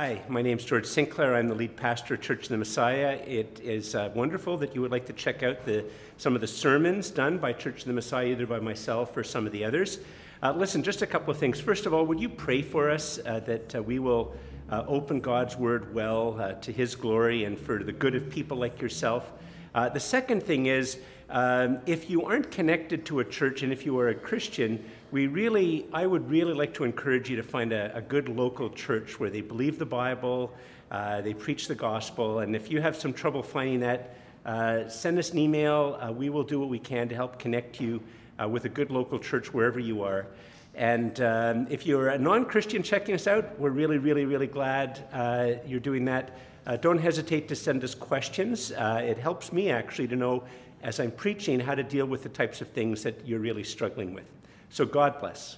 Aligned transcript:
Hi, 0.00 0.22
my 0.28 0.42
name 0.42 0.58
is 0.58 0.64
George 0.64 0.86
Sinclair. 0.86 1.34
I'm 1.34 1.48
the 1.48 1.56
lead 1.56 1.74
pastor 1.74 2.14
of 2.14 2.20
Church 2.20 2.44
of 2.44 2.50
the 2.50 2.56
Messiah. 2.56 3.20
It 3.26 3.60
is 3.64 3.96
uh, 3.96 4.12
wonderful 4.14 4.56
that 4.58 4.72
you 4.72 4.80
would 4.80 4.92
like 4.92 5.06
to 5.06 5.12
check 5.12 5.42
out 5.42 5.64
the, 5.64 5.84
some 6.18 6.36
of 6.36 6.40
the 6.40 6.46
sermons 6.46 7.10
done 7.10 7.36
by 7.36 7.52
Church 7.52 7.80
of 7.80 7.86
the 7.88 7.92
Messiah, 7.92 8.26
either 8.26 8.46
by 8.46 8.60
myself 8.60 9.16
or 9.16 9.24
some 9.24 9.44
of 9.44 9.50
the 9.50 9.64
others. 9.64 9.98
Uh, 10.40 10.52
listen, 10.52 10.84
just 10.84 11.02
a 11.02 11.06
couple 11.06 11.32
of 11.32 11.38
things. 11.38 11.60
First 11.60 11.84
of 11.84 11.92
all, 11.92 12.06
would 12.06 12.20
you 12.20 12.28
pray 12.28 12.62
for 12.62 12.88
us 12.88 13.18
uh, 13.26 13.40
that 13.40 13.74
uh, 13.74 13.82
we 13.82 13.98
will 13.98 14.36
uh, 14.70 14.84
open 14.86 15.18
God's 15.18 15.56
word 15.56 15.92
well 15.92 16.40
uh, 16.40 16.52
to 16.52 16.70
his 16.70 16.94
glory 16.94 17.42
and 17.42 17.58
for 17.58 17.82
the 17.82 17.90
good 17.90 18.14
of 18.14 18.30
people 18.30 18.56
like 18.56 18.80
yourself? 18.80 19.32
the 19.74 19.98
second 19.98 20.44
thing 20.44 20.66
is, 20.66 20.98
um, 21.30 21.80
if 21.86 22.08
you 22.08 22.24
aren't 22.24 22.52
connected 22.52 23.04
to 23.06 23.18
a 23.18 23.24
church 23.24 23.62
and 23.62 23.72
if 23.72 23.84
you 23.84 23.98
are 23.98 24.08
a 24.08 24.14
Christian, 24.14 24.84
we 25.10 25.26
really, 25.26 25.86
I 25.92 26.06
would 26.06 26.30
really 26.30 26.52
like 26.52 26.74
to 26.74 26.84
encourage 26.84 27.30
you 27.30 27.36
to 27.36 27.42
find 27.42 27.72
a, 27.72 27.96
a 27.96 28.02
good 28.02 28.28
local 28.28 28.68
church 28.68 29.18
where 29.18 29.30
they 29.30 29.40
believe 29.40 29.78
the 29.78 29.86
Bible, 29.86 30.52
uh, 30.90 31.22
they 31.22 31.32
preach 31.32 31.66
the 31.66 31.74
gospel, 31.74 32.40
and 32.40 32.54
if 32.54 32.70
you 32.70 32.80
have 32.82 32.94
some 32.94 33.14
trouble 33.14 33.42
finding 33.42 33.80
that, 33.80 34.16
uh, 34.44 34.86
send 34.88 35.18
us 35.18 35.30
an 35.30 35.38
email. 35.38 35.98
Uh, 36.00 36.12
we 36.12 36.28
will 36.28 36.42
do 36.42 36.60
what 36.60 36.68
we 36.68 36.78
can 36.78 37.08
to 37.08 37.14
help 37.14 37.38
connect 37.38 37.80
you 37.80 38.02
uh, 38.42 38.46
with 38.46 38.66
a 38.66 38.68
good 38.68 38.90
local 38.90 39.18
church 39.18 39.52
wherever 39.52 39.80
you 39.80 40.02
are. 40.02 40.26
And 40.74 41.20
um, 41.20 41.66
if 41.70 41.86
you're 41.86 42.08
a 42.10 42.18
non 42.18 42.44
Christian 42.44 42.82
checking 42.82 43.14
us 43.14 43.26
out, 43.26 43.58
we're 43.58 43.70
really, 43.70 43.98
really, 43.98 44.26
really 44.26 44.46
glad 44.46 45.06
uh, 45.12 45.52
you're 45.66 45.80
doing 45.80 46.04
that. 46.04 46.38
Uh, 46.66 46.76
don't 46.76 46.98
hesitate 46.98 47.48
to 47.48 47.56
send 47.56 47.82
us 47.82 47.94
questions. 47.94 48.72
it 48.76 49.16
helps 49.16 49.52
me 49.54 49.70
actually 49.70 50.08
to 50.08 50.16
know, 50.16 50.44
as 50.82 51.00
I'm 51.00 51.10
preaching, 51.10 51.58
how 51.58 51.74
to 51.74 51.82
deal 51.82 52.06
with 52.06 52.22
the 52.22 52.28
types 52.28 52.60
of 52.60 52.68
things 52.68 53.02
that 53.02 53.26
you're 53.26 53.40
really 53.40 53.64
struggling 53.64 54.12
with. 54.12 54.37
So 54.70 54.84
God 54.84 55.18
bless. 55.20 55.56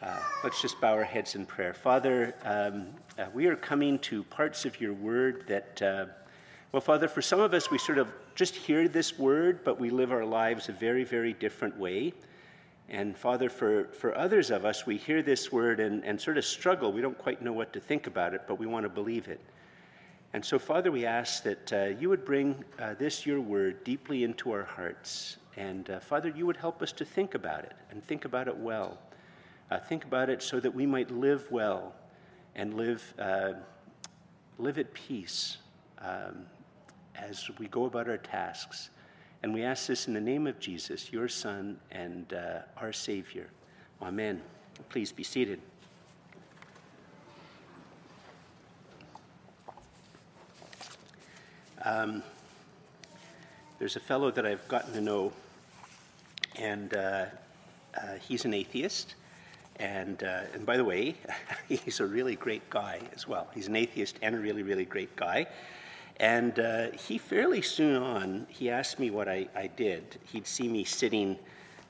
Uh, 0.00 0.18
let's 0.42 0.60
just 0.60 0.80
bow 0.80 0.94
our 0.94 1.04
heads 1.04 1.34
in 1.34 1.46
prayer. 1.46 1.72
Father, 1.72 2.34
um, 2.44 2.88
uh, 3.18 3.26
we 3.32 3.46
are 3.46 3.54
coming 3.54 3.98
to 4.00 4.24
parts 4.24 4.64
of 4.64 4.80
your 4.80 4.92
word 4.92 5.44
that, 5.46 5.80
uh, 5.82 6.06
well, 6.72 6.80
Father, 6.80 7.06
for 7.06 7.22
some 7.22 7.38
of 7.38 7.54
us, 7.54 7.70
we 7.70 7.78
sort 7.78 7.98
of 7.98 8.08
just 8.34 8.56
hear 8.56 8.88
this 8.88 9.18
word, 9.18 9.60
but 9.62 9.78
we 9.78 9.90
live 9.90 10.10
our 10.10 10.24
lives 10.24 10.68
a 10.68 10.72
very, 10.72 11.04
very 11.04 11.32
different 11.34 11.76
way. 11.78 12.12
And 12.88 13.16
Father, 13.16 13.48
for, 13.48 13.84
for 13.92 14.16
others 14.16 14.50
of 14.50 14.64
us, 14.64 14.86
we 14.86 14.96
hear 14.96 15.22
this 15.22 15.52
word 15.52 15.78
and, 15.78 16.04
and 16.04 16.20
sort 16.20 16.36
of 16.36 16.44
struggle. 16.44 16.92
We 16.92 17.00
don't 17.00 17.18
quite 17.18 17.40
know 17.40 17.52
what 17.52 17.72
to 17.72 17.80
think 17.80 18.06
about 18.06 18.34
it, 18.34 18.42
but 18.48 18.58
we 18.58 18.66
want 18.66 18.84
to 18.84 18.88
believe 18.88 19.28
it. 19.28 19.40
And 20.34 20.44
so, 20.44 20.58
Father, 20.58 20.90
we 20.90 21.04
ask 21.04 21.42
that 21.42 21.72
uh, 21.72 21.84
you 22.00 22.08
would 22.08 22.24
bring 22.24 22.64
uh, 22.78 22.94
this, 22.94 23.26
your 23.26 23.40
word, 23.40 23.84
deeply 23.84 24.24
into 24.24 24.50
our 24.50 24.64
hearts. 24.64 25.36
And, 25.56 25.90
uh, 25.90 26.00
Father, 26.00 26.30
you 26.30 26.46
would 26.46 26.56
help 26.56 26.80
us 26.80 26.90
to 26.92 27.04
think 27.04 27.34
about 27.34 27.64
it 27.64 27.74
and 27.90 28.02
think 28.02 28.24
about 28.24 28.48
it 28.48 28.56
well. 28.56 28.98
Uh, 29.70 29.78
think 29.78 30.04
about 30.04 30.30
it 30.30 30.42
so 30.42 30.58
that 30.58 30.74
we 30.74 30.86
might 30.86 31.10
live 31.10 31.50
well 31.50 31.94
and 32.54 32.74
live, 32.74 33.14
uh, 33.18 33.52
live 34.58 34.78
at 34.78 34.92
peace 34.94 35.58
um, 35.98 36.46
as 37.14 37.50
we 37.58 37.66
go 37.68 37.84
about 37.84 38.08
our 38.08 38.18
tasks. 38.18 38.88
And 39.42 39.52
we 39.52 39.62
ask 39.62 39.86
this 39.86 40.08
in 40.08 40.14
the 40.14 40.20
name 40.20 40.46
of 40.46 40.58
Jesus, 40.58 41.12
your 41.12 41.28
Son 41.28 41.78
and 41.90 42.32
uh, 42.32 42.60
our 42.78 42.92
Savior. 42.92 43.48
Amen. 44.00 44.40
Please 44.88 45.12
be 45.12 45.24
seated. 45.24 45.60
Um, 51.84 52.22
there's 53.80 53.96
a 53.96 54.00
fellow 54.00 54.30
that 54.30 54.46
I've 54.46 54.66
gotten 54.68 54.92
to 54.92 55.00
know, 55.00 55.32
and 56.56 56.94
uh, 56.94 57.26
uh, 57.96 58.14
he's 58.20 58.44
an 58.44 58.54
atheist. 58.54 59.16
And, 59.76 60.22
uh, 60.22 60.42
and 60.54 60.64
by 60.64 60.76
the 60.76 60.84
way, 60.84 61.16
he's 61.68 61.98
a 61.98 62.06
really 62.06 62.36
great 62.36 62.68
guy 62.70 63.00
as 63.16 63.26
well. 63.26 63.48
He's 63.52 63.66
an 63.66 63.74
atheist 63.74 64.18
and 64.22 64.36
a 64.36 64.38
really, 64.38 64.62
really 64.62 64.84
great 64.84 65.16
guy. 65.16 65.46
And 66.20 66.56
uh, 66.60 66.92
he 66.92 67.18
fairly 67.18 67.62
soon 67.62 68.00
on, 68.00 68.46
he 68.48 68.70
asked 68.70 69.00
me 69.00 69.10
what 69.10 69.28
I, 69.28 69.48
I 69.56 69.66
did. 69.66 70.18
He'd 70.30 70.46
see 70.46 70.68
me 70.68 70.84
sitting, 70.84 71.36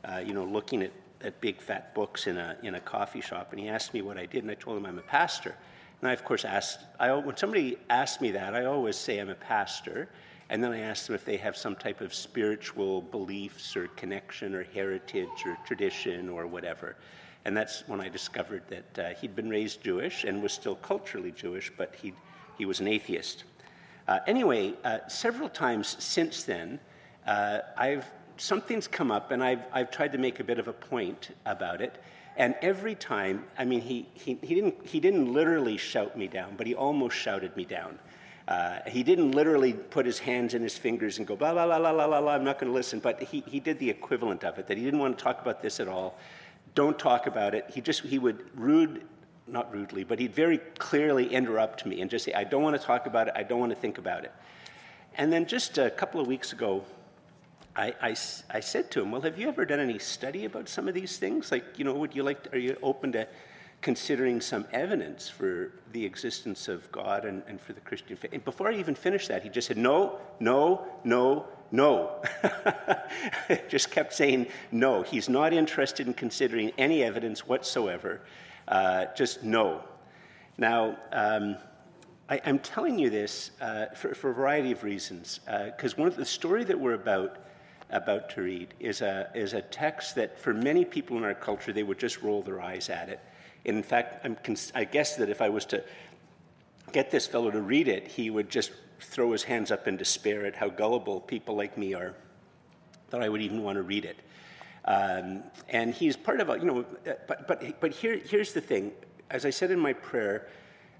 uh, 0.04 0.22
you 0.24 0.32
know, 0.32 0.44
looking 0.44 0.82
at, 0.82 0.92
at 1.20 1.38
big 1.42 1.60
fat 1.60 1.94
books 1.94 2.26
in 2.26 2.38
a, 2.38 2.56
in 2.62 2.76
a 2.76 2.80
coffee 2.80 3.20
shop, 3.20 3.48
and 3.50 3.60
he 3.60 3.68
asked 3.68 3.92
me 3.92 4.00
what 4.00 4.16
I 4.16 4.24
did, 4.24 4.42
and 4.42 4.50
I 4.50 4.54
told 4.54 4.78
him 4.78 4.86
I'm 4.86 4.98
a 4.98 5.02
pastor. 5.02 5.54
And 6.02 6.10
I, 6.10 6.12
of 6.12 6.24
course, 6.24 6.44
asked, 6.44 6.80
I, 7.00 7.12
when 7.14 7.36
somebody 7.36 7.78
asks 7.88 8.20
me 8.20 8.30
that, 8.32 8.54
I 8.54 8.66
always 8.66 8.96
say 8.96 9.18
I'm 9.18 9.30
a 9.30 9.34
pastor. 9.34 10.10
And 10.50 10.62
then 10.62 10.72
I 10.72 10.80
ask 10.80 11.06
them 11.06 11.14
if 11.14 11.24
they 11.24 11.38
have 11.38 11.56
some 11.56 11.74
type 11.76 12.02
of 12.02 12.12
spiritual 12.12 13.00
beliefs 13.00 13.74
or 13.74 13.86
connection 13.88 14.54
or 14.54 14.64
heritage 14.64 15.46
or 15.46 15.56
tradition 15.64 16.28
or 16.28 16.46
whatever. 16.46 16.96
And 17.46 17.56
that's 17.56 17.88
when 17.88 18.02
I 18.02 18.10
discovered 18.10 18.62
that 18.68 18.98
uh, 18.98 19.14
he'd 19.18 19.34
been 19.34 19.48
raised 19.48 19.82
Jewish 19.82 20.24
and 20.24 20.42
was 20.42 20.52
still 20.52 20.74
culturally 20.74 21.30
Jewish, 21.30 21.72
but 21.76 21.94
he 21.94 22.12
he 22.58 22.66
was 22.66 22.80
an 22.80 22.88
atheist. 22.88 23.44
Uh, 24.08 24.18
anyway, 24.26 24.74
uh, 24.84 24.98
several 25.08 25.48
times 25.48 25.96
since 25.98 26.44
then, 26.44 26.78
uh, 27.26 27.60
I've, 27.76 28.10
something's 28.36 28.88
come 28.88 29.10
up 29.10 29.30
and 29.30 29.42
I've, 29.42 29.62
I've 29.72 29.90
tried 29.90 30.12
to 30.12 30.18
make 30.18 30.40
a 30.40 30.44
bit 30.44 30.58
of 30.58 30.68
a 30.68 30.72
point 30.72 31.30
about 31.46 31.80
it. 31.80 32.02
And 32.36 32.54
every 32.62 32.94
time, 32.94 33.44
I 33.58 33.64
mean, 33.64 33.80
he, 33.80 34.08
he, 34.14 34.38
he, 34.42 34.54
didn't, 34.54 34.86
he 34.86 35.00
didn't 35.00 35.32
literally 35.32 35.76
shout 35.76 36.16
me 36.16 36.28
down, 36.28 36.54
but 36.56 36.66
he 36.66 36.74
almost 36.74 37.16
shouted 37.16 37.54
me 37.56 37.64
down. 37.64 37.98
Uh, 38.48 38.78
he 38.86 39.02
didn't 39.02 39.32
literally 39.32 39.72
put 39.72 40.04
his 40.04 40.18
hands 40.18 40.54
in 40.54 40.62
his 40.62 40.76
fingers 40.76 41.18
and 41.18 41.26
go, 41.26 41.36
blah, 41.36 41.52
blah, 41.52 41.66
blah, 41.66 41.78
blah, 41.78 41.92
blah, 41.92 42.20
blah, 42.20 42.32
I'm 42.32 42.44
not 42.44 42.58
going 42.58 42.70
to 42.70 42.74
listen. 42.74 43.00
But 43.00 43.22
he, 43.22 43.44
he 43.46 43.60
did 43.60 43.78
the 43.78 43.88
equivalent 43.88 44.44
of 44.44 44.58
it, 44.58 44.66
that 44.66 44.76
he 44.76 44.84
didn't 44.84 45.00
want 45.00 45.16
to 45.16 45.22
talk 45.22 45.42
about 45.42 45.62
this 45.62 45.78
at 45.78 45.88
all. 45.88 46.18
Don't 46.74 46.98
talk 46.98 47.26
about 47.26 47.54
it. 47.54 47.66
He 47.72 47.80
just, 47.80 48.02
he 48.02 48.18
would 48.18 48.44
rude, 48.58 49.04
not 49.46 49.72
rudely, 49.72 50.02
but 50.02 50.18
he'd 50.18 50.34
very 50.34 50.58
clearly 50.78 51.32
interrupt 51.32 51.84
me 51.86 52.00
and 52.00 52.10
just 52.10 52.24
say, 52.24 52.32
I 52.32 52.44
don't 52.44 52.62
want 52.62 52.80
to 52.80 52.84
talk 52.84 53.06
about 53.06 53.28
it. 53.28 53.34
I 53.36 53.42
don't 53.42 53.60
want 53.60 53.70
to 53.70 53.78
think 53.78 53.98
about 53.98 54.24
it. 54.24 54.32
And 55.16 55.30
then 55.32 55.46
just 55.46 55.76
a 55.76 55.90
couple 55.90 56.20
of 56.20 56.26
weeks 56.26 56.52
ago, 56.52 56.84
I, 57.74 57.94
I, 58.02 58.16
I, 58.50 58.60
said 58.60 58.90
to 58.92 59.00
him, 59.00 59.10
Well, 59.10 59.22
have 59.22 59.38
you 59.38 59.48
ever 59.48 59.64
done 59.64 59.80
any 59.80 59.98
study 59.98 60.44
about 60.44 60.68
some 60.68 60.88
of 60.88 60.94
these 60.94 61.16
things? 61.16 61.50
Like, 61.50 61.78
you 61.78 61.84
know, 61.84 61.94
would 61.94 62.14
you 62.14 62.22
like, 62.22 62.44
to, 62.44 62.52
are 62.54 62.58
you 62.58 62.76
open 62.82 63.12
to 63.12 63.26
considering 63.80 64.40
some 64.40 64.66
evidence 64.72 65.28
for 65.28 65.72
the 65.92 66.04
existence 66.04 66.68
of 66.68 66.90
God 66.92 67.24
and, 67.24 67.42
and 67.46 67.60
for 67.60 67.72
the 67.72 67.80
Christian 67.80 68.16
faith? 68.16 68.32
And 68.34 68.44
before 68.44 68.68
I 68.68 68.74
even 68.74 68.94
finished 68.94 69.28
that, 69.28 69.42
he 69.42 69.48
just 69.48 69.68
said, 69.68 69.78
No, 69.78 70.18
no, 70.38 70.86
no, 71.04 71.46
no. 71.70 72.22
just 73.68 73.90
kept 73.90 74.12
saying 74.12 74.48
no. 74.70 75.02
He's 75.02 75.30
not 75.30 75.54
interested 75.54 76.06
in 76.06 76.14
considering 76.14 76.72
any 76.76 77.02
evidence 77.02 77.46
whatsoever. 77.46 78.20
Uh, 78.68 79.06
just 79.16 79.42
no. 79.42 79.82
Now, 80.58 80.98
um, 81.10 81.56
I, 82.28 82.36
am 82.44 82.58
telling 82.58 82.98
you 82.98 83.08
this 83.08 83.50
uh, 83.60 83.86
for, 83.94 84.14
for, 84.14 84.30
a 84.30 84.34
variety 84.34 84.72
of 84.72 84.84
reasons. 84.84 85.40
Because 85.46 85.94
uh, 85.94 85.96
one 85.96 86.08
of 86.08 86.16
the 86.16 86.24
story 86.24 86.64
that 86.64 86.78
we're 86.78 86.94
about 86.94 87.38
about 87.92 88.30
to 88.30 88.42
read 88.42 88.74
is 88.80 89.00
a, 89.02 89.30
is 89.34 89.52
a 89.52 89.62
text 89.62 90.14
that 90.16 90.38
for 90.38 90.52
many 90.52 90.84
people 90.84 91.16
in 91.16 91.24
our 91.24 91.34
culture, 91.34 91.72
they 91.72 91.82
would 91.82 91.98
just 91.98 92.22
roll 92.22 92.42
their 92.42 92.60
eyes 92.60 92.90
at 92.90 93.08
it. 93.08 93.20
And 93.64 93.76
in 93.76 93.82
fact, 93.82 94.24
I'm, 94.24 94.36
I 94.74 94.84
guess 94.84 95.16
that 95.16 95.28
if 95.28 95.40
I 95.40 95.48
was 95.48 95.64
to 95.66 95.84
get 96.92 97.10
this 97.10 97.26
fellow 97.26 97.50
to 97.50 97.60
read 97.60 97.88
it, 97.88 98.08
he 98.08 98.30
would 98.30 98.50
just 98.50 98.72
throw 99.00 99.32
his 99.32 99.42
hands 99.42 99.70
up 99.70 99.88
in 99.88 99.96
despair 99.96 100.46
at 100.46 100.56
how 100.56 100.68
gullible 100.68 101.20
people 101.20 101.56
like 101.56 101.76
me 101.76 101.94
are 101.94 102.14
that 103.10 103.22
I 103.22 103.28
would 103.28 103.42
even 103.42 103.62
want 103.62 103.76
to 103.76 103.82
read 103.82 104.04
it. 104.04 104.16
Um, 104.84 105.44
and 105.68 105.94
he's 105.94 106.16
part 106.16 106.40
of 106.40 106.48
a, 106.48 106.58
you 106.58 106.64
know, 106.64 106.84
but, 107.28 107.46
but, 107.46 107.80
but 107.80 107.92
here, 107.92 108.16
here's 108.16 108.52
the 108.52 108.60
thing. 108.60 108.92
As 109.30 109.46
I 109.46 109.50
said 109.50 109.70
in 109.70 109.78
my 109.78 109.92
prayer, 109.92 110.48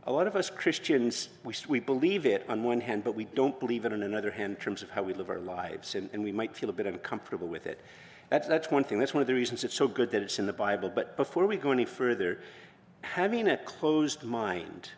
a 0.05 0.13
lot 0.13 0.27
of 0.27 0.35
us 0.35 0.51
Christians, 0.51 1.29
we, 1.45 1.55
we 1.69 1.81
believe 1.81 2.27
it 2.27 2.45
on 2.49 2.63
one 2.63 2.81
hand, 2.81 3.05
but 3.05 3.15
we 3.15 3.25
don't 3.25 3.59
believe 3.61 3.85
it 3.85 3.93
on 3.93 4.03
another 4.03 4.31
hand 4.31 4.57
in 4.57 4.61
terms 4.61 4.83
of 4.83 4.91
how 4.91 5.03
we 5.03 5.15
live 5.15 5.31
our 5.31 5.39
lives, 5.39 5.95
and, 5.95 6.11
and 6.13 6.23
we 6.23 6.33
might 6.33 6.57
feel 6.57 6.71
a 6.71 6.73
bit 6.73 6.87
uncomfortable 6.87 7.47
with 7.47 7.67
it. 7.67 7.81
That's, 8.29 8.49
that's 8.49 8.71
one 8.71 8.83
thing. 8.85 8.99
That's 8.99 9.15
one 9.15 9.21
of 9.21 9.27
the 9.27 9.35
reasons 9.35 9.63
it's 9.63 9.75
so 9.75 9.87
good 9.87 10.11
that 10.11 10.23
it's 10.23 10.39
in 10.39 10.47
the 10.47 10.53
Bible. 10.53 10.91
But 10.93 11.17
before 11.17 11.47
we 11.47 11.57
go 11.57 11.71
any 11.71 11.85
further, 11.85 12.41
having 13.03 13.49
a 13.49 13.57
closed 13.59 14.25
mind, 14.25 14.89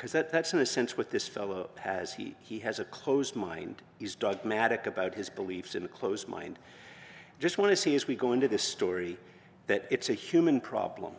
because 0.00 0.12
that, 0.12 0.32
that's 0.32 0.54
in 0.54 0.60
a 0.60 0.66
sense 0.66 0.96
what 0.96 1.10
this 1.10 1.28
fellow 1.28 1.68
has. 1.78 2.14
He, 2.14 2.34
he 2.40 2.58
has 2.60 2.78
a 2.78 2.86
closed 2.86 3.36
mind. 3.36 3.82
He's 3.98 4.14
dogmatic 4.14 4.86
about 4.86 5.14
his 5.14 5.28
beliefs 5.28 5.74
in 5.74 5.84
a 5.84 5.88
closed 5.88 6.26
mind. 6.26 6.58
Just 7.38 7.58
want 7.58 7.70
to 7.70 7.76
say 7.76 7.94
as 7.94 8.06
we 8.06 8.14
go 8.14 8.32
into 8.32 8.48
this 8.48 8.62
story 8.62 9.18
that 9.66 9.86
it's 9.90 10.08
a 10.08 10.14
human 10.14 10.58
problem. 10.58 11.12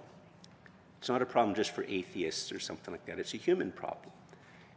It's 1.01 1.09
not 1.09 1.23
a 1.23 1.25
problem 1.25 1.55
just 1.55 1.71
for 1.71 1.83
atheists 1.85 2.51
or 2.51 2.59
something 2.59 2.93
like 2.93 3.07
that, 3.07 3.17
it's 3.17 3.33
a 3.33 3.37
human 3.37 3.71
problem. 3.71 4.13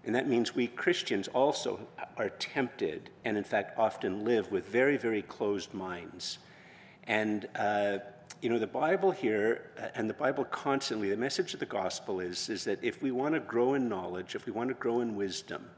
And 0.06 0.14
that 0.14 0.26
means 0.26 0.54
we 0.54 0.68
Christians 0.68 1.28
also 1.28 1.78
are 2.16 2.30
tempted, 2.30 3.10
and 3.26 3.36
in 3.36 3.44
fact 3.44 3.78
often 3.78 4.24
live 4.24 4.50
with 4.50 4.64
very, 4.64 4.96
very 4.96 5.20
closed 5.20 5.74
minds. 5.74 6.38
And, 7.06 7.46
uh, 7.56 7.98
you 8.40 8.48
know, 8.48 8.58
the 8.58 8.66
Bible 8.66 9.10
here, 9.10 9.70
uh, 9.78 9.88
and 9.96 10.08
the 10.08 10.14
Bible 10.14 10.46
constantly, 10.46 11.10
the 11.10 11.16
message 11.18 11.52
of 11.52 11.60
the 11.60 11.66
gospel 11.66 12.20
is, 12.20 12.48
is 12.48 12.64
that 12.64 12.82
if 12.82 13.02
we 13.02 13.10
want 13.10 13.34
to 13.34 13.40
grow 13.40 13.74
in 13.74 13.86
knowledge, 13.86 14.34
if 14.34 14.46
we 14.46 14.52
want 14.52 14.68
to 14.68 14.74
grow 14.74 15.00
in 15.00 15.16
wisdom, 15.16 15.68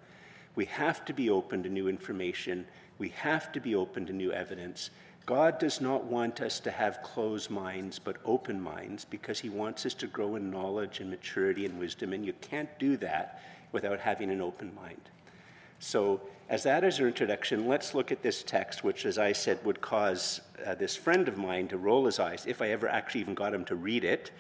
we 0.55 0.65
have 0.67 1.05
to 1.07 1.13
be 1.13 1.29
open 1.29 1.65
to 1.65 1.69
new 1.69 1.89
information, 1.89 2.67
we 2.99 3.09
have 3.09 3.51
to 3.51 3.61
be 3.61 3.75
open 3.75 4.07
to 4.07 4.13
new 4.13 4.31
evidence, 4.31 4.91
God 5.27 5.59
does 5.59 5.81
not 5.81 6.05
want 6.05 6.41
us 6.41 6.61
to 6.61 6.71
have 6.71 7.03
closed 7.03 7.51
minds, 7.51 7.99
but 7.99 8.17
open 8.25 8.61
minds, 8.61 9.05
because 9.05 9.41
He 9.41 9.49
wants 9.49 9.85
us 9.85 9.95
to 9.95 10.07
grow 10.07 10.37
in 10.37 10.53
knowledge 10.53 11.01
and 11.01 11.11
maturity 11.11 11.67
and 11.67 11.81
wisdom, 11.81 12.13
and 12.13 12.25
you 12.25 12.33
can't 12.35 12.69
do 12.79 12.97
that 12.99 13.43
without 13.73 13.99
having 13.99 14.31
an 14.31 14.41
open 14.41 14.73
mind. 14.77 15.01
So, 15.81 16.21
as 16.49 16.63
that 16.63 16.85
is 16.85 17.01
our 17.01 17.09
introduction, 17.09 17.67
let's 17.67 17.93
look 17.93 18.13
at 18.13 18.23
this 18.23 18.45
text, 18.45 18.85
which, 18.85 19.05
as 19.05 19.19
I 19.19 19.33
said, 19.33 19.59
would 19.65 19.81
cause 19.81 20.41
uh, 20.65 20.77
this 20.77 20.95
friend 20.95 21.27
of 21.27 21.37
mine 21.37 21.67
to 21.69 21.77
roll 21.77 22.07
his 22.07 22.21
eyes 22.21 22.45
if 22.47 22.63
I 22.63 22.71
ever 22.71 22.89
actually 22.89 23.23
even 23.23 23.35
got 23.35 23.53
him 23.53 23.65
to 23.65 23.75
read 23.75 24.05
it. 24.05 24.31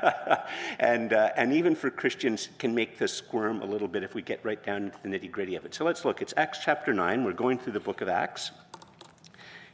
and, 0.78 1.12
uh, 1.12 1.30
and 1.36 1.52
even 1.52 1.74
for 1.74 1.90
Christians, 1.90 2.50
can 2.58 2.72
make 2.72 2.98
the 2.98 3.08
squirm 3.08 3.62
a 3.62 3.66
little 3.66 3.88
bit 3.88 4.04
if 4.04 4.14
we 4.14 4.22
get 4.22 4.44
right 4.44 4.64
down 4.64 4.84
into 4.84 4.98
the 5.02 5.08
nitty 5.08 5.30
gritty 5.32 5.56
of 5.56 5.64
it. 5.64 5.74
So 5.74 5.84
let's 5.84 6.04
look. 6.04 6.22
It's 6.22 6.34
Acts 6.36 6.60
chapter 6.64 6.94
9. 6.94 7.24
We're 7.24 7.32
going 7.32 7.58
through 7.58 7.72
the 7.72 7.80
book 7.80 8.00
of 8.00 8.08
Acts. 8.08 8.52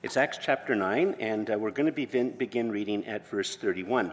It's 0.03 0.17
Acts 0.17 0.39
chapter 0.41 0.75
9, 0.75 1.17
and 1.21 1.51
uh, 1.51 1.59
we're 1.59 1.73
going 1.73 1.85
to 1.85 1.93
begin, 1.93 2.31
begin 2.31 2.73
reading 2.73 3.05
at 3.05 3.29
verse 3.29 3.57
31. 3.57 4.11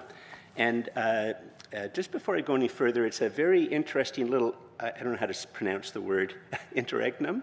And 0.58 0.90
uh, 0.98 1.32
uh, 1.74 1.88
just 1.94 2.12
before 2.12 2.36
I 2.36 2.42
go 2.42 2.56
any 2.56 2.68
further, 2.68 3.06
it's 3.06 3.22
a 3.22 3.30
very 3.30 3.64
interesting 3.64 4.30
little, 4.30 4.54
I 4.82 4.90
don't 4.90 5.14
know 5.14 5.18
how 5.18 5.28
to 5.28 5.48
pronounce 5.54 5.92
the 5.92 6.02
word, 6.02 6.34
interregnum. 6.76 7.42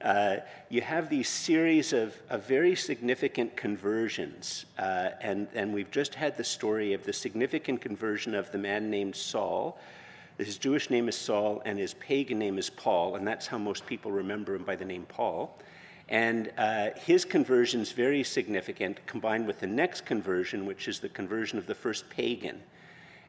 Uh, 0.00 0.36
you 0.70 0.80
have 0.80 1.10
these 1.10 1.28
series 1.28 1.92
of, 1.92 2.18
of 2.30 2.46
very 2.46 2.74
significant 2.74 3.58
conversions. 3.58 4.64
Uh, 4.78 5.10
and, 5.20 5.46
and 5.52 5.70
we've 5.70 5.90
just 5.90 6.14
had 6.14 6.34
the 6.38 6.44
story 6.44 6.94
of 6.94 7.04
the 7.04 7.12
significant 7.12 7.82
conversion 7.82 8.34
of 8.34 8.50
the 8.52 8.58
man 8.58 8.88
named 8.88 9.14
Saul. 9.14 9.78
His 10.38 10.56
Jewish 10.56 10.88
name 10.88 11.10
is 11.10 11.14
Saul, 11.14 11.60
and 11.66 11.78
his 11.78 11.92
pagan 11.92 12.38
name 12.38 12.56
is 12.56 12.70
Paul, 12.70 13.16
and 13.16 13.28
that's 13.28 13.46
how 13.46 13.58
most 13.58 13.84
people 13.84 14.10
remember 14.10 14.54
him 14.54 14.64
by 14.64 14.76
the 14.76 14.84
name 14.86 15.04
Paul. 15.10 15.58
And 16.12 16.52
uh, 16.58 16.90
his 16.94 17.24
conversion 17.24 17.80
is 17.80 17.90
very 17.90 18.22
significant, 18.22 19.04
combined 19.06 19.46
with 19.46 19.60
the 19.60 19.66
next 19.66 20.04
conversion, 20.04 20.66
which 20.66 20.86
is 20.86 21.00
the 21.00 21.08
conversion 21.08 21.56
of 21.56 21.66
the 21.66 21.74
first 21.74 22.08
pagan. 22.10 22.60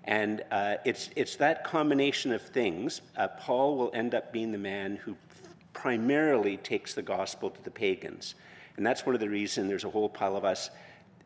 And 0.03 0.43
uh, 0.51 0.75
it's, 0.83 1.09
it's 1.15 1.37
that 1.37 1.63
combination 1.63 2.33
of 2.33 2.41
things. 2.41 2.99
Uh, 3.15 3.29
Paul 3.29 3.77
will 3.77 3.91
end 3.93 4.13
up 4.13 4.33
being 4.33 4.51
the 4.51 4.57
man 4.57 4.97
who 4.97 5.15
primarily 5.71 6.57
takes 6.57 6.93
the 6.93 7.01
gospel 7.01 7.49
to 7.49 7.63
the 7.63 7.71
pagans. 7.71 8.35
And 8.75 8.85
that's 8.85 9.05
one 9.05 9.15
of 9.15 9.21
the 9.21 9.29
reasons 9.29 9.69
there's 9.69 9.85
a 9.85 9.89
whole 9.89 10.09
pile 10.09 10.35
of 10.35 10.43
us. 10.43 10.69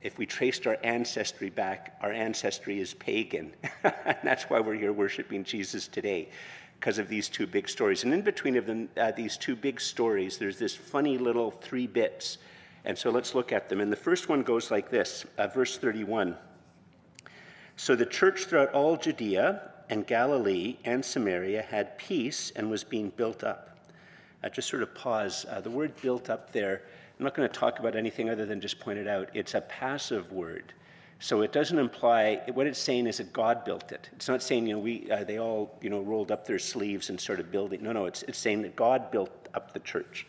If 0.03 0.19
we 0.19 0.27
traced 0.27 0.68
our 0.68 0.77
ancestry 0.83 1.50
back, 1.50 1.98
our 2.01 2.12
ancestry 2.12 2.80
is 2.80 2.94
pagan. 2.94 3.51
and 3.83 4.18
that's 4.24 4.44
why 4.44 4.60
we're 4.60 4.75
here 4.75 4.94
worshiping 4.94 5.44
Jesus 5.44 5.88
today 5.88 6.30
because 6.79 7.00
of 7.00 7.07
these 7.07 7.27
two 7.27 7.47
big 7.47 7.68
stories. 7.68 8.03
And 8.03 8.13
in 8.13 8.21
between 8.21 8.56
of 8.56 8.65
them, 8.65 8.89
uh, 8.97 9.12
these 9.12 9.38
two 9.38 9.56
big 9.56 9.81
stories, 9.81 10.38
there's 10.38 10.59
this 10.59 10.75
funny 10.75 11.18
little 11.18 11.51
three 11.51 11.88
bits. 11.88 12.38
And 12.85 12.97
so 12.97 13.09
let's 13.09 13.35
look 13.35 13.51
at 13.51 13.68
them. 13.68 13.81
And 13.81 13.91
the 13.91 13.97
first 13.97 14.29
one 14.29 14.44
goes 14.44 14.71
like 14.71 14.89
this 14.89 15.25
uh, 15.38 15.47
verse 15.47 15.77
31. 15.77 16.38
So 17.75 17.95
the 17.95 18.06
church 18.06 18.45
throughout 18.45 18.74
all 18.74 18.95
Judea 18.95 19.71
and 19.89 20.06
Galilee 20.06 20.77
and 20.85 21.03
Samaria 21.03 21.62
had 21.63 21.97
peace 21.97 22.51
and 22.56 22.69
was 22.69 22.83
being 22.83 23.09
built 23.09 23.44
up. 23.44 23.77
I 24.44 24.50
just 24.50 24.69
sort 24.69 24.83
of 24.83 24.94
pause. 24.94 25.45
Uh, 25.50 25.62
the 25.62 25.71
word 25.71 25.94
built 26.01 26.29
up 26.29 26.51
there, 26.51 26.83
I'm 27.18 27.24
not 27.24 27.33
going 27.33 27.50
to 27.50 27.53
talk 27.53 27.79
about 27.79 27.95
anything 27.95 28.29
other 28.29 28.45
than 28.45 28.62
just 28.62 28.79
point 28.79 29.00
it 29.00 29.07
out. 29.07 29.29
It's 29.33 29.56
a 29.56 29.62
passive 29.62 30.31
word. 30.31 30.74
So 31.19 31.42
it 31.42 31.52
doesn't 31.52 31.80
imply 31.80 32.42
what 32.54 32.68
it's 32.68 32.80
saying 32.80 33.08
is 33.08 33.18
that 33.18 33.34
God 33.34 33.66
built 33.66 33.92
it. 33.92 34.10
It's 34.14 34.28
not 34.28 34.44
saying 34.44 34.68
you 34.68 34.75
know 34.75 34.80
we 34.80 35.10
uh, 35.10 35.24
they 35.24 35.40
all 35.40 35.75
you 35.81 35.90
know 35.90 36.02
rolled 36.02 36.31
up 36.31 36.46
their 36.46 36.60
sleeves 36.60 37.10
and 37.10 37.19
started 37.19 37.52
building. 37.52 37.81
No, 37.81 37.92
no, 37.92 38.06
it's 38.06 38.24
it's 38.24 38.38
saying 38.38 38.62
that 38.64 38.75
God 38.75 39.10
built 39.10 39.31
up 39.56 39.74
the 39.74 39.80
church. 39.80 40.28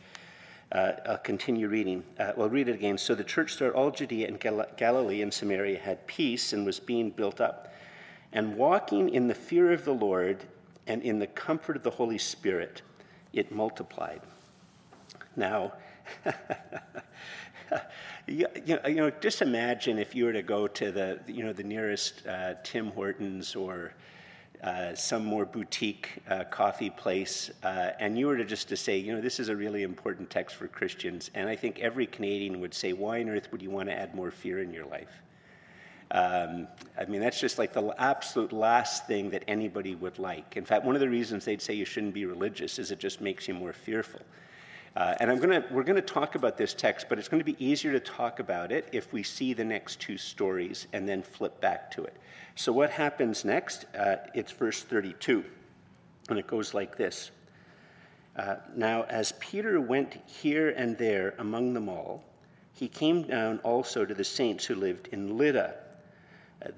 Uh, 0.73 0.93
I'll 1.07 1.19
continue 1.19 1.69
reading. 1.69 2.05
Uh, 2.19 2.33
well, 2.37 2.49
read 2.49 2.69
it 2.69 2.75
again. 2.75 2.97
So 2.99 3.15
the 3.15 3.25
church 3.25 3.57
throughout 3.57 3.75
all 3.75 3.91
Judea 3.91 4.29
and 4.29 4.41
Gal- 4.41 4.67
Galilee 4.77 5.23
and 5.23 5.33
Samaria 5.33 5.79
had 5.79 6.07
peace 6.07 6.53
and 6.53 6.65
was 6.65 6.81
being 6.81 7.11
built 7.11 7.41
up, 7.41 7.73
and 8.33 8.57
walking 8.57 9.11
in 9.11 9.29
the 9.29 9.35
fear 9.35 9.73
of 9.73 9.85
the 9.85 9.95
Lord 9.95 10.45
and 10.87 11.03
in 11.03 11.19
the 11.19 11.27
comfort 11.27 11.77
of 11.77 11.83
the 11.83 11.91
Holy 11.91 12.19
Spirit, 12.19 12.81
it 13.35 13.53
multiplied. 13.53 14.23
Now. 15.37 15.75
you, 18.27 18.47
you, 18.65 18.79
know, 18.95 19.11
just 19.11 19.43
imagine 19.43 19.99
if 19.99 20.15
you 20.15 20.25
were 20.25 20.33
to 20.33 20.43
go 20.43 20.67
to 20.67 20.91
the, 20.93 21.21
you 21.27 21.43
know, 21.45 21.53
the 21.53 21.63
nearest 21.63 22.27
uh, 22.27 22.55
Tim 22.63 22.91
Hortons 22.91 23.55
or 23.55 23.93
uh, 24.63 24.95
some 24.95 25.25
more 25.25 25.45
boutique 25.45 26.11
uh, 26.29 26.45
coffee 26.45 26.91
place, 26.91 27.51
uh, 27.63 27.91
and 28.01 28.19
you 28.19 28.27
were 28.27 28.37
to 28.37 28.45
just 28.45 28.69
to 28.69 28.77
say, 28.77 28.99
you 28.99 29.15
know, 29.15 29.21
this 29.21 29.39
is 29.39 29.49
a 29.49 29.57
really 29.57 29.83
important 29.83 30.31
text 30.31 30.57
for 30.57 30.67
Christians, 30.67 31.31
and 31.35 31.49
I 31.49 31.55
think 31.55 31.79
every 31.79 32.07
Canadian 32.07 32.61
would 32.61 32.75
say, 32.75 32.93
why 32.93 33.21
on 33.21 33.29
earth 33.29 33.53
would 33.53 33.63
you 33.63 33.71
want 33.71 33.89
to 33.89 33.95
add 33.95 34.15
more 34.15 34.31
fear 34.31 34.61
in 34.61 34.73
your 34.73 34.87
life? 34.87 35.23
Um, 36.11 36.67
I 36.99 37.05
mean, 37.05 37.21
that's 37.21 37.39
just 37.39 37.59
like 37.59 37.73
the 37.73 37.95
absolute 37.99 38.53
last 38.53 39.07
thing 39.07 39.31
that 39.31 39.45
anybody 39.47 39.95
would 39.95 40.19
like. 40.19 40.57
In 40.57 40.65
fact, 40.65 40.85
one 40.85 40.95
of 40.95 41.01
the 41.01 41.09
reasons 41.09 41.45
they'd 41.45 41.61
say 41.61 41.75
you 41.75 41.85
shouldn't 41.85 42.15
be 42.15 42.25
religious 42.25 42.79
is 42.79 42.91
it 42.91 42.99
just 42.99 43.21
makes 43.21 43.47
you 43.47 43.55
more 43.55 43.75
fearful. 43.75 44.23
Uh, 44.99 45.15
and 45.21 45.31
I'm 45.31 45.39
gonna, 45.39 45.65
we're 45.71 45.85
going 45.85 45.95
to 45.95 46.03
talk 46.03 46.35
about 46.35 46.57
this 46.57 46.75
text, 46.75 47.07
but 47.09 47.21
it's 47.21 47.29
going 47.29 47.39
to 47.39 47.45
be 47.45 47.65
easier 47.65 47.93
to 47.93 48.01
talk 48.01 48.41
about 48.41 48.73
it 48.73 48.89
if 48.91 49.13
we 49.13 49.23
see 49.23 49.55
the 49.55 49.65
next 49.65 50.01
two 50.01 50.19
stories 50.19 50.89
and 50.93 51.09
then 51.09 51.23
flip 51.23 51.61
back 51.61 51.89
to 51.93 52.03
it. 52.03 52.17
So, 52.57 52.73
what 52.73 52.91
happens 52.91 53.45
next? 53.45 53.87
Uh, 53.97 54.17
it's 54.35 54.51
verse 54.51 54.83
32, 54.83 55.45
and 56.31 56.37
it 56.37 56.49
goes 56.49 56.75
like 56.75 56.97
this 56.97 57.31
uh, 58.35 58.57
Now, 58.75 59.05
as 59.05 59.31
Peter 59.39 59.81
went 59.81 60.19
here 60.27 60.71
and 60.71 60.99
there 60.99 61.37
among 61.39 61.75
them 61.75 61.89
all, 61.89 62.25
he 62.73 62.89
came 62.89 63.23
down 63.23 63.61
also 63.61 64.05
to 64.05 64.15
the 64.15 64.25
saints 64.25 64.65
who 64.65 64.75
lived 64.75 65.07
in 65.13 65.39
Lydda 65.39 65.77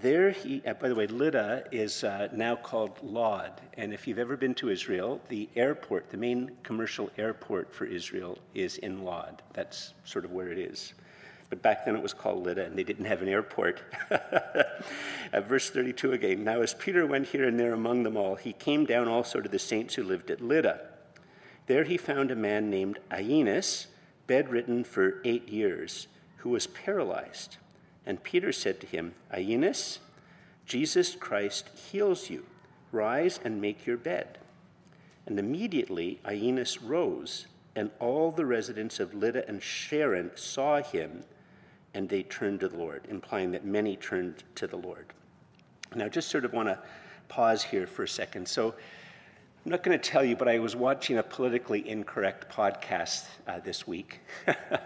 there 0.02 0.30
he, 0.30 0.62
uh, 0.66 0.74
by 0.74 0.88
the 0.88 0.94
way, 0.94 1.06
Lydda 1.06 1.64
is 1.72 2.04
uh, 2.04 2.28
now 2.32 2.54
called 2.54 2.98
Lod. 3.02 3.60
And 3.78 3.94
if 3.94 4.06
you've 4.06 4.18
ever 4.18 4.36
been 4.36 4.54
to 4.56 4.68
Israel, 4.68 5.20
the 5.28 5.48
airport, 5.56 6.10
the 6.10 6.18
main 6.18 6.50
commercial 6.62 7.10
airport 7.16 7.74
for 7.74 7.86
Israel 7.86 8.38
is 8.54 8.76
in 8.78 9.02
Lod. 9.02 9.42
That's 9.54 9.94
sort 10.04 10.26
of 10.26 10.32
where 10.32 10.48
it 10.48 10.58
is. 10.58 10.92
But 11.48 11.62
back 11.62 11.84
then 11.84 11.96
it 11.96 12.02
was 12.02 12.12
called 12.12 12.44
Lydda, 12.44 12.66
and 12.66 12.76
they 12.76 12.84
didn't 12.84 13.06
have 13.06 13.22
an 13.22 13.28
airport. 13.28 13.82
uh, 14.10 15.40
verse 15.40 15.70
32 15.70 16.12
again. 16.12 16.44
Now, 16.44 16.60
as 16.60 16.74
Peter 16.74 17.06
went 17.06 17.26
here 17.26 17.48
and 17.48 17.58
there 17.58 17.72
among 17.72 18.02
them 18.02 18.16
all, 18.16 18.36
he 18.36 18.52
came 18.52 18.84
down 18.84 19.08
also 19.08 19.40
to 19.40 19.48
the 19.48 19.58
saints 19.58 19.94
who 19.94 20.04
lived 20.04 20.30
at 20.30 20.42
Lydda. 20.42 20.80
There 21.66 21.84
he 21.84 21.96
found 21.96 22.30
a 22.30 22.36
man 22.36 22.70
named 22.70 22.98
Aeneas, 23.10 23.86
bedridden 24.26 24.84
for 24.84 25.20
eight 25.24 25.48
years, 25.48 26.06
who 26.38 26.50
was 26.50 26.66
paralyzed. 26.66 27.56
And 28.10 28.20
Peter 28.24 28.50
said 28.50 28.80
to 28.80 28.88
him, 28.88 29.14
Aeneas, 29.32 30.00
Jesus 30.66 31.14
Christ 31.14 31.68
heals 31.92 32.28
you. 32.28 32.44
Rise 32.90 33.38
and 33.44 33.60
make 33.60 33.86
your 33.86 33.98
bed. 33.98 34.38
And 35.26 35.38
immediately 35.38 36.18
Aeneas 36.26 36.82
rose, 36.82 37.46
and 37.76 37.88
all 38.00 38.32
the 38.32 38.44
residents 38.44 38.98
of 38.98 39.14
Lydda 39.14 39.48
and 39.48 39.62
Sharon 39.62 40.32
saw 40.34 40.82
him, 40.82 41.22
and 41.94 42.08
they 42.08 42.24
turned 42.24 42.58
to 42.58 42.68
the 42.68 42.78
Lord, 42.78 43.06
implying 43.08 43.52
that 43.52 43.64
many 43.64 43.94
turned 43.94 44.42
to 44.56 44.66
the 44.66 44.76
Lord. 44.76 45.06
Now, 45.94 46.08
just 46.08 46.30
sort 46.30 46.44
of 46.44 46.52
want 46.52 46.68
to 46.68 46.80
pause 47.28 47.62
here 47.62 47.86
for 47.86 48.02
a 48.02 48.08
second. 48.08 48.48
So, 48.48 48.74
I'm 49.64 49.70
not 49.70 49.82
going 49.82 49.98
to 49.98 50.10
tell 50.10 50.24
you, 50.24 50.36
but 50.36 50.48
I 50.48 50.58
was 50.58 50.74
watching 50.74 51.18
a 51.18 51.22
politically 51.22 51.86
incorrect 51.86 52.50
podcast 52.50 53.26
uh, 53.46 53.60
this 53.60 53.86
week. 53.86 54.20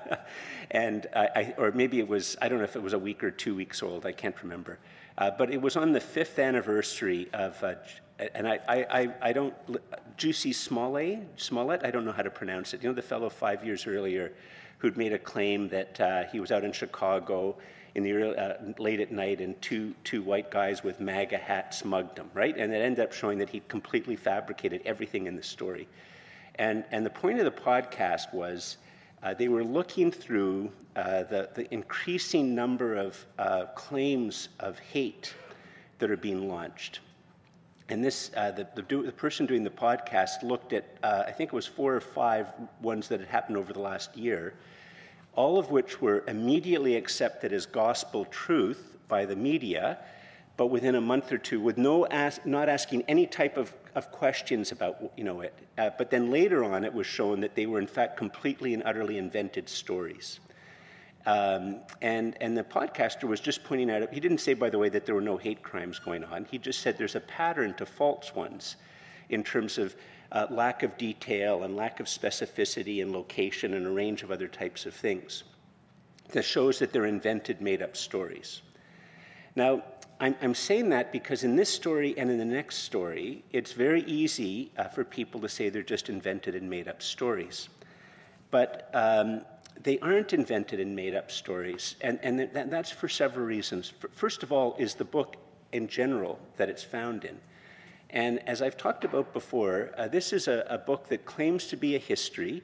and 0.73 1.07
I, 1.15 1.55
or 1.59 1.71
maybe 1.71 2.01
it 2.01 2.09
was, 2.09 2.37
I 2.43 2.49
don't 2.49 2.59
know 2.59 2.65
if 2.65 2.75
it 2.75 2.83
was 2.83 2.93
a 2.93 2.99
week 2.99 3.23
or 3.23 3.31
two 3.31 3.55
weeks 3.55 3.85
old, 3.85 4.05
I 4.05 4.11
can't 4.11 4.35
remember. 4.43 4.81
Uh, 5.17 5.31
but 5.31 5.53
it 5.53 5.63
was 5.63 5.77
on 5.77 5.93
the 5.93 6.01
fifth 6.01 6.41
anniversary 6.41 7.29
of, 7.33 7.63
uh, 7.63 7.75
and 8.35 8.49
I, 8.49 8.59
I, 8.69 9.15
I 9.23 9.33
don't, 9.33 9.55
Jussie 10.19 10.53
Smollett, 10.53 11.21
Smollett, 11.37 11.85
I 11.85 11.93
don't 11.93 12.05
know 12.05 12.11
how 12.11 12.23
to 12.23 12.31
pronounce 12.31 12.75
it. 12.75 12.83
You 12.83 12.89
know, 12.89 12.97
the 12.97 13.03
fellow 13.03 13.31
five 13.31 13.65
years 13.65 13.87
earlier 13.87 14.33
who'd 14.79 14.97
made 14.97 15.13
a 15.13 15.19
claim 15.21 15.69
that 15.69 16.01
uh, 16.01 16.25
he 16.25 16.41
was 16.41 16.51
out 16.51 16.65
in 16.65 16.73
Chicago 16.73 17.57
in 17.95 18.03
the 18.03 18.13
early, 18.13 18.37
uh, 18.37 18.55
late 18.79 19.01
at 19.01 19.13
night, 19.13 19.41
and 19.41 19.61
two 19.63 19.95
two 20.05 20.23
white 20.23 20.51
guys 20.51 20.83
with 20.83 21.01
MAGA 21.01 21.39
hats 21.39 21.85
mugged 21.85 22.19
him, 22.19 22.31
right? 22.35 22.57
And 22.57 22.73
it 22.73 22.83
ended 22.83 23.05
up 23.05 23.13
showing 23.13 23.39
that 23.39 23.51
he 23.51 23.61
completely 23.69 24.17
fabricated 24.17 24.83
everything 24.85 25.27
in 25.27 25.37
the 25.37 25.43
story. 25.43 25.89
And 26.57 26.85
and 26.91 27.05
the 27.05 27.11
point 27.11 27.39
of 27.39 27.45
the 27.45 27.61
podcast 27.61 28.33
was. 28.33 28.77
Uh, 29.23 29.33
they 29.33 29.49
were 29.49 29.65
looking 29.65 30.13
through 30.13 30.71
uh, 30.97 31.23
the, 31.25 31.49
the 31.55 31.73
increasing 31.73 32.55
number 32.55 32.95
of 32.95 33.25
uh, 33.39 33.65
claims 33.75 34.51
of 34.61 34.79
hate 34.79 35.35
that 35.99 36.11
are 36.11 36.17
being 36.17 36.47
launched. 36.47 37.01
And 37.89 38.03
this, 38.03 38.31
uh, 38.37 38.51
the, 38.51 38.67
the, 38.75 39.03
the, 39.03 39.13
person 39.13 39.47
doing 39.47 39.63
the 39.63 39.71
podcast 39.71 40.43
looked 40.43 40.73
at, 40.73 40.85
uh, 41.03 41.25
I 41.27 41.33
think 41.33 41.53
it 41.53 41.57
was 41.57 41.67
four 41.67 41.95
or 41.95 42.01
five 42.01 42.47
ones 42.81 43.09
that 43.09 43.21
had 43.21 43.29
happened 43.29 43.59
over 43.59 43.73
the 43.73 43.81
last 43.81 44.17
year, 44.17 44.55
all 45.37 45.59
of 45.59 45.71
which 45.71 46.01
were 46.01 46.25
immediately 46.29 46.97
accepted 46.97 47.53
as 47.53 47.67
gospel 47.67 48.25
truth 48.27 48.97
by 49.09 49.25
the 49.25 49.37
media, 49.37 49.99
but 50.57 50.67
within 50.67 50.95
a 50.95 51.01
month 51.01 51.33
or 51.33 51.39
two, 51.39 51.61
with 51.61 51.77
no 51.77 52.07
ask, 52.07 52.45
not 52.47 52.69
asking 52.69 53.03
any 53.09 53.27
type 53.27 53.57
of, 53.57 53.75
of 53.95 54.11
questions 54.13 54.71
about 54.71 55.13
you 55.17 55.25
know, 55.25 55.41
it. 55.41 55.55
Uh, 55.77 55.91
but 55.99 56.11
then 56.11 56.31
later 56.31 56.65
on, 56.65 56.85
it 56.85 56.93
was 56.93 57.07
shown 57.07 57.41
that 57.41 57.55
they 57.55 57.67
were 57.67 57.81
in 57.81 57.87
fact 57.87 58.17
completely 58.17 58.75
and 58.75 58.83
utterly 58.87 59.19
invented 59.19 59.69
stories. 59.69 60.41
Um, 61.27 61.81
and, 62.03 62.37
and 62.41 62.57
the 62.57 62.63
podcaster 62.63 63.25
was 63.25 63.41
just 63.41 63.65
pointing 63.65 63.91
out, 63.91 64.13
he 64.13 64.21
didn't 64.21 64.39
say, 64.39 64.55
by 64.55 64.69
the 64.69 64.79
way, 64.79 64.91
that 64.91 65.07
there 65.07 65.15
were 65.15 65.23
no 65.23 65.37
hate 65.37 65.63
crimes 65.63 65.99
going 65.99 66.23
on. 66.23 66.45
He 66.45 66.59
just 66.59 66.81
said 66.81 66.99
there's 66.99 67.17
a 67.17 67.21
pattern 67.21 67.75
to 67.75 67.87
false 67.87 68.35
ones 68.35 68.77
in 69.31 69.43
terms 69.43 69.79
of 69.79 69.97
uh, 70.33 70.47
lack 70.51 70.83
of 70.83 70.97
detail 70.99 71.63
and 71.63 71.77
lack 71.77 72.01
of 72.01 72.07
specificity 72.07 73.03
and 73.03 73.13
location 73.13 73.75
and 73.75 73.87
a 73.87 73.91
range 73.91 74.23
of 74.23 74.31
other 74.31 74.49
types 74.49 74.87
of 74.87 74.95
things 74.95 75.45
that 76.33 76.45
shows 76.45 76.79
that 76.79 76.93
they're 76.93 77.07
invented, 77.07 77.61
made 77.61 77.83
up 77.83 77.97
stories. 77.97 78.63
Now, 79.57 79.83
I'm, 80.21 80.35
I'm, 80.43 80.55
saying 80.55 80.89
that 80.91 81.13
because 81.13 81.45
in 81.45 81.57
this 81.57 81.69
story 81.69 82.17
and 82.17 82.31
in 82.31 82.39
the 82.39 82.45
next 82.45 82.79
story, 82.79 83.45
it's 83.53 83.73
very 83.73 84.03
easy 84.05 84.73
uh, 84.79 84.85
for 84.85 85.05
people 85.05 85.41
to 85.41 85.49
say 85.49 85.69
they're 85.69 85.83
just 85.83 86.09
invented 86.09 86.55
and 86.55 86.69
made 86.69 86.89
up 86.89 87.03
stories. 87.03 87.69
But 88.51 88.91
um, 88.95 89.43
they 89.83 89.99
aren't 89.99 90.33
invented 90.33 90.81
and 90.81 90.95
made 90.95 91.15
up 91.15 91.31
stories, 91.31 91.97
and, 92.01 92.19
and 92.23 92.39
that, 92.39 92.71
that's 92.71 92.91
for 92.91 93.09
several 93.09 93.45
reasons. 93.45 93.93
First 94.13 94.43
of 94.43 94.53
all, 94.53 94.77
is 94.79 94.95
the 94.95 95.05
book 95.05 95.37
in 95.73 95.89
general 95.89 96.39
that 96.57 96.69
it's 96.69 96.83
found 96.83 97.25
in. 97.25 97.39
And 98.15 98.49
as 98.49 98.63
I've 98.63 98.77
talked 98.77 99.05
about 99.05 99.33
before, 99.33 99.91
uh, 99.99 100.07
this 100.07 100.33
is 100.33 100.47
a, 100.47 100.65
a 100.71 100.79
book 100.79 101.09
that 101.09 101.27
claims 101.27 101.67
to 101.67 101.77
be 101.77 101.97
a 101.97 101.99
history 101.99 102.63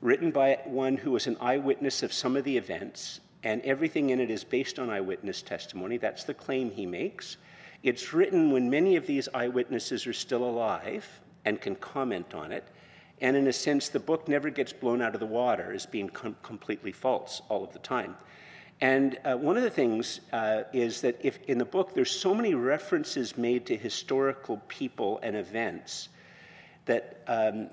written 0.00 0.30
by 0.30 0.58
one 0.64 0.96
who 0.96 1.10
was 1.10 1.26
an 1.26 1.36
eyewitness 1.38 2.02
of 2.02 2.14
some 2.14 2.34
of 2.34 2.44
the 2.44 2.56
events, 2.56 3.20
and 3.44 3.60
everything 3.60 4.08
in 4.08 4.20
it 4.20 4.30
is 4.30 4.42
based 4.42 4.78
on 4.78 4.88
eyewitness 4.88 5.42
testimony. 5.42 5.98
That's 5.98 6.24
the 6.24 6.32
claim 6.32 6.70
he 6.70 6.86
makes. 6.86 7.36
It's 7.82 8.14
written 8.14 8.50
when 8.50 8.70
many 8.70 8.96
of 8.96 9.06
these 9.06 9.28
eyewitnesses 9.34 10.06
are 10.06 10.14
still 10.14 10.44
alive 10.44 11.06
and 11.44 11.60
can 11.60 11.76
comment 11.76 12.34
on 12.34 12.50
it. 12.50 12.64
And 13.20 13.36
in 13.36 13.48
a 13.48 13.52
sense, 13.52 13.90
the 13.90 14.00
book 14.00 14.28
never 14.28 14.48
gets 14.48 14.72
blown 14.72 15.02
out 15.02 15.12
of 15.12 15.20
the 15.20 15.26
water 15.26 15.74
as 15.74 15.84
being 15.84 16.08
com- 16.08 16.36
completely 16.42 16.92
false 16.92 17.42
all 17.50 17.62
of 17.62 17.72
the 17.74 17.78
time. 17.80 18.16
And 18.80 19.18
uh, 19.24 19.36
one 19.36 19.56
of 19.56 19.62
the 19.62 19.70
things 19.70 20.20
uh, 20.32 20.62
is 20.72 21.00
that 21.00 21.18
if 21.22 21.42
in 21.44 21.58
the 21.58 21.64
book 21.64 21.94
there's 21.94 22.10
so 22.10 22.34
many 22.34 22.54
references 22.54 23.38
made 23.38 23.66
to 23.66 23.76
historical 23.76 24.60
people 24.68 25.18
and 25.22 25.34
events 25.34 26.10
that 26.84 27.22
um, 27.26 27.68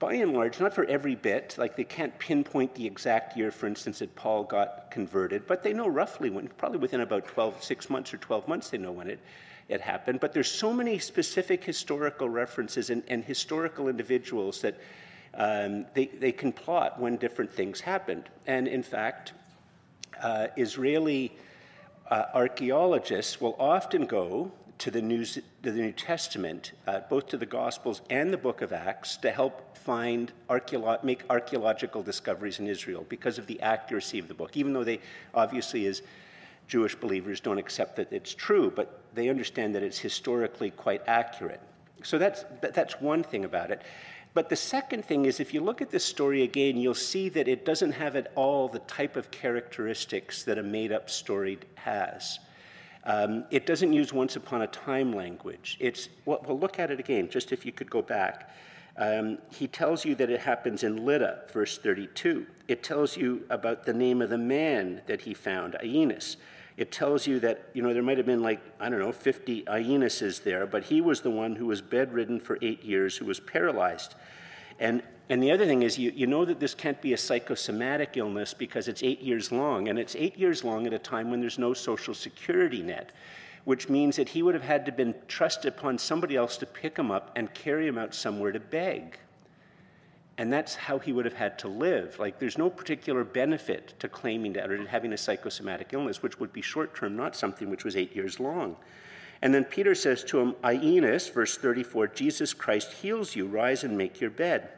by 0.00 0.14
and 0.14 0.32
large, 0.32 0.58
not 0.58 0.74
for 0.74 0.84
every 0.86 1.14
bit, 1.14 1.54
like 1.58 1.76
they 1.76 1.84
can't 1.84 2.18
pinpoint 2.18 2.74
the 2.74 2.86
exact 2.86 3.36
year, 3.36 3.50
for 3.50 3.66
instance, 3.66 3.98
that 4.00 4.16
Paul 4.16 4.44
got 4.44 4.90
converted, 4.90 5.46
but 5.46 5.62
they 5.62 5.74
know 5.74 5.86
roughly 5.86 6.30
when, 6.30 6.48
probably 6.48 6.78
within 6.78 7.02
about 7.02 7.26
12, 7.26 7.62
six 7.62 7.90
months 7.90 8.12
or 8.12 8.16
12 8.16 8.48
months, 8.48 8.70
they 8.70 8.78
know 8.78 8.92
when 8.92 9.08
it, 9.08 9.20
it 9.68 9.80
happened. 9.80 10.18
But 10.18 10.32
there's 10.32 10.50
so 10.50 10.72
many 10.72 10.98
specific 10.98 11.62
historical 11.62 12.30
references 12.30 12.88
and, 12.88 13.02
and 13.08 13.22
historical 13.22 13.88
individuals 13.88 14.62
that 14.62 14.80
um, 15.34 15.84
they, 15.94 16.06
they 16.06 16.32
can 16.32 16.50
plot 16.50 16.98
when 16.98 17.16
different 17.16 17.52
things 17.52 17.78
happened. 17.80 18.24
And 18.46 18.66
in 18.66 18.82
fact, 18.82 19.34
uh, 20.22 20.46
Israeli 20.56 21.32
uh, 22.10 22.24
archaeologists 22.34 23.40
will 23.40 23.56
often 23.58 24.06
go 24.06 24.50
to 24.78 24.90
the 24.90 25.02
New, 25.02 25.24
to 25.24 25.42
the 25.62 25.72
New 25.72 25.92
Testament, 25.92 26.72
uh, 26.86 27.00
both 27.10 27.28
to 27.28 27.36
the 27.36 27.46
Gospels 27.46 28.00
and 28.08 28.32
the 28.32 28.38
book 28.38 28.62
of 28.62 28.72
Acts, 28.72 29.18
to 29.18 29.30
help 29.30 29.76
find 29.76 30.32
archeolo- 30.48 31.02
make 31.04 31.22
archaeological 31.28 32.02
discoveries 32.02 32.58
in 32.60 32.66
Israel 32.66 33.04
because 33.08 33.38
of 33.38 33.46
the 33.46 33.60
accuracy 33.60 34.18
of 34.18 34.26
the 34.26 34.34
book, 34.34 34.56
even 34.56 34.72
though 34.72 34.84
they 34.84 35.00
obviously, 35.34 35.86
as 35.86 36.02
Jewish 36.66 36.94
believers, 36.94 37.40
don't 37.40 37.58
accept 37.58 37.96
that 37.96 38.12
it's 38.12 38.34
true, 38.34 38.72
but 38.74 39.02
they 39.14 39.28
understand 39.28 39.74
that 39.74 39.82
it's 39.82 39.98
historically 39.98 40.70
quite 40.70 41.02
accurate. 41.06 41.60
So 42.02 42.16
that's, 42.16 42.44
that's 42.62 43.00
one 43.00 43.22
thing 43.22 43.44
about 43.44 43.70
it. 43.70 43.82
But 44.32 44.48
the 44.48 44.56
second 44.56 45.04
thing 45.04 45.24
is, 45.24 45.40
if 45.40 45.52
you 45.52 45.60
look 45.60 45.82
at 45.82 45.90
this 45.90 46.04
story 46.04 46.42
again, 46.42 46.76
you'll 46.76 46.94
see 46.94 47.28
that 47.30 47.48
it 47.48 47.64
doesn't 47.64 47.92
have 47.92 48.14
at 48.14 48.30
all 48.36 48.68
the 48.68 48.78
type 48.80 49.16
of 49.16 49.30
characteristics 49.30 50.44
that 50.44 50.56
a 50.56 50.62
made 50.62 50.92
up 50.92 51.10
story 51.10 51.58
has. 51.74 52.38
Um, 53.04 53.44
it 53.50 53.66
doesn't 53.66 53.92
use 53.92 54.12
once 54.12 54.36
upon 54.36 54.62
a 54.62 54.66
time 54.68 55.12
language. 55.12 55.76
It's, 55.80 56.08
well, 56.26 56.44
well, 56.46 56.58
look 56.58 56.78
at 56.78 56.90
it 56.90 57.00
again, 57.00 57.28
just 57.28 57.50
if 57.50 57.66
you 57.66 57.72
could 57.72 57.90
go 57.90 58.02
back. 58.02 58.50
Um, 58.96 59.38
he 59.50 59.66
tells 59.66 60.04
you 60.04 60.14
that 60.16 60.30
it 60.30 60.40
happens 60.40 60.84
in 60.84 61.04
Lydda, 61.04 61.44
verse 61.52 61.78
32. 61.78 62.46
It 62.68 62.82
tells 62.82 63.16
you 63.16 63.44
about 63.50 63.84
the 63.84 63.94
name 63.94 64.20
of 64.20 64.30
the 64.30 64.38
man 64.38 65.00
that 65.06 65.22
he 65.22 65.34
found, 65.34 65.76
Aeneas. 65.82 66.36
It 66.76 66.92
tells 66.92 67.26
you 67.26 67.40
that, 67.40 67.68
you 67.74 67.82
know, 67.82 67.92
there 67.92 68.02
might 68.02 68.16
have 68.16 68.26
been 68.26 68.42
like, 68.42 68.60
I 68.78 68.88
don't 68.88 69.00
know, 69.00 69.12
50 69.12 69.64
Aeneases 69.68 70.40
there, 70.40 70.66
but 70.66 70.84
he 70.84 71.00
was 71.00 71.20
the 71.20 71.30
one 71.30 71.54
who 71.54 71.66
was 71.66 71.80
bedridden 71.80 72.40
for 72.40 72.58
eight 72.62 72.82
years, 72.84 73.16
who 73.16 73.26
was 73.26 73.40
paralyzed. 73.40 74.14
And, 74.78 75.02
and 75.28 75.42
the 75.42 75.52
other 75.52 75.66
thing 75.66 75.82
is, 75.82 75.98
you, 75.98 76.10
you 76.14 76.26
know 76.26 76.44
that 76.44 76.58
this 76.58 76.74
can't 76.74 77.00
be 77.02 77.12
a 77.12 77.16
psychosomatic 77.16 78.16
illness 78.16 78.54
because 78.54 78.88
it's 78.88 79.02
eight 79.02 79.20
years 79.20 79.52
long, 79.52 79.88
and 79.88 79.98
it's 79.98 80.16
eight 80.16 80.38
years 80.38 80.64
long 80.64 80.86
at 80.86 80.92
a 80.92 80.98
time 80.98 81.30
when 81.30 81.40
there's 81.40 81.58
no 81.58 81.74
social 81.74 82.14
security 82.14 82.82
net, 82.82 83.12
which 83.64 83.88
means 83.88 84.16
that 84.16 84.28
he 84.28 84.42
would 84.42 84.54
have 84.54 84.64
had 84.64 84.86
to 84.86 84.92
been 84.92 85.14
trusted 85.28 85.72
upon 85.72 85.98
somebody 85.98 86.34
else 86.34 86.56
to 86.56 86.66
pick 86.66 86.96
him 86.96 87.10
up 87.10 87.30
and 87.36 87.52
carry 87.52 87.86
him 87.86 87.98
out 87.98 88.14
somewhere 88.14 88.52
to 88.52 88.60
beg. 88.60 89.18
And 90.40 90.50
that's 90.50 90.74
how 90.74 90.98
he 90.98 91.12
would 91.12 91.26
have 91.26 91.34
had 91.34 91.58
to 91.58 91.68
live. 91.68 92.18
Like, 92.18 92.38
there's 92.38 92.56
no 92.56 92.70
particular 92.70 93.24
benefit 93.24 93.92
to 93.98 94.08
claiming 94.08 94.54
that 94.54 94.70
or 94.70 94.78
to 94.78 94.88
having 94.88 95.12
a 95.12 95.18
psychosomatic 95.18 95.92
illness, 95.92 96.22
which 96.22 96.40
would 96.40 96.50
be 96.50 96.62
short 96.62 96.96
term, 96.96 97.14
not 97.14 97.36
something 97.36 97.68
which 97.68 97.84
was 97.84 97.94
eight 97.94 98.16
years 98.16 98.40
long. 98.40 98.74
And 99.42 99.52
then 99.52 99.64
Peter 99.64 99.94
says 99.94 100.24
to 100.24 100.40
him, 100.40 100.54
Aeneas, 100.64 101.28
verse 101.28 101.58
34, 101.58 102.06
Jesus 102.06 102.54
Christ 102.54 102.90
heals 102.90 103.36
you, 103.36 103.48
rise 103.48 103.84
and 103.84 103.98
make 103.98 104.18
your 104.18 104.30
bed. 104.30 104.70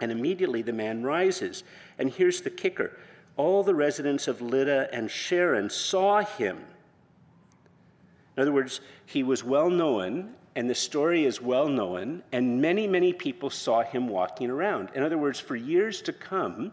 And 0.00 0.10
immediately 0.10 0.62
the 0.62 0.72
man 0.72 1.02
rises. 1.02 1.62
And 1.98 2.10
here's 2.10 2.40
the 2.40 2.48
kicker 2.48 2.98
all 3.36 3.62
the 3.62 3.74
residents 3.74 4.28
of 4.28 4.40
Lydda 4.40 4.88
and 4.94 5.10
Sharon 5.10 5.68
saw 5.68 6.22
him. 6.22 6.56
In 8.34 8.40
other 8.40 8.52
words, 8.52 8.80
he 9.04 9.22
was 9.22 9.44
well 9.44 9.68
known, 9.68 10.36
and 10.56 10.68
the 10.70 10.74
story 10.74 11.26
is 11.26 11.40
well 11.40 11.68
known, 11.68 12.22
and 12.32 12.60
many, 12.60 12.86
many 12.86 13.12
people 13.12 13.50
saw 13.50 13.82
him 13.82 14.08
walking 14.08 14.50
around. 14.50 14.88
In 14.94 15.02
other 15.02 15.18
words, 15.18 15.38
for 15.38 15.54
years 15.54 16.00
to 16.00 16.14
come, 16.14 16.72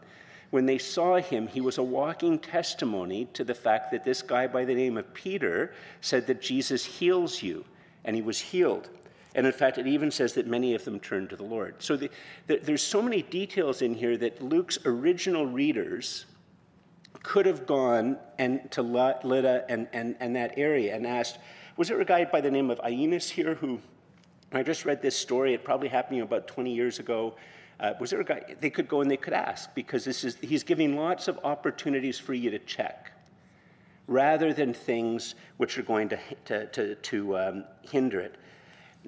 when 0.52 0.66
they 0.66 0.78
saw 0.78 1.18
him, 1.18 1.48
he 1.48 1.60
was 1.60 1.80
a 1.80 1.84
walking 1.84 2.40
testimony 2.40 3.26
to 3.34 3.44
the 3.44 3.54
fact 3.54 3.92
that 3.92 4.06
this 4.06 4.22
guy 4.22 4.48
by 4.48 4.64
the 4.64 4.74
name 4.74 4.98
of 4.98 5.14
Peter 5.14 5.74
said 6.00 6.26
that 6.28 6.42
Jesus 6.42 6.86
heals 6.86 7.44
you, 7.44 7.66
and 8.06 8.16
he 8.16 8.22
was 8.22 8.40
healed. 8.40 8.90
And 9.36 9.46
in 9.46 9.52
fact, 9.52 9.78
it 9.78 9.88
even 9.88 10.12
says 10.12 10.34
that 10.36 10.48
many 10.48 10.76
of 10.76 10.86
them 10.86 11.00
turned 11.00 11.30
to 11.32 11.36
the 11.36 11.44
Lord. 11.44 11.76
So 11.80 11.98
the, 11.98 12.10
the, 12.48 12.60
there's 12.60 12.84
so 12.84 13.02
many 13.02 13.24
details 13.24 13.82
in 13.82 13.94
here 13.94 14.16
that 14.16 14.42
Luke's 14.42 14.78
original 14.86 15.46
readers 15.46 16.26
could 17.22 17.46
have 17.46 17.66
gone 17.66 18.18
and 18.38 18.72
to 18.72 18.82
Lydda 18.82 19.66
and, 19.68 19.88
and, 19.92 20.16
and 20.22 20.36
that 20.36 20.54
area 20.58 20.96
and 20.96 21.06
asked, 21.06 21.40
was 21.78 21.88
there 21.88 22.00
a 22.00 22.06
guy 22.06 22.26
by 22.26 22.42
the 22.42 22.52
name 22.52 22.70
of 22.70 22.80
Aeneas 22.84 23.30
here 23.30 23.56
who, 23.56 23.80
I 24.52 24.64
just 24.64 24.86
read 24.86 25.02
this 25.02 25.18
story, 25.18 25.54
it 25.54 25.64
probably 25.64 25.88
happened 25.88 26.22
about 26.22 26.48
20 26.48 26.74
years 26.74 27.00
ago, 27.00 27.36
uh, 27.80 27.94
was 28.00 28.12
there 28.12 28.22
a 28.22 28.26
guy 28.26 28.56
they 28.62 28.70
could 28.70 28.88
go 28.88 29.02
and 29.02 29.10
they 29.10 29.18
could 29.18 29.34
ask 29.34 29.74
because 29.74 30.06
this 30.06 30.24
is 30.24 30.38
he's 30.42 30.64
giving 30.64 30.96
lots 30.96 31.28
of 31.28 31.40
opportunities 31.44 32.20
for 32.20 32.34
you 32.34 32.52
to 32.52 32.60
check 32.60 33.12
rather 34.08 34.54
than 34.54 34.74
things 34.74 35.36
which 35.58 35.78
are 35.78 35.84
going 35.84 36.10
to, 36.10 36.20
to, 36.46 36.68
to, 36.68 36.96
to 36.96 37.38
um, 37.38 37.64
hinder 37.82 38.20
it. 38.20 38.36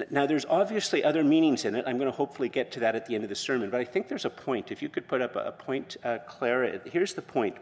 Now, 0.10 0.26
there's 0.26 0.46
obviously 0.46 1.04
other 1.04 1.24
meanings 1.24 1.64
in 1.64 1.76
it. 1.76 1.86
I'm 1.88 1.98
going 1.98 2.12
to 2.12 2.16
hopefully 2.16 2.50
get 2.50 2.70
to 2.74 2.82
that 2.82 2.96
at 2.96 3.06
the 3.06 3.16
end 3.16 3.24
of 3.24 3.30
the 3.30 3.36
sermon, 3.36 3.70
but 3.70 3.80
I 3.80 3.86
think 3.86 4.10
there's 4.10 4.26
a 4.26 4.30
point. 4.30 4.72
If 4.72 4.82
you 4.82 4.90
could 4.90 5.08
put 5.08 5.22
up 5.22 5.36
a, 5.38 5.54
point, 5.54 5.96
uh, 6.04 6.18
Clara, 6.28 6.82
here's 6.86 7.14
the 7.14 7.22
point. 7.22 7.56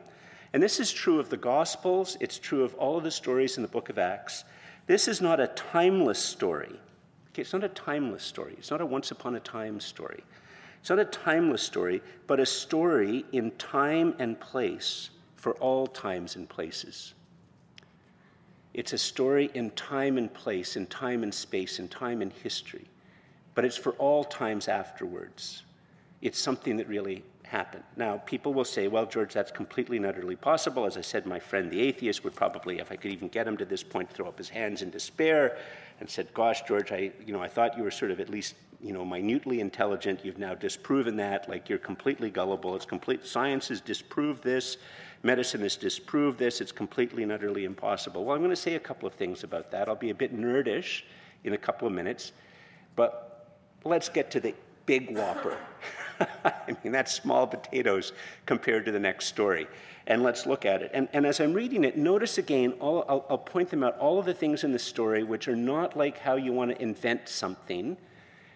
And 0.54 0.62
this 0.62 0.80
is 0.80 0.92
true 0.92 1.20
of 1.20 1.30
the 1.30 1.38
Gospels, 1.38 2.18
it's 2.20 2.40
true 2.40 2.64
of 2.64 2.74
all 2.76 2.98
of 2.98 3.04
the 3.04 3.12
stories 3.12 3.58
in 3.58 3.64
the 3.64 3.70
book 3.70 3.90
of 3.90 4.00
Acts. 4.00 4.46
This 4.86 5.08
is 5.08 5.22
not 5.22 5.40
a 5.40 5.48
timeless 5.48 6.20
story. 6.20 6.80
Okay, 7.30 7.42
it's 7.42 7.54
not 7.54 7.64
a 7.64 7.70
timeless 7.70 8.24
story, 8.24 8.56
it's 8.58 8.72
not 8.72 8.82
a 8.82 8.86
once 8.86 9.12
upon 9.12 9.36
a 9.36 9.40
time 9.40 9.80
story. 9.80 10.24
It's 10.80 10.90
not 10.90 11.00
a 11.00 11.06
timeless 11.06 11.62
story, 11.62 12.02
but 12.28 12.42
a 12.42 12.46
story 12.46 13.26
in 13.32 13.52
time 13.52 14.14
and 14.20 14.38
place 14.40 15.10
for 15.38 15.54
all 15.54 15.88
times 15.88 16.36
and 16.36 16.48
places. 16.48 17.14
It's 18.74 18.92
a 18.92 18.98
story 18.98 19.50
in 19.54 19.72
time 19.72 20.18
and 20.18 20.34
place, 20.34 20.76
in 20.76 20.88
time 20.88 21.24
and 21.24 21.34
space, 21.34 21.80
in 21.80 21.88
time 21.88 22.22
and 22.22 22.34
history, 22.34 22.86
but 23.56 23.64
it's 23.64 23.78
for 23.78 23.94
all 23.94 24.26
times 24.26 24.68
afterwards. 24.68 25.64
It's 26.22 26.40
something 26.40 26.76
that 26.78 26.88
really 26.90 27.24
happened. 27.54 27.84
Now, 27.96 28.18
people 28.26 28.54
will 28.54 28.66
say, 28.66 28.88
well, 28.88 29.06
George, 29.06 29.34
that's 29.34 29.52
completely 29.52 29.98
and 29.98 30.06
utterly 30.06 30.36
possible. 30.36 30.86
As 30.86 30.98
I 30.98 31.02
said, 31.02 31.26
my 31.26 31.40
friend 31.40 31.70
the 31.70 31.80
atheist 31.82 32.24
would 32.24 32.36
probably, 32.36 32.80
if 32.80 32.92
I 32.92 32.96
could 32.96 33.12
even 33.12 33.28
get 33.28 33.48
him 33.48 33.58
to 33.58 33.66
this 33.66 33.84
point, 33.84 34.10
throw 34.10 34.28
up 34.28 34.38
his 34.38 34.50
hands 34.50 34.82
in 34.82 34.90
despair 34.90 35.58
and 36.00 36.10
said, 36.10 36.34
gosh, 36.34 36.64
George, 36.64 36.92
I, 36.92 37.12
you 37.26 37.32
know, 37.32 37.42
I 37.42 37.48
thought 37.48 37.78
you 37.78 37.84
were 37.84 37.92
sort 37.92 38.12
of 38.12 38.20
at 38.20 38.30
least 38.30 38.56
you 38.82 38.92
know, 38.92 39.06
minutely 39.06 39.62
intelligent. 39.62 40.26
You've 40.26 40.40
now 40.40 40.56
disproven 40.56 41.16
that. 41.18 41.48
Like 41.48 41.70
you're 41.70 41.80
completely 41.80 42.30
gullible. 42.30 42.76
It's 42.76 42.86
complete. 42.86 43.26
Science 43.26 43.70
has 43.70 43.80
disproved 43.80 44.44
this. 44.44 44.78
Medicine 45.22 45.62
has 45.62 45.78
disproved 45.78 46.38
this. 46.38 46.60
It's 46.60 46.74
completely 46.74 47.24
and 47.24 47.32
utterly 47.32 47.64
impossible. 47.64 48.26
Well, 48.26 48.36
I'm 48.36 48.42
going 48.42 48.50
to 48.50 48.58
say 48.58 48.76
a 48.76 48.80
couple 48.80 49.08
of 49.08 49.14
things 49.14 49.46
about 49.46 49.72
that. 49.72 49.88
I'll 49.88 49.96
be 49.96 50.10
a 50.10 50.16
bit 50.16 50.36
nerdish 50.36 51.04
in 51.46 51.54
a 51.54 51.58
couple 51.58 51.88
of 51.88 51.94
minutes, 51.94 52.34
but 52.98 53.56
let's 53.86 54.10
get 54.10 54.30
to 54.32 54.42
the 54.42 54.54
big 54.86 55.16
whopper. 55.16 55.58
I 56.46 56.76
mean, 56.84 56.94
that's 56.94 57.14
small 57.14 57.48
potatoes 57.48 58.14
compared 58.46 58.86
to 58.86 58.92
the 58.92 59.00
next 59.00 59.28
story. 59.28 59.68
And 60.08 60.22
let's 60.22 60.46
look 60.46 60.66
at 60.66 60.82
it. 60.82 60.92
And, 60.94 61.08
and 61.14 61.26
as 61.26 61.40
I'm 61.40 61.54
reading 61.54 61.84
it, 61.86 61.98
notice 61.98 62.38
again, 62.38 62.74
all, 62.80 63.06
I'll, 63.08 63.26
I'll 63.30 63.38
point 63.38 63.70
them 63.70 63.84
out, 63.84 63.98
all 64.00 64.20
of 64.20 64.26
the 64.26 64.34
things 64.34 64.64
in 64.64 64.72
the 64.72 64.80
story 64.80 65.24
which 65.24 65.48
are 65.48 65.56
not 65.56 65.96
like 65.96 66.18
how 66.18 66.36
you 66.36 66.52
want 66.52 66.72
to 66.72 66.82
invent 66.82 67.30
something. 67.30 67.98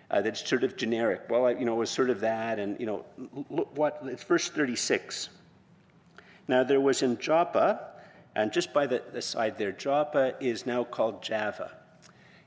Uh, 0.09 0.21
that's 0.21 0.47
sort 0.47 0.63
of 0.63 0.77
generic. 0.77 1.23
Well, 1.29 1.47
I, 1.47 1.51
you 1.51 1.65
know, 1.65 1.73
it 1.73 1.79
was 1.79 1.89
sort 1.89 2.09
of 2.09 2.21
that, 2.21 2.59
and 2.59 2.79
you 2.79 2.85
know, 2.85 3.03
look 3.49 3.75
what 3.77 3.99
it's 4.03 4.23
verse 4.23 4.47
36. 4.49 5.29
Now 6.47 6.63
there 6.63 6.79
was 6.79 7.01
in 7.01 7.17
Joppa, 7.17 7.87
and 8.33 8.53
just 8.53 8.71
by 8.71 8.87
the, 8.87 9.03
the 9.11 9.21
side 9.21 9.57
there, 9.57 9.73
Joppa 9.73 10.35
is 10.39 10.65
now 10.65 10.85
called 10.85 11.21
Jaffa, 11.21 11.71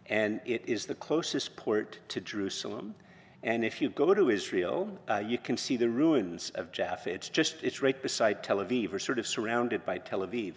and 0.06 0.40
it 0.46 0.62
is 0.66 0.86
the 0.86 0.94
closest 0.94 1.54
port 1.56 1.98
to 2.08 2.22
Jerusalem. 2.22 2.94
And 3.42 3.64
if 3.64 3.80
you 3.80 3.88
go 3.88 4.12
to 4.12 4.28
Israel, 4.28 4.90
uh, 5.08 5.22
you 5.26 5.38
can 5.38 5.56
see 5.56 5.78
the 5.78 5.88
ruins 5.88 6.50
of 6.54 6.72
Jaffa. 6.72 7.10
It's 7.10 7.30
just, 7.30 7.56
it's 7.62 7.80
right 7.80 8.00
beside 8.02 8.42
Tel 8.42 8.58
Aviv, 8.58 8.92
or 8.92 8.98
sort 8.98 9.18
of 9.18 9.26
surrounded 9.26 9.84
by 9.86 9.96
Tel 9.98 10.20
Aviv. 10.20 10.56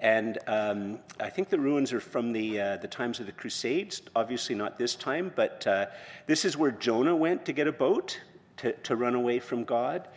And 0.00 0.38
um, 0.46 0.98
I 1.18 1.30
think 1.30 1.48
the 1.48 1.58
ruins 1.58 1.92
are 1.92 2.00
from 2.00 2.32
the, 2.32 2.60
uh, 2.60 2.76
the 2.76 2.88
times 2.88 3.20
of 3.20 3.26
the 3.26 3.32
Crusades, 3.32 4.02
obviously 4.14 4.54
not 4.54 4.78
this 4.78 4.94
time, 4.94 5.32
but 5.34 5.66
uh, 5.66 5.86
this 6.26 6.44
is 6.44 6.56
where 6.56 6.70
Jonah 6.70 7.16
went 7.16 7.44
to 7.46 7.52
get 7.52 7.66
a 7.66 7.72
boat 7.72 8.18
to, 8.58 8.72
to 8.72 8.96
run 8.96 9.14
away 9.14 9.38
from 9.38 9.64
God. 9.64 10.08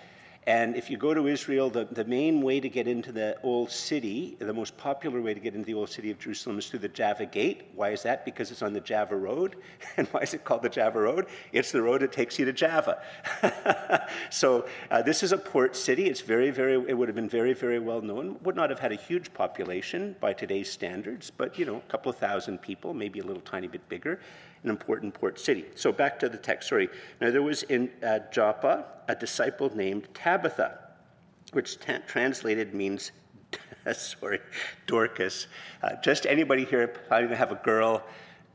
And 0.45 0.75
if 0.75 0.89
you 0.89 0.97
go 0.97 1.13
to 1.13 1.27
Israel, 1.27 1.69
the, 1.69 1.85
the 1.85 2.03
main 2.03 2.41
way 2.41 2.59
to 2.59 2.67
get 2.67 2.87
into 2.87 3.11
the 3.11 3.37
old 3.43 3.71
city, 3.71 4.35
the 4.39 4.53
most 4.53 4.75
popular 4.75 5.21
way 5.21 5.33
to 5.33 5.39
get 5.39 5.55
into 5.55 5.65
the 5.65 5.73
old 5.73 5.89
city 5.89 6.11
of 6.11 6.19
Jerusalem 6.19 6.59
is 6.59 6.67
through 6.67 6.79
the 6.79 6.89
Jaffa 6.89 7.25
Gate. 7.25 7.69
Why 7.75 7.91
is 7.91 8.03
that? 8.03 8.25
Because 8.25 8.51
it's 8.51 8.61
on 8.61 8.73
the 8.73 8.81
Jaffa 8.81 9.15
Road. 9.15 9.55
And 9.95 10.07
why 10.07 10.21
is 10.21 10.33
it 10.33 10.43
called 10.43 10.63
the 10.63 10.69
Jaffa 10.69 10.99
Road? 10.99 11.27
It's 11.51 11.71
the 11.71 11.81
road 11.81 12.01
that 12.01 12.11
takes 12.11 12.39
you 12.39 12.45
to 12.45 12.53
Jaffa. 12.53 12.99
so 14.31 14.65
uh, 14.89 15.01
this 15.03 15.21
is 15.21 15.31
a 15.31 15.37
port 15.37 15.75
city. 15.75 16.07
It's 16.07 16.21
very, 16.21 16.49
very, 16.49 16.73
it 16.87 16.97
would 16.97 17.07
have 17.07 17.15
been 17.15 17.29
very, 17.29 17.53
very 17.53 17.79
well 17.79 18.01
known. 18.01 18.37
Would 18.41 18.55
not 18.55 18.69
have 18.69 18.79
had 18.79 18.91
a 18.91 18.95
huge 18.95 19.33
population 19.33 20.15
by 20.19 20.33
today's 20.33 20.71
standards, 20.71 21.31
but, 21.31 21.59
you 21.59 21.65
know, 21.65 21.77
a 21.77 21.91
couple 21.91 22.09
of 22.09 22.17
thousand 22.17 22.61
people, 22.61 22.93
maybe 22.93 23.19
a 23.19 23.23
little 23.23 23.43
tiny 23.43 23.67
bit 23.67 23.87
bigger 23.87 24.19
an 24.63 24.69
important 24.69 25.13
port 25.13 25.39
city. 25.39 25.65
So 25.75 25.91
back 25.91 26.19
to 26.19 26.29
the 26.29 26.37
text, 26.37 26.69
sorry. 26.69 26.89
Now 27.19 27.31
there 27.31 27.43
was 27.43 27.63
in 27.63 27.89
uh, 28.05 28.19
Joppa 28.31 28.85
a 29.07 29.15
disciple 29.15 29.75
named 29.75 30.07
Tabitha, 30.13 30.79
which 31.51 31.79
t- 31.79 31.93
translated 32.07 32.73
means, 32.73 33.11
sorry, 33.93 34.39
Dorcas. 34.87 35.47
Uh, 35.81 35.95
just 36.01 36.25
anybody 36.25 36.65
here 36.65 36.87
planning 36.87 37.29
to 37.29 37.35
have 37.35 37.51
a 37.51 37.59
girl, 37.63 38.03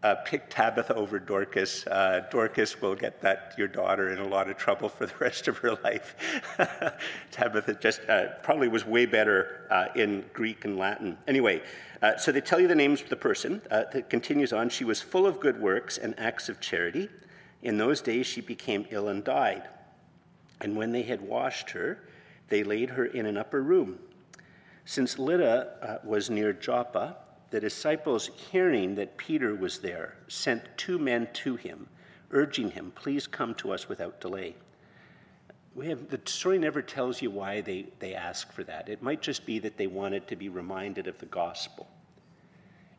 uh, 0.02 0.14
pick 0.24 0.48
Tabitha 0.48 0.94
over 0.94 1.18
Dorcas. 1.18 1.86
Uh, 1.86 2.26
Dorcas 2.30 2.80
will 2.80 2.94
get 2.94 3.20
that 3.22 3.54
your 3.58 3.66
daughter 3.66 4.10
in 4.10 4.18
a 4.18 4.26
lot 4.26 4.48
of 4.48 4.56
trouble 4.56 4.88
for 4.88 5.06
the 5.06 5.14
rest 5.20 5.48
of 5.48 5.58
her 5.58 5.74
life. 5.82 6.14
Tabitha 7.30 7.74
just 7.74 8.00
uh, 8.08 8.28
probably 8.42 8.68
was 8.68 8.86
way 8.86 9.06
better 9.06 9.66
uh, 9.70 9.86
in 9.96 10.24
Greek 10.32 10.64
and 10.64 10.78
Latin. 10.78 11.18
Anyway, 11.26 11.62
uh, 12.00 12.16
so 12.16 12.30
they 12.30 12.40
tell 12.40 12.60
you 12.60 12.68
the 12.68 12.74
names 12.74 13.00
of 13.00 13.08
the 13.08 13.16
person. 13.16 13.60
Uh, 13.70 13.84
it 13.92 14.08
continues 14.08 14.52
on. 14.52 14.68
She 14.68 14.84
was 14.84 15.00
full 15.00 15.26
of 15.26 15.40
good 15.40 15.60
works 15.60 15.98
and 15.98 16.18
acts 16.18 16.48
of 16.48 16.60
charity. 16.60 17.08
In 17.62 17.76
those 17.76 18.00
days, 18.00 18.26
she 18.26 18.40
became 18.40 18.86
ill 18.90 19.08
and 19.08 19.24
died. 19.24 19.68
And 20.60 20.76
when 20.76 20.92
they 20.92 21.02
had 21.02 21.20
washed 21.20 21.70
her, 21.70 22.04
they 22.48 22.62
laid 22.62 22.90
her 22.90 23.04
in 23.04 23.26
an 23.26 23.36
upper 23.36 23.62
room. 23.62 23.98
Since 24.84 25.18
Lydda 25.18 26.00
was 26.04 26.30
near 26.30 26.52
Joppa, 26.52 27.16
the 27.50 27.60
disciples, 27.60 28.30
hearing 28.50 28.94
that 28.96 29.16
Peter 29.16 29.54
was 29.54 29.78
there, 29.78 30.16
sent 30.28 30.62
two 30.76 30.98
men 30.98 31.28
to 31.32 31.56
him, 31.56 31.88
urging 32.30 32.70
him, 32.70 32.92
Please 32.94 33.26
come 33.26 33.54
to 33.54 33.72
us 33.72 33.88
without 33.88 34.20
delay. 34.20 34.54
We 35.74 35.87
have, 35.88 36.08
the 36.08 36.20
story 36.24 36.58
never 36.58 36.82
tells 36.82 37.22
you 37.22 37.30
why 37.30 37.61
they, 37.61 37.87
they 38.00 38.14
ask 38.14 38.52
for 38.52 38.64
that. 38.64 38.88
It 38.88 39.02
might 39.02 39.22
just 39.22 39.46
be 39.46 39.58
that 39.61 39.76
they 39.76 39.87
wanted 39.87 40.26
to 40.28 40.37
be 40.37 40.48
reminded 40.48 41.06
of 41.06 41.18
the 41.18 41.26
gospel, 41.26 41.87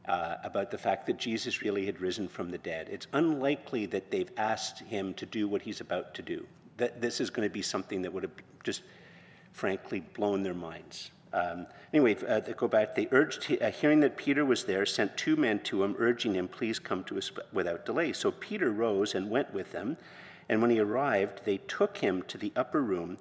uh, 0.08 0.38
about 0.44 0.72
the 0.72 0.78
fact 0.78 1.06
that 1.08 1.18
Jesus 1.18 1.62
really 1.62 1.86
had 1.86 2.00
risen 2.00 2.28
from 2.28 2.50
the 2.50 2.58
dead. 2.58 2.88
It's 2.90 3.08
unlikely 3.14 3.86
that 3.88 4.10
they've 4.10 4.32
asked 4.38 4.80
him 4.80 5.14
to 5.16 5.26
do 5.26 5.48
what 5.48 5.62
he's 5.62 5.82
about 5.82 6.14
to 6.16 6.22
do. 6.22 6.46
That 6.78 7.02
this 7.02 7.20
is 7.20 7.30
going 7.30 7.48
to 7.48 7.54
be 7.54 7.62
something 7.62 8.02
that 8.02 8.14
would 8.14 8.24
have 8.24 8.32
just, 8.64 8.82
frankly, 9.52 10.00
blown 10.00 10.42
their 10.42 10.54
minds. 10.54 11.12
Um, 11.32 11.68
anyway, 11.94 12.18
uh, 12.28 12.40
they 12.40 12.54
go 12.54 12.68
back. 12.68 12.96
They 12.96 13.08
urged, 13.12 13.58
uh, 13.62 13.70
hearing 13.70 14.00
that 14.00 14.18
Peter 14.18 14.46
was 14.46 14.64
there, 14.64 14.86
sent 14.86 15.16
two 15.16 15.36
men 15.36 15.60
to 15.60 15.84
him, 15.84 15.96
urging 16.00 16.34
him, 16.34 16.48
"Please 16.48 16.80
come 16.80 17.04
to 17.06 17.18
us 17.18 17.32
without 17.54 17.86
delay." 17.86 18.14
So 18.14 18.32
Peter 18.32 18.72
rose 18.72 19.16
and 19.16 19.30
went 19.30 19.54
with 19.54 19.72
them. 19.72 19.98
And 20.50 20.62
when 20.62 20.72
he 20.72 20.80
arrived, 20.80 21.42
they 21.46 21.58
took 21.58 21.98
him 21.98 22.24
to 22.24 22.38
the 22.38 22.52
upper 22.56 22.82
room. 22.82 23.18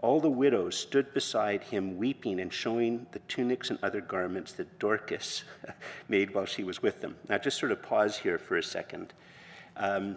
All 0.00 0.20
the 0.20 0.30
widows 0.30 0.76
stood 0.76 1.14
beside 1.14 1.62
him, 1.62 1.96
weeping 1.96 2.38
and 2.40 2.52
showing 2.52 3.06
the 3.12 3.18
tunics 3.20 3.70
and 3.70 3.78
other 3.82 4.02
garments 4.02 4.52
that 4.52 4.78
Dorcas 4.78 5.44
made 6.08 6.34
while 6.34 6.44
she 6.44 6.64
was 6.64 6.82
with 6.82 7.00
them. 7.00 7.16
Now, 7.30 7.38
just 7.38 7.58
sort 7.58 7.72
of 7.72 7.82
pause 7.82 8.18
here 8.18 8.38
for 8.38 8.58
a 8.58 8.62
second. 8.62 9.14
Um, 9.78 10.16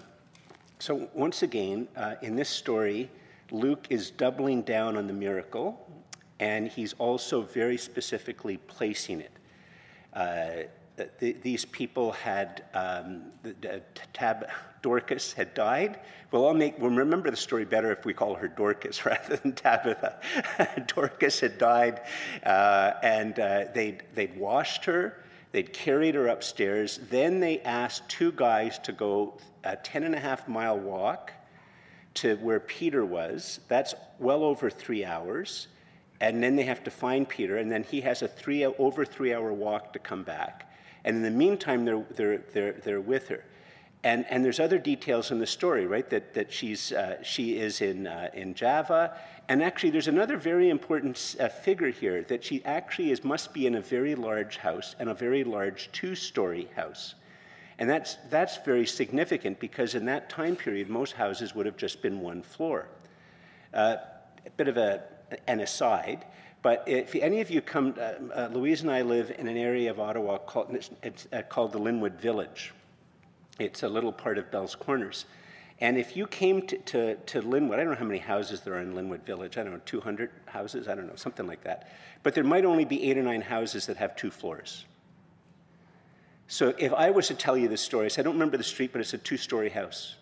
so, 0.79 1.09
once 1.13 1.43
again, 1.43 1.87
uh, 1.95 2.15
in 2.21 2.35
this 2.35 2.49
story, 2.49 3.09
Luke 3.51 3.87
is 3.89 4.11
doubling 4.11 4.61
down 4.63 4.97
on 4.97 5.07
the 5.07 5.13
miracle, 5.13 5.89
and 6.39 6.67
he's 6.67 6.93
also 6.93 7.41
very 7.41 7.77
specifically 7.77 8.57
placing 8.67 9.21
it. 9.21 9.31
Uh, 10.13 10.49
the, 11.19 11.33
these 11.41 11.65
people 11.65 12.11
had 12.11 12.65
um, 12.73 13.23
Tab, 14.13 14.47
Dorcas 14.81 15.33
had 15.33 15.53
died. 15.53 15.99
Well, 16.31 16.47
I'll 16.47 16.53
make 16.53 16.77
we'll 16.79 16.91
remember 16.91 17.31
the 17.31 17.37
story 17.37 17.65
better 17.65 17.91
if 17.91 18.05
we 18.05 18.13
call 18.13 18.35
her 18.35 18.47
Dorcas 18.47 19.05
rather 19.05 19.37
than 19.37 19.53
Tabitha. 19.53 20.19
Dorcas 20.87 21.39
had 21.39 21.57
died, 21.57 22.01
uh, 22.43 22.93
and 23.01 23.39
uh, 23.39 23.65
they'd 23.73 24.03
they'd 24.13 24.37
washed 24.37 24.85
her. 24.85 25.23
They'd 25.51 25.73
carried 25.73 26.15
her 26.15 26.27
upstairs. 26.27 26.99
Then 27.09 27.39
they 27.39 27.61
asked 27.61 28.07
two 28.07 28.31
guys 28.33 28.77
to 28.79 28.91
go 28.91 29.37
a 29.63 29.75
10 29.75 30.03
and 30.03 30.13
a 30.13 30.19
half 30.19 30.47
mile 30.47 30.77
walk 30.77 31.33
to 32.15 32.35
where 32.37 32.59
Peter 32.59 33.03
was. 33.03 33.59
That's 33.67 33.95
well 34.19 34.43
over 34.43 34.69
three 34.69 35.03
hours. 35.03 35.67
And 36.21 36.43
then 36.43 36.55
they 36.55 36.63
have 36.63 36.83
to 36.83 36.91
find 36.91 37.27
Peter, 37.27 37.57
and 37.57 37.71
then 37.71 37.83
he 37.83 38.01
has 38.01 38.21
a 38.21 38.27
three 38.27 38.65
over 38.65 39.05
three 39.05 39.33
hour 39.33 39.53
walk 39.53 39.93
to 39.93 39.99
come 39.99 40.23
back. 40.23 40.71
And 41.05 41.15
in 41.15 41.23
the 41.23 41.31
meantime, 41.31 41.85
they're, 41.85 42.03
they're, 42.15 42.37
they're, 42.53 42.73
they're 42.73 43.01
with 43.01 43.29
her. 43.29 43.43
And, 44.03 44.25
and 44.29 44.43
there's 44.43 44.59
other 44.59 44.77
details 44.77 45.31
in 45.31 45.39
the 45.39 45.47
story, 45.47 45.85
right? 45.85 46.09
That, 46.09 46.33
that 46.33 46.51
she's, 46.53 46.93
uh, 46.93 47.21
she 47.21 47.57
is 47.57 47.81
in, 47.81 48.07
uh, 48.07 48.29
in 48.33 48.53
Jaffa. 48.53 49.17
And 49.49 49.61
actually, 49.61 49.89
there's 49.89 50.07
another 50.07 50.37
very 50.37 50.69
important 50.69 51.35
uh, 51.39 51.49
figure 51.49 51.89
here 51.89 52.23
that 52.23 52.43
she 52.43 52.63
actually 52.63 53.11
is, 53.11 53.23
must 53.23 53.53
be 53.53 53.65
in 53.65 53.75
a 53.75 53.81
very 53.81 54.15
large 54.15 54.57
house 54.57 54.95
and 54.99 55.09
a 55.09 55.13
very 55.13 55.43
large 55.43 55.91
two 55.91 56.15
story 56.15 56.69
house. 56.75 57.15
And 57.77 57.89
that's, 57.89 58.17
that's 58.29 58.57
very 58.57 58.85
significant 58.85 59.59
because 59.59 59.95
in 59.95 60.05
that 60.05 60.29
time 60.29 60.55
period, 60.55 60.89
most 60.89 61.13
houses 61.13 61.55
would 61.55 61.65
have 61.65 61.77
just 61.77 62.01
been 62.01 62.21
one 62.21 62.41
floor. 62.41 62.87
Uh, 63.73 63.97
a 64.45 64.49
bit 64.55 64.67
of 64.67 64.77
a, 64.77 65.03
an 65.47 65.59
aside 65.59 66.25
but 66.61 66.83
if 66.87 67.15
any 67.15 67.39
of 67.41 67.49
you 67.49 67.61
come, 67.61 67.95
uh, 67.97 68.13
uh, 68.33 68.49
Louise 68.51 68.81
and 68.81 68.91
I 68.91 69.01
live 69.01 69.31
in 69.37 69.47
an 69.47 69.55
area 69.55 69.89
of 69.91 69.99
Ottawa 69.99 70.39
called, 70.39 70.67
it's, 70.71 70.89
it's 71.03 71.27
uh, 71.31 71.41
called 71.43 71.71
the 71.71 71.79
Lynwood 71.79 72.19
Village. 72.19 72.73
It's 73.59 73.83
a 73.83 73.89
little 73.89 74.11
part 74.11 74.37
of 74.37 74.51
Bell's 74.51 74.75
Corners. 74.75 75.25
And 75.81 75.97
if 75.97 76.17
you 76.17 76.27
came 76.27 76.61
to, 76.67 76.77
to, 76.77 77.15
to 77.15 77.41
Lynwood, 77.41 77.75
I 77.75 77.77
don't 77.77 77.91
know 77.91 77.95
how 77.95 78.05
many 78.05 78.19
houses 78.19 78.59
there 78.61 78.73
are 78.73 78.81
in 78.81 78.93
Lynwood 78.93 79.23
Village. 79.23 79.57
I 79.57 79.63
don't 79.63 79.71
know, 79.71 79.81
200 79.85 80.31
houses? 80.47 80.89
I 80.89 80.95
don't 80.95 81.07
know, 81.07 81.15
something 81.15 81.47
like 81.47 81.63
that. 81.63 81.89
But 82.23 82.33
there 82.33 82.43
might 82.43 82.65
only 82.65 82.83
be 82.83 83.09
eight 83.09 83.17
or 83.17 83.23
nine 83.23 83.41
houses 83.41 83.85
that 83.85 83.95
have 83.95 84.17
two 84.17 84.29
floors. 84.29 84.85
So 86.47 86.73
if 86.77 86.91
I 86.93 87.11
was 87.11 87.27
to 87.27 87.35
tell 87.35 87.55
you 87.55 87.69
this 87.69 87.81
story, 87.81 88.05
I, 88.05 88.09
said, 88.09 88.23
I 88.23 88.25
don't 88.25 88.33
remember 88.33 88.57
the 88.57 88.63
street, 88.63 88.91
but 88.91 88.99
it's 88.99 89.13
a 89.13 89.17
two 89.17 89.37
story 89.37 89.69
house. 89.69 90.15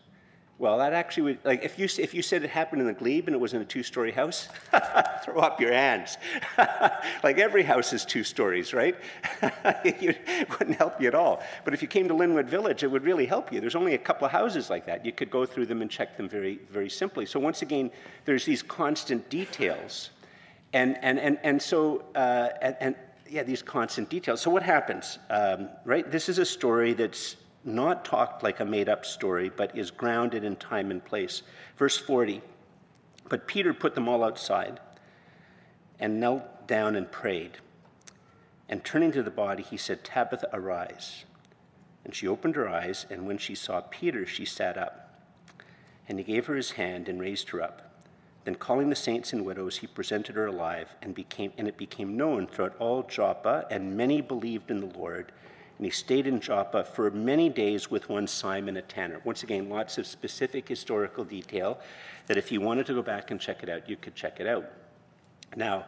Well, 0.59 0.79
that 0.79 0.91
actually 0.91 1.23
would, 1.23 1.39
like, 1.43 1.63
if 1.63 1.77
you, 1.77 1.87
if 1.99 2.15
you 2.15 2.23
said 2.23 2.43
it 2.43 2.49
happened 2.49 2.81
in 2.81 2.87
the 2.87 2.93
glebe 2.93 3.27
and 3.27 3.35
it 3.35 3.39
was 3.39 3.53
in 3.53 3.61
a 3.61 3.65
two 3.65 3.83
story 3.83 4.11
house, 4.11 4.49
throw 5.23 5.39
up 5.39 5.61
your 5.61 5.71
hands. 5.71 6.17
like, 7.23 7.37
every 7.37 7.61
house 7.61 7.93
is 7.93 8.03
two 8.03 8.23
stories, 8.23 8.73
right? 8.73 8.95
it 9.83 10.17
wouldn't 10.49 10.75
help 10.75 10.99
you 10.99 11.07
at 11.07 11.13
all. 11.13 11.43
But 11.63 11.75
if 11.75 11.83
you 11.83 11.87
came 11.87 12.07
to 12.07 12.15
Lynwood 12.15 12.45
Village, 12.45 12.81
it 12.81 12.87
would 12.87 13.03
really 13.03 13.27
help 13.27 13.53
you. 13.53 13.61
There's 13.61 13.75
only 13.75 13.93
a 13.93 13.99
couple 13.99 14.25
of 14.25 14.31
houses 14.31 14.71
like 14.71 14.83
that. 14.87 15.05
You 15.05 15.11
could 15.11 15.29
go 15.29 15.45
through 15.45 15.67
them 15.67 15.83
and 15.83 15.91
check 15.91 16.17
them 16.17 16.27
very, 16.27 16.59
very 16.71 16.89
simply. 16.89 17.27
So, 17.27 17.39
once 17.39 17.61
again, 17.61 17.91
there's 18.25 18.43
these 18.43 18.63
constant 18.63 19.29
details. 19.29 20.09
And, 20.73 20.97
and, 21.03 21.19
and, 21.19 21.37
and 21.43 21.61
so, 21.61 22.03
uh, 22.15 22.49
and, 22.63 22.75
and, 22.79 22.95
yeah, 23.29 23.43
these 23.43 23.61
constant 23.61 24.09
details. 24.09 24.41
So, 24.41 24.49
what 24.49 24.63
happens, 24.63 25.19
um, 25.29 25.69
right? 25.85 26.09
This 26.09 26.29
is 26.29 26.39
a 26.39 26.45
story 26.45 26.93
that's 26.93 27.35
not 27.67 28.05
talked 28.05 28.41
like 28.41 28.59
a 28.59 28.65
made 28.65 28.89
up 28.89 29.05
story, 29.05 29.51
but 29.55 29.77
is 29.77 29.91
grounded 29.91 30.43
in 30.43 30.55
time 30.55 30.89
and 30.89 31.03
place. 31.03 31.43
Verse 31.77 31.97
40 31.97 32.41
But 33.29 33.47
Peter 33.47 33.73
put 33.73 33.93
them 33.93 34.07
all 34.07 34.23
outside 34.23 34.79
and 35.99 36.19
knelt 36.19 36.67
down 36.67 36.95
and 36.95 37.11
prayed. 37.11 37.57
And 38.69 38.83
turning 38.83 39.11
to 39.13 39.23
the 39.23 39.31
body, 39.31 39.63
he 39.63 39.77
said, 39.77 40.03
Tabitha, 40.03 40.49
arise. 40.53 41.25
And 42.03 42.13
she 42.13 42.27
opened 42.27 42.55
her 42.55 42.67
eyes, 42.67 43.05
and 43.09 43.25
when 43.27 43.37
she 43.37 43.55
saw 43.55 43.81
Peter, 43.81 44.25
she 44.25 44.45
sat 44.45 44.77
up. 44.77 45.21
And 46.07 46.19
he 46.19 46.23
gave 46.23 46.45
her 46.45 46.55
his 46.55 46.71
hand 46.71 47.09
and 47.09 47.19
raised 47.19 47.49
her 47.49 47.61
up. 47.61 48.03
Then, 48.45 48.55
calling 48.55 48.89
the 48.89 48.95
saints 48.95 49.33
and 49.33 49.45
widows, 49.45 49.77
he 49.77 49.87
presented 49.87 50.35
her 50.35 50.45
alive, 50.45 50.95
and, 51.01 51.13
became, 51.13 51.51
and 51.57 51.67
it 51.67 51.77
became 51.77 52.15
known 52.15 52.47
throughout 52.47 52.77
all 52.79 53.03
Joppa, 53.03 53.65
and 53.69 53.97
many 53.97 54.21
believed 54.21 54.71
in 54.71 54.79
the 54.79 54.97
Lord. 54.97 55.33
And 55.77 55.85
he 55.85 55.91
stayed 55.91 56.25
in 56.25 56.39
Joppa 56.39 56.83
for 56.83 57.11
many 57.11 57.49
days 57.49 57.91
with 57.91 58.09
one 58.09 58.27
Simon, 58.27 58.77
a 58.77 58.81
tanner. 58.81 59.21
Once 59.23 59.43
again, 59.43 59.69
lots 59.69 59.97
of 59.97 60.07
specific 60.07 60.67
historical 60.67 61.23
detail 61.23 61.79
that 62.25 62.37
if 62.37 62.51
you 62.51 62.61
wanted 62.61 62.87
to 62.87 62.93
go 62.93 63.03
back 63.03 63.29
and 63.29 63.39
check 63.39 63.61
it 63.61 63.69
out, 63.69 63.87
you 63.87 63.95
could 63.95 64.15
check 64.15 64.39
it 64.39 64.47
out. 64.47 64.65
Now, 65.55 65.85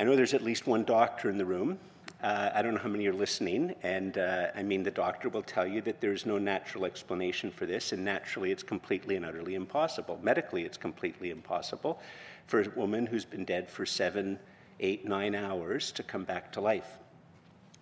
I 0.00 0.04
know 0.04 0.16
there's 0.16 0.34
at 0.34 0.42
least 0.42 0.66
one 0.66 0.84
doctor 0.84 1.30
in 1.30 1.38
the 1.38 1.44
room. 1.44 1.78
Uh, 2.22 2.50
I 2.54 2.62
don't 2.62 2.74
know 2.74 2.80
how 2.80 2.88
many 2.88 3.06
are 3.06 3.12
listening, 3.12 3.74
and 3.82 4.18
uh, 4.18 4.48
I 4.54 4.62
mean, 4.62 4.82
the 4.82 4.92
doctor 4.92 5.28
will 5.28 5.42
tell 5.42 5.66
you 5.66 5.80
that 5.82 6.00
there's 6.00 6.24
no 6.24 6.38
natural 6.38 6.84
explanation 6.84 7.50
for 7.50 7.66
this, 7.66 7.92
and 7.92 8.04
naturally, 8.04 8.52
it's 8.52 8.62
completely 8.62 9.16
and 9.16 9.24
utterly 9.24 9.54
impossible. 9.54 10.20
Medically, 10.22 10.64
it's 10.64 10.76
completely 10.76 11.30
impossible 11.30 12.00
for 12.46 12.60
a 12.60 12.68
woman 12.76 13.06
who's 13.06 13.24
been 13.24 13.44
dead 13.44 13.68
for 13.68 13.84
seven, 13.86 14.38
eight, 14.78 15.04
nine 15.04 15.34
hours 15.34 15.90
to 15.92 16.02
come 16.04 16.24
back 16.24 16.52
to 16.52 16.60
life. 16.60 16.98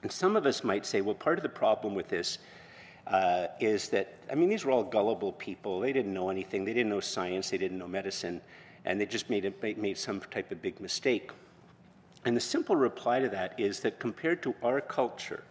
And 0.02 0.10
some 0.10 0.36
of 0.36 0.46
us 0.46 0.64
might 0.64 0.86
say, 0.86 1.00
well, 1.00 1.14
part 1.14 1.38
of 1.38 1.42
the 1.42 1.48
problem 1.48 1.94
with 1.94 2.08
this 2.08 2.38
uh, 3.06 3.48
is 3.58 3.88
that, 3.90 4.14
I 4.30 4.34
mean, 4.34 4.48
these 4.48 4.64
were 4.64 4.72
all 4.72 4.84
gullible 4.84 5.32
people. 5.32 5.80
They 5.80 5.92
didn't 5.92 6.14
know 6.14 6.30
anything, 6.30 6.64
they 6.64 6.72
didn't 6.72 6.90
know 6.90 7.00
science, 7.00 7.50
they 7.50 7.58
didn't 7.58 7.78
know 7.78 7.88
medicine, 7.88 8.40
and 8.84 9.00
they 9.00 9.06
just 9.06 9.28
made, 9.28 9.44
a, 9.44 9.74
made 9.76 9.98
some 9.98 10.20
type 10.20 10.50
of 10.50 10.62
big 10.62 10.80
mistake. 10.80 11.30
And 12.24 12.36
the 12.36 12.40
simple 12.40 12.76
reply 12.76 13.20
to 13.20 13.28
that 13.30 13.58
is 13.58 13.80
that 13.80 13.98
compared 13.98 14.42
to 14.42 14.54
our 14.62 14.80
culture, 14.80 15.42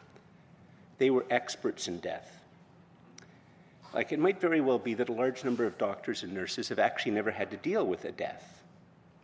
they 0.98 1.10
were 1.10 1.26
experts 1.30 1.88
in 1.88 2.00
death. 2.00 2.44
Like 3.94 4.12
it 4.12 4.20
might 4.20 4.40
very 4.40 4.62
well 4.62 4.78
be 4.78 4.94
that 4.94 5.10
a 5.10 5.14
large 5.14 5.44
number 5.44 5.66
of 5.66 5.78
doctors 5.78 6.24
and 6.24 6.34
nurses 6.34 6.70
have 6.70 6.78
actually 6.78 7.14
never 7.14 7.32
had 7.32 7.50
to 7.52 7.58
deal 7.58 7.86
with 7.86 8.06
a 8.06 8.12
death, 8.12 8.62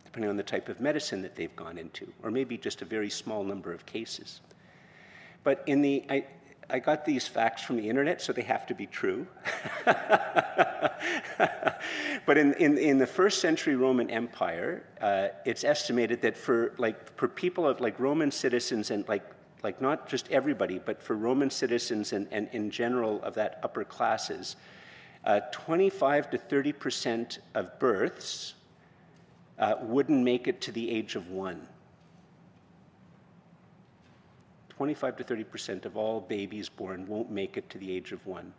depending 0.04 0.28
on 0.28 0.36
the 0.36 0.42
type 0.42 0.68
of 0.68 0.80
medicine 0.80 1.22
that 1.22 1.36
they've 1.36 1.54
gone 1.54 1.78
into, 1.78 2.12
or 2.22 2.30
maybe 2.30 2.58
just 2.58 2.82
a 2.82 2.84
very 2.84 3.10
small 3.10 3.44
number 3.44 3.72
of 3.72 3.86
cases. 3.86 4.40
But 5.46 5.62
in 5.66 5.80
the, 5.80 6.04
I, 6.10 6.24
I 6.68 6.80
got 6.80 7.04
these 7.04 7.28
facts 7.28 7.62
from 7.62 7.76
the 7.76 7.88
internet, 7.88 8.20
so 8.20 8.32
they 8.32 8.42
have 8.42 8.66
to 8.66 8.74
be 8.74 8.84
true. 8.86 9.28
but 9.86 10.98
in, 12.36 12.52
in, 12.54 12.76
in, 12.76 12.98
the 12.98 13.06
first 13.06 13.40
century 13.40 13.76
Roman 13.76 14.10
Empire, 14.10 14.82
uh, 15.00 15.28
it's 15.44 15.62
estimated 15.62 16.20
that 16.22 16.36
for 16.36 16.74
like 16.78 17.16
for 17.16 17.28
people 17.28 17.64
of 17.64 17.80
like 17.80 18.00
Roman 18.00 18.32
citizens 18.32 18.90
and 18.90 19.08
like 19.08 19.22
like 19.62 19.80
not 19.80 20.08
just 20.08 20.28
everybody, 20.32 20.80
but 20.84 21.00
for 21.00 21.14
Roman 21.14 21.50
citizens 21.50 22.12
and, 22.12 22.26
and 22.32 22.48
in 22.50 22.68
general 22.68 23.22
of 23.22 23.34
that 23.34 23.60
upper 23.62 23.84
classes, 23.84 24.56
uh, 25.24 25.38
25 25.52 26.30
to 26.30 26.38
30 26.38 26.72
percent 26.72 27.38
of 27.54 27.78
births 27.78 28.54
uh, 29.60 29.76
wouldn't 29.80 30.24
make 30.24 30.48
it 30.48 30.60
to 30.62 30.72
the 30.72 30.90
age 30.90 31.14
of 31.14 31.30
one. 31.30 31.68
25 34.76 35.16
to 35.16 35.24
30 35.24 35.44
percent 35.44 35.86
of 35.86 35.96
all 35.96 36.20
babies 36.20 36.68
born 36.68 37.06
won't 37.06 37.30
make 37.30 37.56
it 37.56 37.68
to 37.70 37.78
the 37.78 37.90
age 37.90 38.12
of 38.12 38.24
one. 38.26 38.52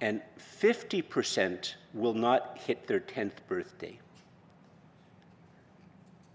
And 0.00 0.20
50 0.36 1.02
percent 1.02 1.76
will 1.94 2.14
not 2.14 2.58
hit 2.58 2.86
their 2.86 3.00
10th 3.00 3.38
birthday. 3.48 3.98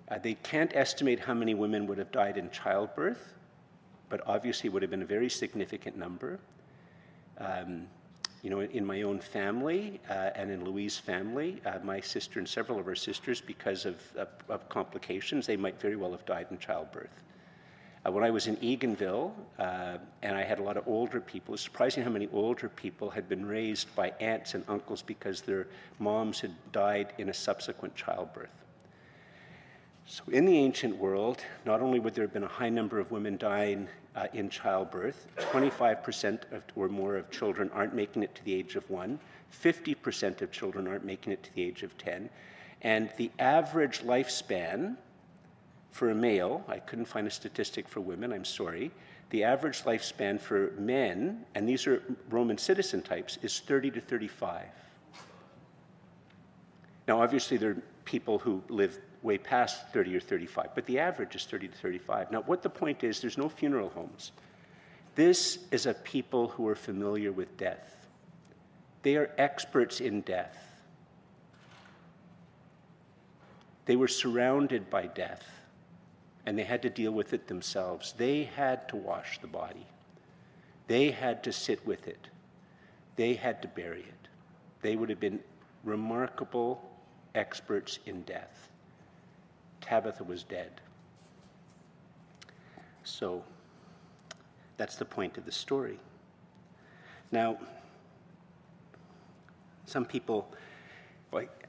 Uh, 0.10 0.18
they 0.18 0.34
can't 0.34 0.76
estimate 0.76 1.20
how 1.20 1.34
many 1.34 1.54
women 1.54 1.88
would 1.88 1.98
have 1.98 2.12
died 2.12 2.38
in 2.38 2.50
childbirth, 2.52 3.34
but 4.10 4.22
obviously 4.28 4.70
would 4.70 4.82
have 4.82 4.92
been 4.92 5.02
a 5.02 5.06
very 5.06 5.30
significant 5.30 5.96
number. 5.96 6.38
Um, 7.38 7.88
you 8.44 8.50
know, 8.50 8.62
in 8.62 8.86
my 8.86 9.04
own 9.04 9.20
family 9.20 10.02
uh, 10.10 10.32
and 10.36 10.50
in 10.52 10.66
Louise's 10.66 11.00
family, 11.00 11.62
uh, 11.66 11.78
my 11.84 12.00
sister 12.00 12.40
and 12.40 12.48
several 12.48 12.80
of 12.80 12.86
her 12.88 12.96
sisters, 12.96 13.40
because 13.40 13.86
of, 13.86 14.02
of, 14.18 14.28
of, 14.50 14.68
complications, 14.68 15.46
they 15.46 15.56
might 15.56 15.80
very 15.80 15.96
well 15.96 16.12
have 16.12 16.26
died 16.26 16.48
in 16.50 16.58
childbirth. 16.58 17.22
Uh, 18.04 18.12
when 18.12 18.24
I 18.24 18.32
was 18.32 18.48
in 18.48 18.58
Eganville, 18.58 19.32
uh, 19.60 19.98
and 20.24 20.36
I 20.36 20.44
had 20.44 20.58
a 20.58 20.64
lot 20.64 20.76
of 20.76 20.88
older 20.88 21.22
people, 21.22 21.54
it's 21.54 21.62
surprising 21.62 22.04
how 22.04 22.10
many 22.10 22.28
older 22.34 22.68
people 22.68 23.12
had 23.12 23.30
been 23.30 23.46
raised 23.46 23.94
by 23.96 24.12
aunts 24.20 24.56
and 24.56 24.64
uncles 24.68 25.04
because 25.04 25.42
their 25.42 25.68
moms 26.00 26.40
had 26.40 26.52
died 26.72 27.14
in 27.20 27.30
a 27.30 27.34
subsequent 27.34 27.96
childbirth. 27.96 28.50
So, 30.08 30.24
in 30.32 30.46
the 30.46 30.58
ancient 30.58 30.96
world, 30.98 31.44
not 31.64 31.80
only 31.80 32.00
would 32.00 32.16
there 32.16 32.24
have 32.24 32.34
been 32.34 32.44
a 32.44 32.48
high 32.48 32.70
number 32.70 33.00
of 33.00 33.12
women 33.12 33.38
dying 33.38 33.88
uh, 34.16 34.28
in 34.34 34.50
childbirth, 34.50 35.28
25% 35.38 36.52
of, 36.52 36.64
or 36.76 36.90
more 36.90 37.18
of 37.18 37.30
children 37.30 37.70
aren't 37.72 37.94
making 37.94 38.24
it 38.24 38.34
to 38.34 38.44
the 38.44 38.54
age 38.54 38.76
of 38.76 38.90
one, 38.90 39.20
50% 39.54 40.42
of 40.42 40.52
children 40.52 40.88
aren't 40.88 41.06
making 41.06 41.34
it 41.34 41.44
to 41.44 41.54
the 41.54 41.62
age 41.62 41.84
of 41.84 41.96
10, 42.00 42.30
and 42.82 43.12
the 43.18 43.30
average 43.38 44.02
lifespan 44.02 44.98
for 45.92 46.10
a 46.10 46.16
male, 46.16 46.64
I 46.68 46.80
couldn't 46.80 47.06
find 47.06 47.28
a 47.28 47.32
statistic 47.32 47.88
for 47.88 48.00
women, 48.00 48.32
I'm 48.32 48.46
sorry. 48.46 48.92
The 49.30 49.44
average 49.44 49.84
lifespan 49.84 50.40
for 50.40 50.72
men, 50.78 51.46
and 51.54 51.68
these 51.68 51.86
are 51.86 52.02
Roman 52.30 52.58
citizen 52.58 53.02
types, 53.02 53.38
is 53.42 53.60
30 53.60 53.92
to 53.92 54.02
35. 54.02 54.66
Now, 57.08 57.22
obviously, 57.22 57.58
there 57.58 57.72
are 57.72 57.84
people 58.06 58.40
who 58.40 58.64
live 58.70 59.00
way 59.22 59.38
past 59.38 59.88
30 59.94 60.16
or 60.16 60.20
35, 60.20 60.70
but 60.74 60.86
the 60.86 60.98
average 60.98 61.36
is 61.36 61.46
30 61.46 61.68
to 61.68 61.78
35. 61.78 62.32
Now, 62.32 62.42
what 62.44 62.64
the 62.64 62.70
point 62.70 63.04
is, 63.04 63.20
there's 63.20 63.38
no 63.38 63.50
funeral 63.50 63.90
homes. 63.90 64.32
This 65.16 65.60
is 65.72 65.86
a 65.86 65.94
people 65.94 66.48
who 66.48 66.68
are 66.68 66.76
familiar 66.76 67.32
with 67.32 67.56
death. 67.58 68.08
They 69.04 69.18
are 69.18 69.30
experts 69.38 70.00
in 70.00 70.22
death. 70.22 70.58
They 73.86 73.98
were 73.98 74.08
surrounded 74.08 74.90
by 74.90 75.08
death 75.08 75.61
and 76.46 76.58
they 76.58 76.64
had 76.64 76.82
to 76.82 76.90
deal 76.90 77.12
with 77.12 77.34
it 77.34 77.48
themselves. 77.48 78.14
They 78.18 78.44
had 78.44 78.88
to 78.90 78.96
wash 78.96 79.40
the 79.40 79.48
body, 79.48 79.86
they 80.88 81.12
had 81.12 81.44
to 81.44 81.54
sit 81.54 81.86
with 81.86 82.08
it, 82.08 82.28
they 83.16 83.34
had 83.34 83.62
to 83.62 83.68
bury 83.68 84.02
it. 84.02 84.28
They 84.82 84.96
would 84.96 85.10
have 85.10 85.20
been 85.20 85.40
remarkable 85.84 86.82
experts 87.36 88.00
in 88.06 88.24
death. 88.24 88.70
Tabitha 89.80 90.24
was 90.24 90.44
dead. 90.44 90.82
So 93.04 93.44
that's 94.78 94.96
the 94.96 95.06
point 95.06 95.38
of 95.38 95.46
the 95.46 95.52
story. 95.52 96.00
Now, 97.32 97.58
some 99.86 100.06
people 100.06 100.48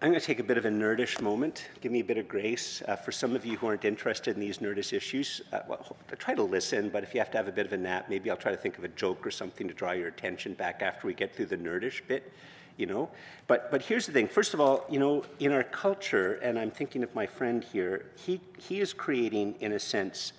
I'm 0.02 0.08
going 0.08 0.18
to 0.18 0.26
take 0.26 0.40
a 0.40 0.42
bit 0.42 0.58
of 0.58 0.64
a 0.64 0.68
nerdish 0.68 1.20
moment. 1.20 1.68
Give 1.80 1.92
me 1.92 2.00
a 2.00 2.04
bit 2.04 2.18
of 2.18 2.26
grace. 2.26 2.82
Uh, 2.88 2.96
for 2.96 3.12
some 3.12 3.36
of 3.36 3.46
you 3.46 3.56
who 3.56 3.68
aren't 3.68 3.84
interested 3.84 4.34
in 4.34 4.40
these 4.40 4.58
nerdish 4.58 4.92
issues, 4.92 5.40
uh, 5.52 5.60
well, 5.68 5.96
try 6.18 6.34
to 6.34 6.42
listen, 6.42 6.88
but 6.88 7.04
if 7.04 7.14
you 7.14 7.20
have 7.20 7.30
to 7.30 7.36
have 7.36 7.46
a 7.46 7.52
bit 7.52 7.66
of 7.66 7.72
a 7.72 7.76
nap, 7.76 8.06
maybe 8.08 8.28
I'll 8.28 8.36
try 8.36 8.50
to 8.50 8.56
think 8.56 8.76
of 8.78 8.82
a 8.82 8.88
joke 8.88 9.24
or 9.24 9.30
something 9.30 9.68
to 9.68 9.74
draw 9.74 9.92
your 9.92 10.08
attention 10.08 10.54
back 10.54 10.82
after 10.82 11.06
we 11.06 11.14
get 11.14 11.32
through 11.32 11.46
the 11.46 11.56
nerdish 11.56 12.04
bit, 12.08 12.32
you 12.76 12.86
know? 12.86 13.08
But, 13.46 13.70
but 13.70 13.80
here's 13.80 14.06
the 14.06 14.12
thing. 14.12 14.26
First 14.26 14.54
of 14.54 14.60
all, 14.60 14.84
you 14.90 14.98
know, 14.98 15.22
in 15.38 15.52
our 15.52 15.62
culture, 15.62 16.40
and 16.42 16.58
I'm 16.58 16.72
thinking 16.72 17.04
of 17.04 17.14
my 17.14 17.26
friend 17.26 17.62
here, 17.62 18.06
he, 18.16 18.40
he 18.58 18.80
is 18.80 18.92
creating, 18.92 19.54
in 19.60 19.74
a 19.74 19.78
sense, 19.78 20.32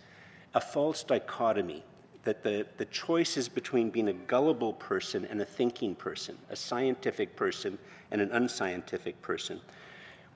a 0.55 0.59
false 0.59 1.03
dichotomy 1.05 1.85
that 2.23 2.43
the, 2.43 2.65
the 2.77 2.85
choice 2.85 3.35
is 3.37 3.49
between 3.49 3.89
being 3.89 4.07
a 4.07 4.13
gullible 4.13 4.73
person 4.73 5.25
and 5.25 5.41
a 5.41 5.45
thinking 5.45 5.93
person, 5.93 6.37
a 6.49 6.55
scientific 6.55 7.35
person 7.35 7.77
and 8.11 8.21
an 8.21 8.31
unscientific 8.31 9.21
person. 9.21 9.59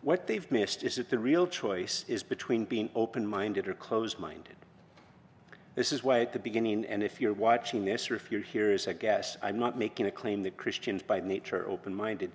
What 0.02 0.28
they've 0.28 0.50
missed 0.52 0.84
is 0.84 0.96
that 0.98 1.10
the 1.10 1.20
real 1.20 1.48
choice 1.48 2.06
is 2.08 2.24
between 2.24 2.66
being 2.66 2.90
open 2.94 3.26
minded 3.26 3.68
or 3.68 3.74
closed 3.74 4.20
minded. 4.20 4.56
This 5.76 5.92
is 5.92 6.04
why, 6.04 6.22
at 6.22 6.34
the 6.34 6.40
beginning, 6.40 6.86
and 6.86 7.04
if 7.04 7.22
you're 7.22 7.34
watching 7.34 7.86
this 7.86 8.10
or 8.10 8.16
if 8.16 8.32
you're 8.32 8.42
here 8.42 8.72
as 8.72 8.88
a 8.88 8.94
guest, 8.94 9.38
I'm 9.44 9.60
not 9.60 9.78
making 9.78 10.08
a 10.08 10.12
claim 10.12 10.42
that 10.44 10.58
Christians 10.58 11.04
by 11.04 11.20
nature 11.20 11.64
are 11.64 11.70
open 11.70 11.94
minded. 11.94 12.32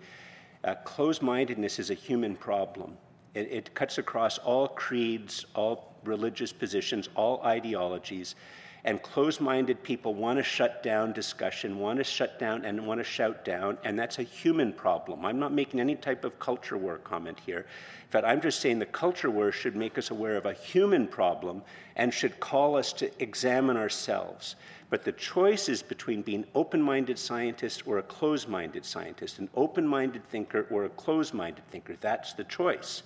Uh, 0.64 0.76
closed 0.84 1.22
mindedness 1.22 1.78
is 1.78 1.90
a 1.90 1.94
human 1.94 2.36
problem. 2.36 2.96
It, 3.34 3.48
it 3.50 3.74
cuts 3.74 3.98
across 3.98 4.38
all 4.38 4.68
creeds, 4.68 5.44
all 5.54 5.96
religious 6.04 6.52
positions, 6.52 7.08
all 7.16 7.42
ideologies 7.42 8.36
and 8.84 9.00
closed 9.02 9.40
minded 9.40 9.80
people 9.82 10.14
want 10.14 10.38
to 10.38 10.42
shut 10.42 10.82
down 10.82 11.12
discussion, 11.12 11.78
want 11.78 11.98
to 11.98 12.04
shut 12.04 12.38
down 12.38 12.64
and 12.64 12.84
want 12.84 12.98
to 12.98 13.04
shout 13.04 13.44
down, 13.44 13.78
and 13.84 13.96
that's 13.96 14.18
a 14.18 14.24
human 14.24 14.72
problem. 14.72 15.24
I'm 15.24 15.38
not 15.38 15.52
making 15.52 15.80
any 15.80 15.94
type 15.94 16.24
of 16.24 16.38
culture 16.40 16.76
war 16.76 16.98
comment 16.98 17.38
here. 17.46 17.58
In 17.58 18.10
fact, 18.10 18.26
I'm 18.26 18.40
just 18.40 18.60
saying 18.60 18.80
the 18.80 18.86
culture 18.86 19.30
war 19.30 19.52
should 19.52 19.76
make 19.76 19.98
us 19.98 20.10
aware 20.10 20.36
of 20.36 20.46
a 20.46 20.52
human 20.52 21.06
problem 21.06 21.62
and 21.94 22.12
should 22.12 22.40
call 22.40 22.76
us 22.76 22.92
to 22.94 23.22
examine 23.22 23.76
ourselves. 23.76 24.56
But 24.90 25.04
the 25.04 25.12
choice 25.12 25.68
is 25.68 25.80
between 25.82 26.20
being 26.20 26.44
open 26.54 26.82
minded 26.82 27.18
scientist 27.18 27.86
or 27.86 27.98
a 27.98 28.02
closed 28.02 28.48
minded 28.48 28.84
scientist, 28.84 29.38
an 29.38 29.48
open 29.54 29.86
minded 29.86 30.28
thinker 30.28 30.66
or 30.70 30.84
a 30.84 30.90
closed 30.90 31.32
minded 31.32 31.66
thinker. 31.70 31.96
That's 32.00 32.32
the 32.34 32.44
choice. 32.44 33.04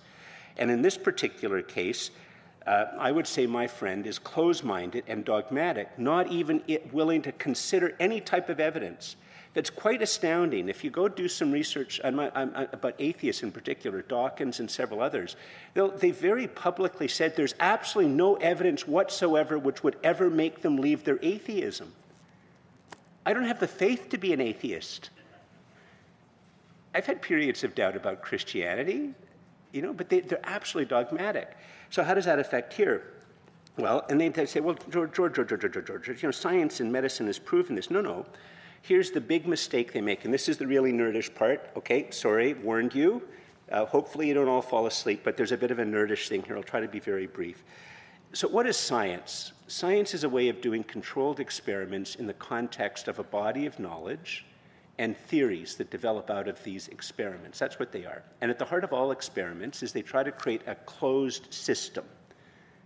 And 0.57 0.71
in 0.71 0.81
this 0.81 0.97
particular 0.97 1.63
case, 1.63 2.11
uh, 2.67 2.87
I 2.99 3.13
would 3.13 3.27
say 3.27 3.47
my 3.47 3.67
friend 3.67 4.07
is 4.07 4.19
closed 4.19 4.65
minded 4.65 5.05
and 5.07 5.25
dogmatic, 5.25 5.97
not 5.99 6.33
even 6.33 6.63
willing 6.93 7.23
to 7.23 7.33
consider 7.33 7.95
any 8.01 8.21
type 8.21 8.49
of 8.49 8.59
evidence. 8.59 9.17
That's 9.55 9.71
quite 9.71 10.03
astounding. 10.03 10.69
If 10.69 10.85
you 10.85 10.91
go 10.91 11.09
do 11.09 11.29
some 11.29 11.51
research 11.51 11.99
about 12.05 12.95
atheists 12.99 13.43
in 13.43 13.51
particular, 13.53 14.03
Dawkins 14.03 14.61
and 14.61 14.71
several 14.71 15.01
others, 15.01 15.37
they 15.75 16.11
very 16.11 16.47
publicly 16.47 17.09
said 17.09 17.37
there's 17.37 17.55
absolutely 17.61 18.13
no 18.13 18.35
evidence 18.35 18.87
whatsoever 18.87 19.59
which 19.59 19.83
would 19.83 19.97
ever 20.05 20.29
make 20.29 20.61
them 20.61 20.77
leave 20.77 21.05
their 21.05 21.19
atheism. 21.23 21.91
I 23.25 23.33
don't 23.33 23.45
have 23.45 23.61
the 23.61 23.67
faith 23.67 24.11
to 24.11 24.19
be 24.19 24.33
an 24.33 24.41
atheist. 24.41 25.09
I've 26.95 27.07
had 27.07 27.23
periods 27.23 27.65
of 27.65 27.75
doubt 27.75 27.97
about 27.97 28.23
Christianity, 28.23 29.15
you 29.73 29.83
know, 29.83 29.93
but 29.93 30.09
they, 30.09 30.21
are 30.21 30.41
absolutely 30.45 30.91
dogmatic. 30.91 31.57
So 31.91 32.03
how 32.03 32.15
does 32.15 32.25
that 32.25 32.39
affect 32.39 32.73
here? 32.73 33.13
Well, 33.77 34.05
and 34.09 34.21
they 34.21 34.47
say, 34.47 34.61
well, 34.61 34.77
George, 34.91 35.13
George, 35.13 35.35
George, 35.35 35.49
George, 35.49 35.61
George, 35.61 35.87
George, 35.87 36.23
you 36.23 36.29
know, 36.29 36.33
science 36.33 36.81
and 36.81 36.91
medicine 36.91 37.27
has 37.27 37.39
proven 37.39 37.75
this. 37.75 37.91
No, 37.91 38.01
no. 38.01 38.25
Here's 38.83 39.11
the 39.11 39.21
big 39.21 39.47
mistake 39.47 39.93
they 39.93 40.01
make, 40.01 40.25
and 40.25 40.33
this 40.33 40.49
is 40.49 40.57
the 40.57 40.67
really 40.67 40.93
nerdish 40.93 41.35
part. 41.35 41.71
Okay, 41.77 42.11
sorry, 42.11 42.55
warned 42.55 42.95
you. 42.95 43.23
Uh, 43.71 43.85
hopefully, 43.85 44.29
you 44.29 44.35
don't 44.35 44.49
all 44.49 44.63
fall 44.63 44.87
asleep, 44.87 45.23
but 45.25 45.37
there's 45.37 45.53
a 45.53 45.57
bit 45.57 45.71
of 45.71 45.79
a 45.79 45.85
nerdish 45.85 46.29
thing 46.29 46.43
here. 46.43 46.57
I'll 46.57 46.63
try 46.63 46.81
to 46.81 46.89
be 46.89 47.01
very 47.01 47.27
brief. 47.27 47.65
So, 48.33 48.47
what 48.47 48.67
is 48.67 48.77
science? 48.77 49.53
Science 49.67 50.15
is 50.15 50.25
a 50.25 50.29
way 50.29 50.49
of 50.49 50.61
doing 50.61 50.85
controlled 50.85 51.41
experiments 51.41 52.15
in 52.15 52.27
the 52.27 52.35
context 52.35 53.09
of 53.09 53.19
a 53.19 53.25
body 53.25 53.67
of 53.67 53.79
knowledge 53.81 54.45
and 54.99 55.17
theories 55.17 55.77
that 55.77 55.91
develop 55.91 56.31
out 56.31 56.49
of 56.49 56.63
these 56.65 56.89
experiments. 56.89 57.59
That's 57.59 57.79
what 57.79 57.93
they 57.93 58.05
are. 58.05 58.23
And 58.41 58.51
at 58.51 58.59
the 58.59 58.65
heart 58.65 58.85
of 58.85 58.93
all 58.93 59.11
experiments 59.11 59.83
is 59.83 59.93
they 59.93 60.03
try 60.03 60.23
to 60.23 60.33
create 60.33 60.63
a 60.67 60.75
closed 60.75 61.53
system. 61.53 62.05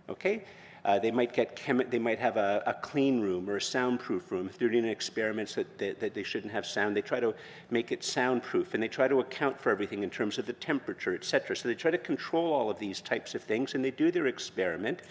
Okay? 0.09 0.43
Uh, 0.83 0.97
they 0.97 1.11
might 1.11 1.31
get 1.31 1.55
chemi- 1.55 1.89
they 1.89 1.99
might 1.99 2.17
have 2.17 2.37
a, 2.37 2.63
a, 2.65 2.73
clean 2.73 3.21
room 3.21 3.47
or 3.47 3.57
a 3.57 3.61
soundproof 3.61 4.31
room. 4.31 4.47
If 4.47 4.57
they're 4.57 4.67
doing 4.67 4.85
experiments 4.85 5.53
that, 5.53 5.77
that, 5.77 5.99
that, 5.99 6.13
they 6.15 6.23
shouldn't 6.23 6.51
have 6.51 6.65
sound, 6.65 6.97
they 6.97 7.03
try 7.03 7.19
to 7.19 7.35
make 7.69 7.91
it 7.91 8.03
soundproof, 8.03 8.73
and 8.73 8.81
they 8.81 8.87
try 8.87 9.07
to 9.07 9.19
account 9.19 9.59
for 9.59 9.69
everything 9.69 10.01
in 10.01 10.09
terms 10.09 10.39
of 10.39 10.47
the 10.47 10.53
temperature, 10.53 11.13
et 11.13 11.23
cetera. 11.23 11.55
So 11.55 11.67
they 11.67 11.75
try 11.75 11.91
to 11.91 11.99
control 11.99 12.51
all 12.51 12.71
of 12.71 12.79
these 12.79 12.99
types 12.99 13.35
of 13.35 13.43
things, 13.43 13.75
and 13.75 13.85
they 13.85 13.91
do 13.91 14.09
their 14.09 14.25
experiment 14.25 15.01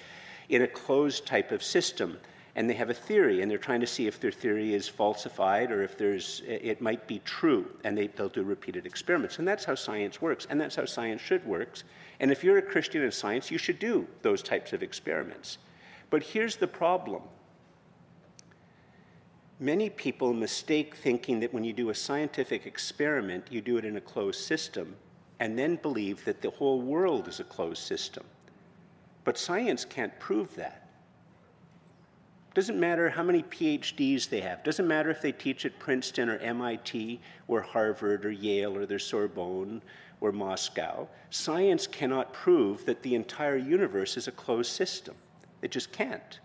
in 0.49 0.63
a 0.63 0.67
closed 0.67 1.25
type 1.25 1.53
of 1.53 1.63
system. 1.63 2.19
And 2.57 2.69
they 2.69 2.75
have 2.75 2.91
a 2.91 2.95
theory, 2.95 3.43
and 3.43 3.51
they're 3.51 3.59
trying 3.59 3.81
to 3.81 3.87
see 3.87 4.07
if 4.07 4.19
their 4.19 4.33
theory 4.33 4.75
is 4.75 4.89
falsified 4.89 5.71
or 5.71 5.83
if 5.83 5.97
there's, 5.97 6.43
it 6.47 6.81
might 6.81 7.07
be 7.07 7.21
true. 7.25 7.67
And 7.85 7.97
they, 7.97 8.09
they'll 8.09 8.29
do 8.29 8.43
repeated 8.43 8.87
experiments. 8.87 9.39
And 9.39 9.47
that's 9.47 9.65
how 9.65 9.77
science 9.77 10.21
works, 10.21 10.47
and 10.51 10.61
that's 10.61 10.75
how 10.75 10.85
science 10.85 11.21
should 11.23 11.45
work. 11.47 11.79
And 12.19 12.31
if 12.31 12.43
you're 12.43 12.59
a 12.59 12.63
Christian 12.63 13.03
in 13.03 13.13
science, 13.13 13.51
you 13.51 13.59
should 13.59 13.79
do 13.79 14.07
those 14.23 14.43
types 14.43 14.73
of 14.73 14.83
experiments. 14.83 15.59
But 16.11 16.23
here's 16.23 16.57
the 16.57 16.67
problem 16.67 17.23
many 19.61 19.91
people 19.91 20.33
mistake 20.33 20.97
thinking 20.97 21.39
that 21.41 21.53
when 21.53 21.63
you 21.63 21.73
do 21.73 21.91
a 21.91 21.95
scientific 21.95 22.67
experiment, 22.67 23.47
you 23.51 23.61
do 23.61 23.77
it 23.77 23.85
in 23.85 23.97
a 23.97 24.01
closed 24.01 24.41
system, 24.41 24.97
and 25.39 25.59
then 25.59 25.77
believe 25.77 26.25
that 26.25 26.43
the 26.43 26.51
whole 26.51 26.81
world 26.81 27.29
is 27.29 27.41
a 27.41 27.45
closed 27.45 27.83
system. 27.83 28.25
But 29.25 29.39
science 29.39 29.85
can't 29.85 30.19
prove 30.19 30.55
that. 30.57 30.90
Doesn't 32.53 32.81
matter 32.81 33.09
how 33.09 33.23
many 33.23 33.45
PhDs 33.45 34.29
they 34.29 34.41
have. 34.41 34.65
Doesn't 34.65 34.89
matter 34.89 35.11
if 35.11 35.23
they 35.23 35.31
teach 35.31 35.65
at 35.65 35.79
Princeton 35.79 36.29
or 36.29 36.39
MIT 36.39 37.21
or 37.47 37.61
Harvard 37.61 38.25
or 38.25 38.33
Yale 38.33 38.77
or 38.77 38.87
the 38.87 38.99
Sorbonne 38.99 39.81
or 40.21 40.33
Moscow. 40.33 41.07
Science 41.31 41.87
cannot 41.87 42.33
prove 42.33 42.85
that 42.87 43.03
the 43.03 43.15
entire 43.15 43.57
universe 43.57 44.17
is 44.17 44.27
a 44.27 44.33
closed 44.33 44.73
system. 44.73 45.15
It 45.63 45.71
just 45.71 45.93
can't. 45.93 46.41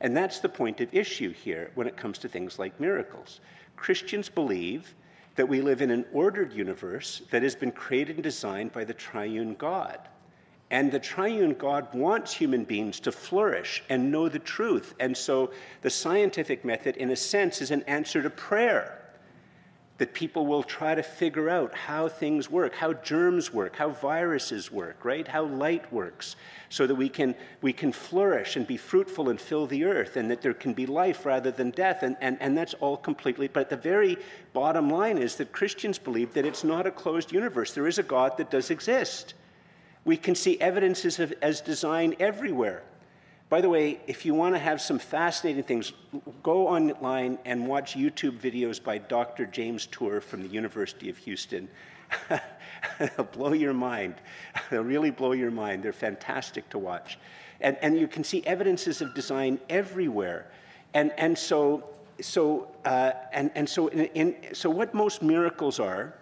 And 0.00 0.16
that's 0.16 0.40
the 0.40 0.48
point 0.48 0.80
of 0.80 0.92
issue 0.92 1.32
here 1.32 1.70
when 1.76 1.86
it 1.86 1.96
comes 1.96 2.18
to 2.18 2.28
things 2.28 2.58
like 2.58 2.78
miracles. 2.80 3.40
Christians 3.76 4.28
believe 4.28 4.94
that 5.36 5.48
we 5.48 5.60
live 5.60 5.80
in 5.80 5.90
an 5.90 6.04
ordered 6.12 6.52
universe 6.52 7.22
that 7.30 7.42
has 7.42 7.54
been 7.54 7.72
created 7.72 8.16
and 8.16 8.22
designed 8.22 8.72
by 8.72 8.84
the 8.84 8.94
triune 8.94 9.54
God. 9.54 10.08
And 10.74 10.90
the 10.90 10.98
triune 10.98 11.54
God 11.54 11.86
wants 11.94 12.32
human 12.32 12.64
beings 12.64 12.98
to 12.98 13.12
flourish 13.12 13.84
and 13.88 14.10
know 14.10 14.28
the 14.28 14.40
truth. 14.40 14.96
And 14.98 15.16
so 15.16 15.52
the 15.82 15.88
scientific 15.88 16.64
method, 16.64 16.96
in 16.96 17.12
a 17.12 17.16
sense, 17.16 17.62
is 17.62 17.70
an 17.70 17.84
answer 17.84 18.20
to 18.24 18.28
prayer 18.28 19.00
that 19.98 20.12
people 20.14 20.46
will 20.46 20.64
try 20.64 20.96
to 20.96 21.02
figure 21.04 21.48
out 21.48 21.72
how 21.76 22.08
things 22.08 22.50
work, 22.50 22.74
how 22.74 22.92
germs 22.92 23.52
work, 23.52 23.76
how 23.76 23.90
viruses 23.90 24.72
work, 24.72 25.04
right? 25.04 25.28
How 25.28 25.44
light 25.44 25.92
works, 25.92 26.34
so 26.70 26.88
that 26.88 26.96
we 26.96 27.08
can, 27.08 27.36
we 27.62 27.72
can 27.72 27.92
flourish 27.92 28.56
and 28.56 28.66
be 28.66 28.76
fruitful 28.76 29.28
and 29.28 29.40
fill 29.40 29.68
the 29.68 29.84
earth, 29.84 30.16
and 30.16 30.28
that 30.28 30.42
there 30.42 30.54
can 30.54 30.74
be 30.74 30.86
life 30.86 31.24
rather 31.24 31.52
than 31.52 31.70
death. 31.70 32.02
And, 32.02 32.16
and, 32.20 32.36
and 32.40 32.58
that's 32.58 32.74
all 32.80 32.96
completely, 32.96 33.46
but 33.46 33.70
the 33.70 33.76
very 33.76 34.18
bottom 34.52 34.90
line 34.90 35.18
is 35.18 35.36
that 35.36 35.52
Christians 35.52 36.00
believe 36.00 36.34
that 36.34 36.44
it's 36.44 36.64
not 36.64 36.84
a 36.84 36.90
closed 36.90 37.30
universe. 37.30 37.72
There 37.72 37.86
is 37.86 38.00
a 38.00 38.02
God 38.02 38.36
that 38.38 38.50
does 38.50 38.72
exist. 38.72 39.34
We 40.04 40.16
can 40.16 40.34
see 40.34 40.60
evidences 40.60 41.18
of, 41.18 41.32
as 41.40 41.60
design 41.60 42.14
everywhere. 42.20 42.82
By 43.48 43.60
the 43.60 43.68
way, 43.68 44.00
if 44.06 44.24
you 44.24 44.34
want 44.34 44.54
to 44.54 44.58
have 44.58 44.80
some 44.80 44.98
fascinating 44.98 45.62
things, 45.62 45.92
go 46.42 46.66
online 46.66 47.38
and 47.44 47.66
watch 47.66 47.94
YouTube 47.94 48.38
videos 48.38 48.82
by 48.82 48.98
Dr. 48.98 49.46
James 49.46 49.86
Tour 49.86 50.20
from 50.20 50.42
the 50.42 50.48
University 50.48 51.08
of 51.08 51.16
Houston. 51.18 51.68
They'll 52.98 53.24
blow 53.32 53.52
your 53.52 53.72
mind. 53.74 54.16
They'll 54.70 54.82
really 54.82 55.10
blow 55.10 55.32
your 55.32 55.50
mind. 55.50 55.82
They're 55.82 55.92
fantastic 55.92 56.68
to 56.70 56.78
watch. 56.78 57.18
And, 57.60 57.76
and 57.80 57.98
you 57.98 58.08
can 58.08 58.24
see 58.24 58.44
evidences 58.46 59.00
of 59.00 59.14
design 59.14 59.58
everywhere. 59.68 60.46
And, 60.94 61.12
and 61.18 61.36
so, 61.36 61.84
so, 62.20 62.68
uh, 62.84 63.12
and, 63.32 63.50
and 63.54 63.68
so, 63.68 63.88
in, 63.88 64.06
in, 64.14 64.54
so 64.54 64.70
what 64.70 64.94
most 64.94 65.22
miracles 65.22 65.80
are, 65.80 66.14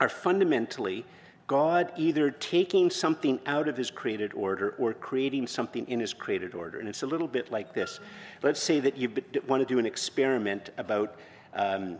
are 0.00 0.08
fundamentally 0.08 1.04
God 1.48 1.92
either 1.96 2.30
taking 2.30 2.90
something 2.90 3.40
out 3.46 3.68
of 3.68 3.76
his 3.76 3.90
created 3.90 4.34
order 4.34 4.74
or 4.78 4.92
creating 4.92 5.46
something 5.46 5.88
in 5.88 5.98
his 5.98 6.12
created 6.12 6.54
order. 6.54 6.78
And 6.78 6.86
it's 6.86 7.02
a 7.02 7.06
little 7.06 7.26
bit 7.26 7.50
like 7.50 7.72
this. 7.72 8.00
Let's 8.42 8.62
say 8.62 8.80
that 8.80 8.98
you 8.98 9.10
want 9.48 9.62
to 9.62 9.66
do 9.66 9.78
an 9.78 9.86
experiment 9.86 10.70
about, 10.76 11.16
um, 11.54 11.96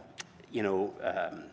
you 0.52 0.62
know, 0.62 0.92
um, 1.02 1.44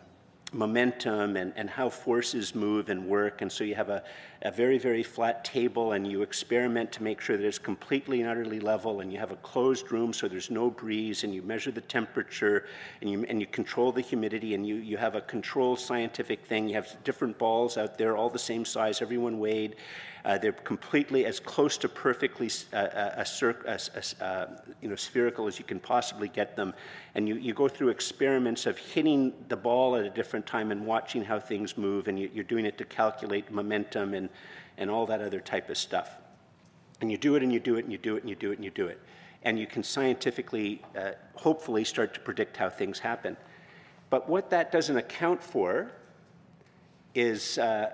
momentum 0.55 1.35
and, 1.35 1.51
and 1.55 1.69
how 1.69 1.89
forces 1.89 2.55
move 2.55 2.89
and 2.89 3.05
work. 3.05 3.41
And 3.41 3.51
so 3.51 3.63
you 3.63 3.75
have 3.75 3.89
a, 3.89 4.03
a 4.41 4.51
very, 4.51 4.77
very 4.77 5.03
flat 5.03 5.43
table 5.43 5.91
and 5.91 6.07
you 6.09 6.21
experiment 6.21 6.91
to 6.93 7.03
make 7.03 7.19
sure 7.19 7.35
that 7.35 7.45
it's 7.45 7.59
completely 7.59 8.21
and 8.21 8.29
utterly 8.29 8.59
level 8.59 9.01
and 9.01 9.11
you 9.11 9.19
have 9.19 9.31
a 9.31 9.35
closed 9.37 9.91
room 9.91 10.13
so 10.13 10.27
there's 10.27 10.49
no 10.49 10.69
breeze 10.69 11.23
and 11.23 11.33
you 11.33 11.41
measure 11.41 11.71
the 11.71 11.81
temperature 11.81 12.65
and 13.01 13.09
you, 13.09 13.25
and 13.27 13.41
you 13.41 13.47
control 13.47 13.91
the 13.91 14.01
humidity 14.01 14.55
and 14.55 14.65
you, 14.65 14.75
you 14.75 14.97
have 14.97 15.15
a 15.15 15.21
controlled 15.21 15.79
scientific 15.79 16.45
thing. 16.45 16.69
You 16.69 16.75
have 16.75 16.95
different 17.03 17.37
balls 17.37 17.77
out 17.77 17.97
there, 17.97 18.15
all 18.15 18.29
the 18.29 18.39
same 18.39 18.63
size, 18.63 19.01
everyone 19.01 19.39
weighed. 19.39 19.75
Uh, 20.25 20.39
they're 20.39 20.51
completely 20.51 21.23
as 21.25 21.39
close 21.39 21.77
to 21.77 21.87
perfectly 21.87 22.49
uh, 22.73 22.77
uh 22.77 23.23
a, 23.23 23.45
a, 23.67 23.79
a, 23.93 24.25
uh, 24.25 24.47
you 24.81 24.89
know, 24.89 24.95
spherical 24.95 25.45
as 25.45 25.59
you 25.59 25.65
can 25.65 25.79
possibly 25.79 26.27
get 26.27 26.55
them. 26.55 26.73
And 27.13 27.29
you, 27.29 27.35
you 27.35 27.53
go 27.53 27.67
through 27.67 27.89
experiments 27.89 28.65
of 28.65 28.75
hitting 28.79 29.33
the 29.49 29.55
ball 29.55 29.95
at 29.95 30.03
a 30.03 30.09
different 30.09 30.47
time 30.47 30.71
and 30.71 30.83
watching 30.83 31.23
how 31.23 31.39
things 31.39 31.77
move, 31.77 32.07
and 32.07 32.19
you, 32.19 32.31
you're 32.33 32.43
doing 32.43 32.65
it 32.65 32.75
to 32.79 32.85
calculate 32.85 33.51
momentum 33.51 34.15
and, 34.15 34.29
and 34.79 34.89
all 34.89 35.05
that 35.05 35.21
other 35.21 35.39
type 35.39 35.69
of 35.69 35.77
stuff. 35.77 36.17
And 37.01 37.11
you 37.11 37.19
do 37.19 37.35
it 37.35 37.43
and 37.43 37.53
you 37.53 37.59
do 37.59 37.75
it 37.75 37.83
and 37.83 37.91
you 37.91 37.99
do 37.99 38.15
it 38.15 38.21
and 38.23 38.29
you 38.29 38.35
do 38.35 38.51
it 38.51 38.55
and 38.55 38.65
you 38.65 38.71
do 38.71 38.87
it. 38.87 38.99
And 39.43 39.59
you 39.59 39.67
can 39.67 39.83
scientifically, 39.83 40.81
uh, 40.97 41.11
hopefully, 41.35 41.83
start 41.83 42.15
to 42.15 42.19
predict 42.19 42.57
how 42.57 42.67
things 42.67 42.97
happen. 42.97 43.37
But 44.09 44.27
what 44.27 44.49
that 44.49 44.71
doesn't 44.71 44.97
account 44.97 45.43
for 45.43 45.91
is, 47.13 47.59
uh, 47.59 47.91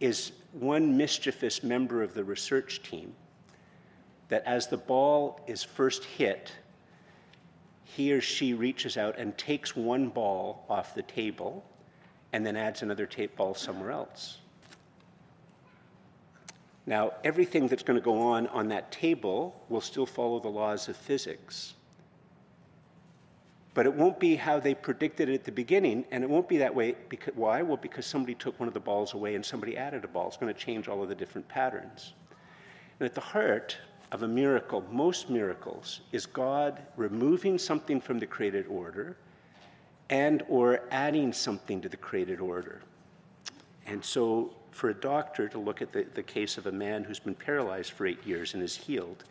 is 0.00 0.32
one 0.52 0.96
mischievous 0.96 1.62
member 1.62 2.02
of 2.02 2.14
the 2.14 2.24
research 2.24 2.82
team 2.82 3.14
that 4.28 4.42
as 4.46 4.66
the 4.66 4.76
ball 4.76 5.40
is 5.46 5.62
first 5.62 6.04
hit, 6.04 6.52
he 7.84 8.12
or 8.12 8.20
she 8.20 8.54
reaches 8.54 8.96
out 8.96 9.18
and 9.18 9.36
takes 9.36 9.76
one 9.76 10.08
ball 10.08 10.64
off 10.68 10.94
the 10.94 11.02
table 11.02 11.64
and 12.32 12.44
then 12.44 12.56
adds 12.56 12.82
another 12.82 13.06
tape 13.06 13.36
ball 13.36 13.54
somewhere 13.54 13.90
else. 13.90 14.38
Now, 16.86 17.12
everything 17.22 17.68
that's 17.68 17.82
going 17.82 17.98
to 17.98 18.04
go 18.04 18.18
on 18.18 18.46
on 18.48 18.68
that 18.68 18.90
table 18.90 19.54
will 19.68 19.80
still 19.80 20.06
follow 20.06 20.40
the 20.40 20.48
laws 20.48 20.88
of 20.88 20.96
physics. 20.96 21.74
But 23.74 23.86
it 23.86 23.94
won't 23.94 24.20
be 24.20 24.36
how 24.36 24.60
they 24.60 24.74
predicted 24.74 25.30
it 25.30 25.34
at 25.34 25.44
the 25.44 25.52
beginning, 25.52 26.04
and 26.10 26.22
it 26.22 26.28
won't 26.28 26.48
be 26.48 26.58
that 26.58 26.74
way. 26.74 26.94
Because, 27.08 27.34
why? 27.34 27.62
Well, 27.62 27.78
because 27.78 28.04
somebody 28.04 28.34
took 28.34 28.58
one 28.60 28.68
of 28.68 28.74
the 28.74 28.80
balls 28.80 29.14
away 29.14 29.34
and 29.34 29.44
somebody 29.44 29.76
added 29.76 30.04
a 30.04 30.08
ball. 30.08 30.28
It's 30.28 30.36
going 30.36 30.52
to 30.52 30.58
change 30.58 30.88
all 30.88 31.02
of 31.02 31.08
the 31.08 31.14
different 31.14 31.48
patterns. 31.48 32.12
And 33.00 33.06
at 33.06 33.14
the 33.14 33.20
heart 33.20 33.78
of 34.12 34.22
a 34.22 34.28
miracle, 34.28 34.84
most 34.90 35.30
miracles, 35.30 36.02
is 36.12 36.26
God 36.26 36.82
removing 36.96 37.58
something 37.58 38.00
from 38.00 38.18
the 38.18 38.26
created 38.26 38.66
order 38.66 39.16
and 40.10 40.42
or 40.48 40.82
adding 40.90 41.32
something 41.32 41.80
to 41.80 41.88
the 41.88 41.96
created 41.96 42.40
order. 42.40 42.82
And 43.86 44.04
so 44.04 44.52
for 44.70 44.90
a 44.90 44.94
doctor 44.94 45.48
to 45.48 45.58
look 45.58 45.80
at 45.80 45.92
the, 45.92 46.06
the 46.14 46.22
case 46.22 46.58
of 46.58 46.66
a 46.66 46.72
man 46.72 47.04
who's 47.04 47.18
been 47.18 47.34
paralyzed 47.34 47.92
for 47.92 48.06
eight 48.06 48.24
years 48.26 48.52
and 48.52 48.62
is 48.62 48.76
healed, 48.76 49.24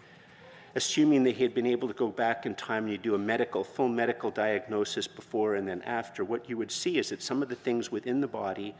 assuming 0.75 1.23
that 1.23 1.35
he 1.35 1.43
had 1.43 1.53
been 1.53 1.65
able 1.65 1.87
to 1.87 1.93
go 1.93 2.07
back 2.07 2.45
in 2.45 2.55
time 2.55 2.83
and 2.83 2.91
you 2.91 2.97
do 2.97 3.15
a 3.15 3.17
medical, 3.17 3.63
full 3.63 3.89
medical 3.89 4.31
diagnosis 4.31 5.07
before 5.07 5.55
and 5.55 5.67
then 5.67 5.81
after, 5.81 6.23
what 6.23 6.49
you 6.49 6.57
would 6.57 6.71
see 6.71 6.97
is 6.97 7.09
that 7.09 7.21
some 7.21 7.41
of 7.43 7.49
the 7.49 7.55
things 7.55 7.91
within 7.91 8.21
the 8.21 8.27
body 8.27 8.73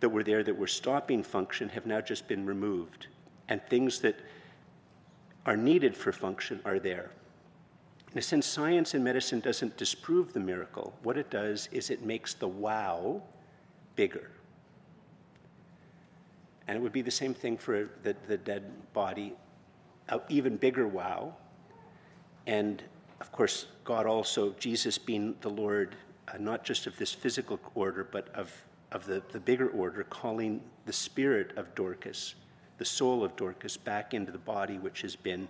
that 0.00 0.08
were 0.08 0.24
there 0.24 0.42
that 0.42 0.56
were 0.56 0.66
stopping 0.66 1.22
function 1.22 1.68
have 1.68 1.86
now 1.86 2.00
just 2.00 2.26
been 2.28 2.46
removed. 2.46 3.06
And 3.48 3.62
things 3.68 4.00
that 4.00 4.16
are 5.46 5.56
needed 5.56 5.96
for 5.96 6.12
function 6.12 6.60
are 6.64 6.78
there. 6.78 7.10
In 8.12 8.18
a 8.18 8.22
sense, 8.22 8.46
science 8.46 8.94
and 8.94 9.04
medicine 9.04 9.40
doesn't 9.40 9.76
disprove 9.76 10.32
the 10.32 10.40
miracle. 10.40 10.94
What 11.02 11.16
it 11.16 11.30
does 11.30 11.68
is 11.72 11.90
it 11.90 12.04
makes 12.04 12.34
the 12.34 12.48
wow 12.48 13.22
bigger. 13.96 14.30
And 16.66 16.76
it 16.76 16.80
would 16.80 16.92
be 16.92 17.02
the 17.02 17.10
same 17.10 17.34
thing 17.34 17.56
for 17.56 17.88
the, 18.02 18.14
the 18.26 18.36
dead 18.36 18.64
body, 18.92 19.34
an 20.08 20.20
even 20.28 20.56
bigger 20.56 20.86
wow. 20.86 21.34
And 22.46 22.82
of 23.20 23.32
course, 23.32 23.66
God 23.84 24.06
also, 24.06 24.54
Jesus 24.58 24.98
being 24.98 25.34
the 25.40 25.50
Lord, 25.50 25.96
uh, 26.28 26.38
not 26.38 26.64
just 26.64 26.86
of 26.86 26.96
this 26.96 27.12
physical 27.12 27.58
order, 27.74 28.04
but 28.04 28.28
of, 28.34 28.52
of 28.92 29.06
the, 29.06 29.22
the 29.32 29.40
bigger 29.40 29.68
order, 29.70 30.04
calling 30.04 30.60
the 30.86 30.92
spirit 30.92 31.56
of 31.56 31.74
Dorcas, 31.74 32.34
the 32.78 32.84
soul 32.84 33.24
of 33.24 33.34
Dorcas, 33.36 33.76
back 33.76 34.14
into 34.14 34.32
the 34.32 34.38
body, 34.38 34.78
which 34.78 35.02
has 35.02 35.16
been, 35.16 35.48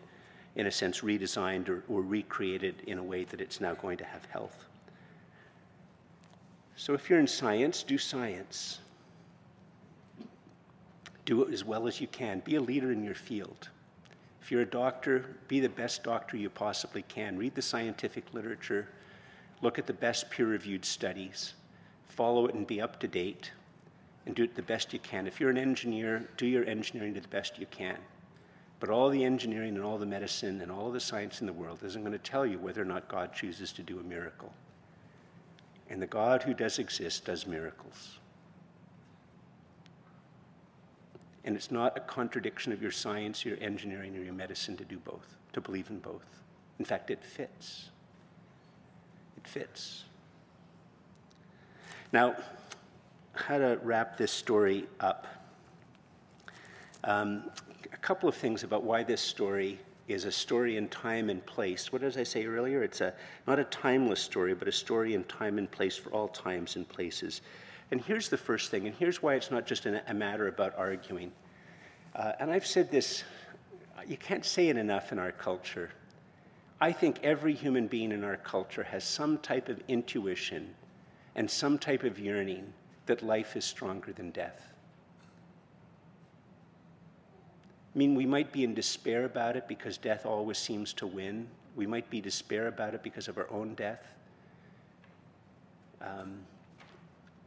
in 0.56 0.66
a 0.66 0.70
sense, 0.70 1.00
redesigned 1.00 1.68
or, 1.68 1.84
or 1.88 2.02
recreated 2.02 2.82
in 2.86 2.98
a 2.98 3.02
way 3.02 3.24
that 3.24 3.40
it's 3.40 3.60
now 3.60 3.74
going 3.74 3.98
to 3.98 4.04
have 4.04 4.24
health. 4.26 4.64
So 6.76 6.94
if 6.94 7.10
you're 7.10 7.18
in 7.18 7.26
science, 7.26 7.82
do 7.82 7.98
science. 7.98 8.78
Do 11.24 11.42
it 11.42 11.52
as 11.52 11.64
well 11.64 11.86
as 11.86 12.00
you 12.00 12.06
can. 12.06 12.40
Be 12.40 12.54
a 12.54 12.60
leader 12.60 12.92
in 12.92 13.04
your 13.04 13.16
field. 13.16 13.68
If 14.48 14.52
you're 14.52 14.62
a 14.62 14.64
doctor, 14.64 15.36
be 15.46 15.60
the 15.60 15.68
best 15.68 16.02
doctor 16.02 16.38
you 16.38 16.48
possibly 16.48 17.02
can. 17.02 17.36
Read 17.36 17.54
the 17.54 17.60
scientific 17.60 18.32
literature, 18.32 18.88
look 19.60 19.78
at 19.78 19.86
the 19.86 19.92
best 19.92 20.30
peer 20.30 20.46
reviewed 20.46 20.86
studies, 20.86 21.52
follow 22.08 22.46
it 22.46 22.54
and 22.54 22.66
be 22.66 22.80
up 22.80 22.98
to 23.00 23.08
date, 23.08 23.50
and 24.24 24.34
do 24.34 24.44
it 24.44 24.56
the 24.56 24.62
best 24.62 24.94
you 24.94 25.00
can. 25.00 25.26
If 25.26 25.38
you're 25.38 25.50
an 25.50 25.58
engineer, 25.58 26.26
do 26.38 26.46
your 26.46 26.64
engineering 26.64 27.12
to 27.12 27.20
the 27.20 27.28
best 27.28 27.58
you 27.58 27.66
can. 27.66 27.98
But 28.80 28.88
all 28.88 29.10
the 29.10 29.22
engineering 29.22 29.76
and 29.76 29.84
all 29.84 29.98
the 29.98 30.06
medicine 30.06 30.62
and 30.62 30.72
all 30.72 30.90
the 30.90 30.98
science 30.98 31.42
in 31.42 31.46
the 31.46 31.52
world 31.52 31.80
isn't 31.84 32.00
going 32.00 32.12
to 32.12 32.18
tell 32.18 32.46
you 32.46 32.58
whether 32.58 32.80
or 32.80 32.86
not 32.86 33.06
God 33.06 33.34
chooses 33.34 33.70
to 33.72 33.82
do 33.82 34.00
a 34.00 34.02
miracle. 34.02 34.54
And 35.90 36.00
the 36.00 36.06
God 36.06 36.42
who 36.42 36.54
does 36.54 36.78
exist 36.78 37.26
does 37.26 37.46
miracles. 37.46 38.18
And 41.44 41.56
it's 41.56 41.70
not 41.70 41.96
a 41.96 42.00
contradiction 42.00 42.72
of 42.72 42.82
your 42.82 42.90
science, 42.90 43.44
your 43.44 43.56
engineering, 43.60 44.16
or 44.16 44.22
your 44.22 44.34
medicine 44.34 44.76
to 44.76 44.84
do 44.84 44.98
both, 44.98 45.36
to 45.52 45.60
believe 45.60 45.90
in 45.90 45.98
both. 45.98 46.26
In 46.78 46.84
fact, 46.84 47.10
it 47.10 47.24
fits. 47.24 47.90
It 49.36 49.46
fits. 49.46 50.04
Now, 52.12 52.36
how 53.34 53.58
to 53.58 53.78
wrap 53.82 54.16
this 54.16 54.32
story 54.32 54.86
up. 55.00 55.26
Um, 57.04 57.44
a 57.92 57.96
couple 57.96 58.28
of 58.28 58.34
things 58.34 58.64
about 58.64 58.82
why 58.82 59.02
this 59.04 59.20
story 59.20 59.78
is 60.08 60.24
a 60.24 60.32
story 60.32 60.76
in 60.76 60.88
time 60.88 61.30
and 61.30 61.44
place. 61.44 61.92
What 61.92 62.00
did 62.00 62.16
I 62.16 62.22
say 62.22 62.46
earlier? 62.46 62.82
It's 62.82 63.00
a, 63.00 63.12
not 63.46 63.58
a 63.58 63.64
timeless 63.64 64.20
story, 64.20 64.54
but 64.54 64.66
a 64.66 64.72
story 64.72 65.14
in 65.14 65.24
time 65.24 65.58
and 65.58 65.70
place 65.70 65.96
for 65.96 66.10
all 66.10 66.28
times 66.28 66.76
and 66.76 66.88
places. 66.88 67.42
And 67.90 68.00
here's 68.00 68.28
the 68.28 68.36
first 68.36 68.70
thing, 68.70 68.86
and 68.86 68.94
here's 68.94 69.22
why 69.22 69.34
it's 69.34 69.50
not 69.50 69.66
just 69.66 69.86
a 69.86 70.14
matter 70.14 70.48
about 70.48 70.74
arguing. 70.76 71.32
Uh, 72.14 72.32
and 72.38 72.50
I've 72.50 72.66
said 72.66 72.90
this, 72.90 73.24
you 74.06 74.16
can't 74.16 74.44
say 74.44 74.68
it 74.68 74.76
enough 74.76 75.12
in 75.12 75.18
our 75.18 75.32
culture. 75.32 75.90
I 76.80 76.92
think 76.92 77.20
every 77.22 77.54
human 77.54 77.86
being 77.86 78.12
in 78.12 78.24
our 78.24 78.36
culture 78.36 78.82
has 78.84 79.04
some 79.04 79.38
type 79.38 79.68
of 79.68 79.80
intuition 79.88 80.74
and 81.34 81.50
some 81.50 81.78
type 81.78 82.04
of 82.04 82.18
yearning 82.18 82.72
that 83.06 83.22
life 83.22 83.56
is 83.56 83.64
stronger 83.64 84.12
than 84.12 84.30
death. 84.30 84.72
I 87.94 87.98
mean, 87.98 88.14
we 88.14 88.26
might 88.26 88.52
be 88.52 88.64
in 88.64 88.74
despair 88.74 89.24
about 89.24 89.56
it 89.56 89.66
because 89.66 89.96
death 89.96 90.26
always 90.26 90.58
seems 90.58 90.92
to 90.94 91.06
win. 91.06 91.48
We 91.74 91.86
might 91.86 92.08
be 92.10 92.20
despair 92.20 92.68
about 92.68 92.94
it 92.94 93.02
because 93.02 93.28
of 93.28 93.38
our 93.38 93.50
own 93.50 93.74
death. 93.74 94.04
Um, 96.00 96.40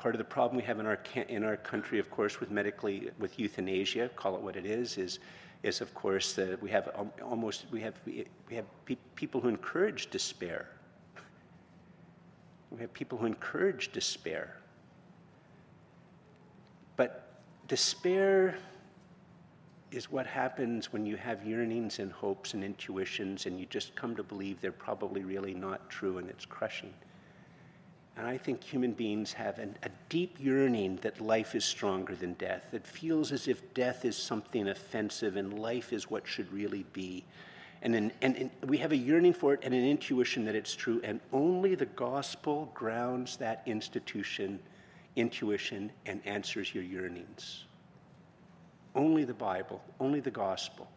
part 0.01 0.15
of 0.15 0.19
the 0.19 0.25
problem 0.25 0.57
we 0.57 0.63
have 0.63 0.79
in 0.79 0.87
our 0.87 0.99
in 1.29 1.43
our 1.43 1.57
country, 1.57 1.99
of 1.99 2.09
course, 2.09 2.39
with 2.39 2.49
medically 2.49 3.11
with 3.19 3.39
euthanasia, 3.39 4.09
call 4.15 4.35
it 4.35 4.41
what 4.41 4.55
it 4.55 4.65
is, 4.65 4.97
is 4.97 5.19
is 5.61 5.79
of 5.79 5.93
course 5.93 6.33
that 6.33 6.59
we 6.61 6.71
have 6.71 6.89
almost 7.23 7.65
we 7.71 7.81
have 7.81 7.93
we 8.05 8.55
have 8.55 8.65
pe- 8.85 8.97
people 9.15 9.39
who 9.39 9.47
encourage 9.47 10.09
despair. 10.09 10.69
We 12.71 12.79
have 12.79 12.91
people 12.93 13.17
who 13.19 13.27
encourage 13.27 13.91
despair. 13.91 14.55
But 16.95 17.11
despair 17.67 18.57
is 19.91 20.11
what 20.11 20.25
happens 20.25 20.91
when 20.91 21.05
you 21.05 21.17
have 21.17 21.45
yearnings 21.45 21.99
and 21.99 22.11
hopes 22.11 22.55
and 22.55 22.63
intuitions 22.63 23.45
and 23.45 23.59
you 23.59 23.67
just 23.67 23.93
come 23.95 24.15
to 24.15 24.23
believe 24.23 24.61
they're 24.61 24.71
probably 24.71 25.23
really 25.23 25.53
not 25.53 25.89
true 25.89 26.17
and 26.17 26.27
it's 26.29 26.45
crushing. 26.45 26.93
And 28.17 28.27
I 28.27 28.37
think 28.37 28.63
human 28.63 28.91
beings 28.91 29.31
have 29.33 29.57
an, 29.57 29.75
a 29.83 29.89
deep 30.09 30.35
yearning 30.39 30.97
that 31.01 31.21
life 31.21 31.55
is 31.55 31.63
stronger 31.63 32.13
than 32.15 32.33
death. 32.33 32.65
It 32.73 32.85
feels 32.85 33.31
as 33.31 33.47
if 33.47 33.73
death 33.73 34.03
is 34.05 34.17
something 34.17 34.67
offensive 34.67 35.37
and 35.37 35.59
life 35.59 35.93
is 35.93 36.09
what 36.09 36.27
should 36.27 36.51
really 36.51 36.85
be. 36.93 37.23
And, 37.81 37.95
an, 37.95 38.11
and, 38.21 38.35
and 38.35 38.51
we 38.69 38.77
have 38.77 38.91
a 38.91 38.97
yearning 38.97 39.33
for 39.33 39.53
it 39.53 39.61
and 39.63 39.73
an 39.73 39.85
intuition 39.85 40.45
that 40.45 40.55
it's 40.55 40.75
true. 40.75 41.01
And 41.03 41.19
only 41.31 41.73
the 41.73 41.87
gospel 41.87 42.69
grounds 42.73 43.37
that 43.37 43.63
institution, 43.65 44.59
intuition, 45.15 45.91
and 46.05 46.21
answers 46.25 46.75
your 46.75 46.83
yearnings. 46.83 47.65
Only 48.93 49.23
the 49.23 49.33
Bible, 49.33 49.81
only 49.99 50.19
the 50.19 50.31
gospel. 50.31 50.87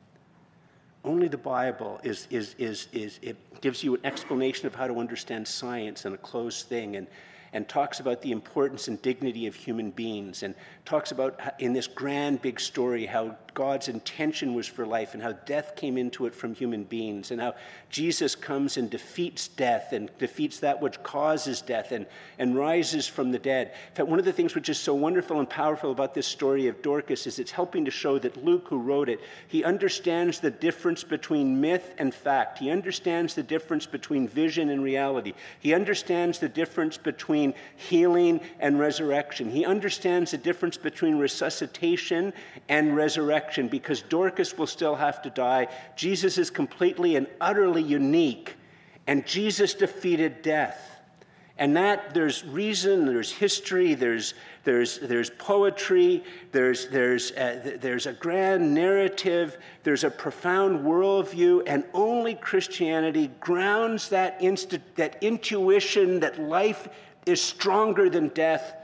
Only 1.05 1.29
the 1.29 1.39
Bible 1.39 2.01
is, 2.03 2.27
is, 2.31 2.55
is, 2.59 2.89
is, 2.93 3.19
it 3.21 3.37
gives 3.61 3.85
you 3.85 3.95
an 3.95 4.01
explanation 4.05 4.67
of 4.67 4.75
how 4.75 4.87
to 4.87 4.99
understand 4.99 5.47
science 5.47 6.07
and 6.07 6.15
a 6.15 6.19
closed 6.19 6.67
thing 6.67 6.97
and, 6.97 7.07
and 7.53 7.69
talks 7.69 8.01
about 8.01 8.23
the 8.23 8.33
importance 8.33 8.89
and 8.89 9.01
dignity 9.03 9.47
of 9.47 9.55
human 9.55 9.91
beings 9.91 10.43
and 10.43 10.55
talks 10.87 11.13
about 11.13 11.39
in 11.59 11.75
this 11.75 11.87
grand 11.87 12.41
big 12.41 12.59
story 12.59 13.05
how 13.05 13.37
God's 13.55 13.87
intention 13.87 14.53
was 14.53 14.67
for 14.67 14.85
life 14.85 15.15
and 15.15 15.23
how 15.23 15.33
death 15.33 15.77
came 15.77 15.97
into 15.97 16.27
it 16.27 16.35
from 16.35 16.55
human 16.55 16.83
beings 16.83 17.31
and 17.31 17.41
how 17.41 17.55
Jesus 17.89 18.35
comes 18.35 18.77
and 18.77 18.91
defeats 18.91 19.47
death 19.47 19.93
and 19.93 20.11
defeats 20.19 20.59
that 20.59 20.83
which 20.83 21.01
causes 21.05 21.61
death 21.61 21.93
and, 21.93 22.05
and 22.41 22.57
rises 22.57 23.07
from 23.07 23.31
the 23.31 23.39
dead. 23.39 23.69
In 23.69 23.95
fact, 23.95 24.09
one 24.09 24.19
of 24.19 24.25
the 24.25 24.33
things 24.33 24.57
which 24.57 24.69
is 24.69 24.77
so 24.77 24.93
wonderful 24.93 25.39
and 25.39 25.49
powerful 25.49 25.93
about 25.93 26.15
this 26.15 26.27
story 26.27 26.67
of 26.67 26.83
Dorcas 26.83 27.29
is 27.29 27.39
it's 27.39 27.53
helping 27.53 27.85
to 27.85 27.93
show 27.93 28.19
that 28.19 28.45
Luke, 28.45 28.67
who 28.69 28.81
wrote 28.81 29.09
it, 29.09 29.21
he 29.47 29.63
understands 29.63 30.41
the 30.41 30.51
difference 30.51 31.05
between 31.05 31.61
myth 31.61 31.95
and 31.99 32.13
fact. 32.13 32.59
He 32.59 32.71
understands 32.71 33.35
the 33.35 33.43
difference 33.45 33.87
between 33.87 34.27
vision 34.27 34.71
and 34.71 34.83
reality. 34.83 35.33
He 35.61 35.75
understands 35.75 36.41
the 36.41 36.49
difference 36.49 36.97
between 36.97 37.55
healing 37.77 38.41
and 38.59 38.81
resurrection. 38.81 39.49
He 39.49 39.65
understands 39.65 40.33
the 40.33 40.39
difference 40.39 40.77
between 40.77 41.19
resuscitation 41.19 42.33
and 42.69 42.97
resurrection 42.97 43.44
resurrection 43.45 43.69
because 43.69 44.03
Dorcas 44.03 44.57
will 44.57 44.67
still 44.67 44.95
have 44.95 45.23
to 45.23 45.31
die. 45.31 45.69
Jesus 45.97 46.39
is 46.39 46.51
completely 46.51 47.17
and 47.17 47.27
utterly 47.41 47.83
unique, 47.83 48.57
and 49.07 49.27
Jesus 49.27 49.75
defeated 49.75 50.43
death. 50.43 50.91
And 51.57 51.77
that 51.77 52.15
there's 52.15 52.45
reason, 52.45 53.07
there's 53.07 53.31
history, 53.31 53.95
there's, 53.95 54.35
there's, 54.65 54.99
there's 54.99 55.31
poetry, 55.31 56.25
there's, 56.51 56.89
there's, 56.89 57.31
uh, 57.31 57.61
a, 57.65 57.79
there's 57.79 58.07
a 58.07 58.13
grand 58.13 58.75
narrative, 58.75 59.59
there's 59.85 60.03
a 60.03 60.11
profound 60.11 60.81
worldview, 60.81 61.63
and 61.69 61.85
only 61.95 62.35
Christianity 62.35 63.31
grounds 63.39 64.09
that, 64.09 64.43
inst- 64.43 64.81
that 64.97 65.23
intuition 65.23 66.19
that 66.21 66.41
life 66.41 66.89
is 67.25 67.41
stronger 67.41 68.11
than 68.11 68.29
death 68.35 68.75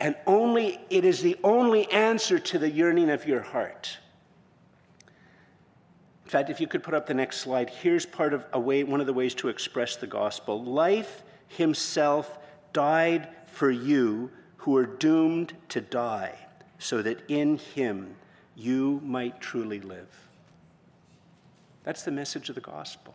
and 0.00 0.16
only 0.26 0.80
it 0.88 1.04
is 1.04 1.20
the 1.20 1.36
only 1.44 1.90
answer 1.92 2.38
to 2.38 2.58
the 2.58 2.70
yearning 2.70 3.10
of 3.10 3.26
your 3.26 3.42
heart. 3.42 3.98
In 6.24 6.30
fact, 6.30 6.48
if 6.48 6.60
you 6.60 6.66
could 6.66 6.82
put 6.82 6.94
up 6.94 7.06
the 7.06 7.14
next 7.14 7.38
slide, 7.38 7.68
here's 7.68 8.06
part 8.06 8.32
of 8.32 8.46
a 8.52 8.60
way, 8.60 8.82
one 8.82 9.00
of 9.00 9.06
the 9.06 9.12
ways 9.12 9.34
to 9.36 9.48
express 9.48 9.96
the 9.96 10.06
gospel. 10.06 10.62
Life 10.62 11.22
himself 11.48 12.38
died 12.72 13.28
for 13.46 13.70
you 13.70 14.30
who 14.56 14.76
are 14.76 14.86
doomed 14.86 15.52
to 15.70 15.80
die, 15.80 16.34
so 16.78 17.02
that 17.02 17.22
in 17.28 17.58
him 17.58 18.14
you 18.54 19.00
might 19.04 19.40
truly 19.40 19.80
live. 19.80 20.08
That's 21.82 22.02
the 22.02 22.10
message 22.10 22.48
of 22.48 22.54
the 22.54 22.60
gospel. 22.60 23.14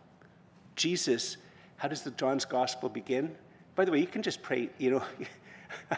Jesus, 0.74 1.36
how 1.78 1.88
does 1.88 2.02
the 2.02 2.10
John's 2.12 2.44
gospel 2.44 2.88
begin? 2.88 3.34
By 3.74 3.84
the 3.84 3.92
way, 3.92 4.00
you 4.00 4.06
can 4.06 4.22
just 4.22 4.42
pray, 4.42 4.68
you 4.78 4.90
know. 4.90 5.02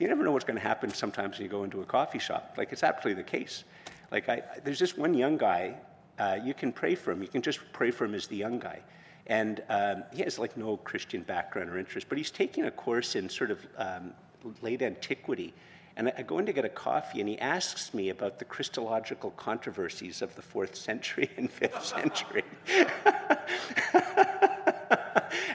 you 0.00 0.08
never 0.08 0.24
know 0.24 0.32
what's 0.32 0.46
going 0.46 0.58
to 0.58 0.62
happen 0.62 0.92
sometimes 0.92 1.38
when 1.38 1.44
you 1.44 1.50
go 1.50 1.62
into 1.62 1.82
a 1.82 1.84
coffee 1.84 2.18
shop. 2.18 2.54
Like, 2.56 2.72
it's 2.72 2.82
absolutely 2.82 3.22
the 3.22 3.28
case. 3.28 3.64
Like, 4.10 4.28
I, 4.28 4.42
there's 4.64 4.78
this 4.78 4.96
one 4.96 5.14
young 5.14 5.36
guy 5.36 5.76
uh, 6.18 6.38
you 6.44 6.54
can 6.54 6.72
pray 6.72 6.94
for 6.94 7.12
him. 7.12 7.22
You 7.22 7.28
can 7.28 7.42
just 7.42 7.60
pray 7.72 7.90
for 7.90 8.04
him 8.04 8.14
as 8.14 8.26
the 8.26 8.36
young 8.36 8.58
guy. 8.58 8.80
And 9.26 9.62
um, 9.68 10.04
he 10.12 10.22
has 10.22 10.38
like 10.38 10.56
no 10.56 10.76
Christian 10.76 11.22
background 11.22 11.70
or 11.70 11.78
interest, 11.78 12.08
but 12.08 12.18
he's 12.18 12.30
taking 12.30 12.64
a 12.64 12.70
course 12.70 13.14
in 13.14 13.28
sort 13.28 13.50
of 13.50 13.66
um, 13.76 14.12
late 14.60 14.82
antiquity. 14.82 15.54
And 15.96 16.12
I 16.16 16.22
go 16.22 16.38
in 16.38 16.46
to 16.46 16.52
get 16.52 16.64
a 16.64 16.70
coffee, 16.70 17.20
and 17.20 17.28
he 17.28 17.38
asks 17.38 17.92
me 17.94 18.10
about 18.10 18.38
the 18.38 18.44
Christological 18.44 19.30
controversies 19.32 20.22
of 20.22 20.34
the 20.34 20.42
fourth 20.42 20.74
century 20.74 21.30
and 21.36 21.50
fifth 21.50 21.84
century. 21.84 22.44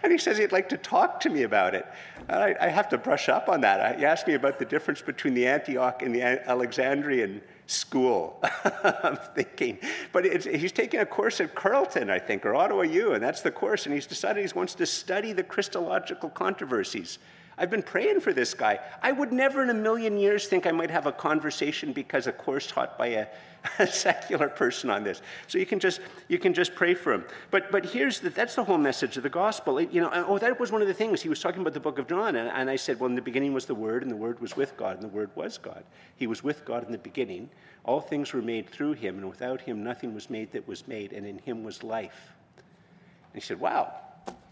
and 0.04 0.12
he 0.12 0.18
says 0.18 0.38
he'd 0.38 0.52
like 0.52 0.70
to 0.70 0.78
talk 0.78 1.20
to 1.22 1.30
me 1.30 1.44
about 1.44 1.76
it. 1.76 1.86
I, 2.30 2.56
I, 2.60 2.68
have 2.70 2.90
to 2.90 2.98
brush 2.98 3.30
up 3.30 3.50
on 3.50 3.62
that. 3.62 4.00
You 4.00 4.06
asked 4.06 4.28
me 4.28 4.34
about 4.34 4.58
the 4.58 4.66
difference 4.66 5.02
between 5.02 5.34
the 5.34 5.46
Antioch 5.48 6.02
and 6.02 6.14
the 6.14 6.22
Alexandrian 6.22 7.42
school. 7.68 8.42
I'm 9.04 9.18
thinking, 9.36 9.80
but 10.12 10.26
he's 10.44 10.72
taking 10.72 11.02
a 11.02 11.06
course 11.06 11.40
at 11.40 11.54
Carleton, 11.56 12.10
I 12.10 12.20
think, 12.20 12.46
or 12.46 12.56
Ottawa 12.56 12.82
U, 12.82 13.14
and 13.14 13.24
that's 13.24 13.42
the 13.42 13.52
course. 13.52 13.86
And 13.86 13.94
he's 13.94 14.08
decided 14.08 14.46
he 14.46 14.52
wants 14.56 14.76
to 14.76 14.86
study 14.86 15.34
the 15.34 15.44
Christological 15.44 16.30
controversies. 16.30 17.20
I've 17.58 17.70
been 17.70 17.84
praying 17.84 18.20
for 18.20 18.34
this 18.34 18.54
guy. 18.54 18.80
I 19.02 19.12
would 19.12 19.32
never 19.32 19.64
in 19.64 19.70
a 19.70 19.74
million 19.74 20.18
years 20.18 20.48
think 20.48 20.68
I 20.68 20.72
might 20.72 20.92
have 20.92 21.06
a 21.06 21.12
conversation 21.12 21.94
because 21.94 22.28
a 22.28 22.34
course 22.34 22.68
taught 22.68 22.98
by 22.98 23.08
a, 23.08 23.28
a 23.80 23.88
secular 23.88 24.50
person 24.50 24.90
on 24.90 25.04
this. 25.04 25.22
So 25.48 25.58
you 25.58 25.66
can 25.66 25.80
just 25.80 26.02
you 26.28 26.38
can 26.38 26.54
just 26.54 26.76
pray 26.76 26.94
for 26.94 27.14
him. 27.14 27.24
But 27.52 27.72
but 27.72 27.86
here's 27.86 28.20
the, 28.20 28.30
that's 28.30 28.56
the 28.56 28.64
whole 28.64 28.78
message 28.78 29.16
of 29.16 29.24
the 29.24 29.30
gospel. 29.30 29.78
It, 29.78 29.92
you 29.92 30.02
know, 30.02 30.12
oh, 30.28 30.38
that 30.38 30.60
was 30.60 30.72
one 30.72 30.82
of 30.82 30.90
the 30.90 30.94
things 30.94 31.22
he 31.22 31.30
was 31.30 31.40
talking 31.40 31.62
about 31.62 31.74
the 31.74 31.80
book 31.80 31.98
of 31.98 32.08
John, 32.08 32.36
and, 32.36 32.50
and 32.50 32.70
I 32.70 32.76
said, 32.76 33.00
well, 33.00 33.10
in 33.10 33.16
the 33.16 33.22
beginning 33.22 33.54
was 33.54 33.66
the 33.66 33.76
Word, 33.76 34.04
and 34.04 34.12
the 34.12 34.18
Word 34.18 34.42
was 34.42 34.58
with 34.58 34.76
God, 34.76 34.96
and 34.96 35.04
the 35.04 35.16
Word 35.16 35.30
was 35.36 35.58
God. 35.58 35.84
He 36.18 36.28
was 36.28 36.44
with 36.44 36.66
God 36.66 36.86
in 36.86 36.92
the 36.92 36.98
beginning. 36.98 37.50
All 37.86 38.02
things 38.02 38.34
were 38.34 38.42
made 38.42 38.70
through 38.70 38.94
him, 38.94 39.18
and 39.18 39.30
without 39.30 39.62
him 39.62 39.84
nothing 39.84 40.14
was 40.14 40.30
made 40.30 40.52
that 40.52 40.68
was 40.68 40.88
made, 40.88 41.14
and 41.14 41.26
in 41.26 41.38
him 41.40 41.64
was 41.64 41.84
life. 41.84 42.34
And 42.58 43.42
he 43.42 43.46
said, 43.46 43.60
wow, 43.60 43.94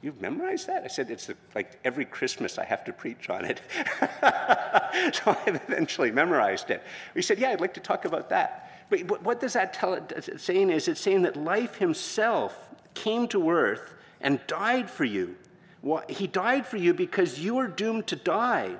You've 0.04 0.20
memorized 0.20 0.68
that? 0.68 0.84
I 0.84 0.88
said, 0.88 1.10
It's 1.10 1.32
like 1.56 1.80
every 1.86 2.04
Christmas 2.04 2.60
I 2.60 2.66
have 2.66 2.84
to 2.84 2.94
preach 2.94 3.30
on 3.30 3.46
it. 3.46 3.62
so 5.16 5.38
I've 5.48 5.62
eventually 5.68 6.12
memorized 6.12 6.70
it. 6.70 6.84
He 7.14 7.22
said, 7.22 7.40
Yeah, 7.40 7.52
I'd 7.52 7.62
like 7.62 7.74
to 7.76 7.80
talk 7.80 8.04
about 8.04 8.30
that. 8.30 8.70
But 8.90 9.24
what 9.24 9.40
does 9.40 9.54
that 9.54 9.74
tell 9.74 9.94
it 9.94 10.42
saying 10.42 10.70
is 10.70 10.90
it's 10.90 11.00
saying 11.00 11.22
that 11.22 11.38
life 11.38 11.76
himself 11.76 12.70
came 12.94 13.30
to 13.30 13.50
earth 13.50 13.96
and 14.20 14.46
died 14.46 14.90
for 14.90 15.06
you. 15.06 15.38
He 16.10 16.28
died 16.28 16.68
for 16.68 16.78
you 16.78 16.94
because 16.94 17.40
you 17.40 17.58
are 17.60 17.68
doomed 17.68 18.08
to 18.08 18.18
die. 18.18 18.76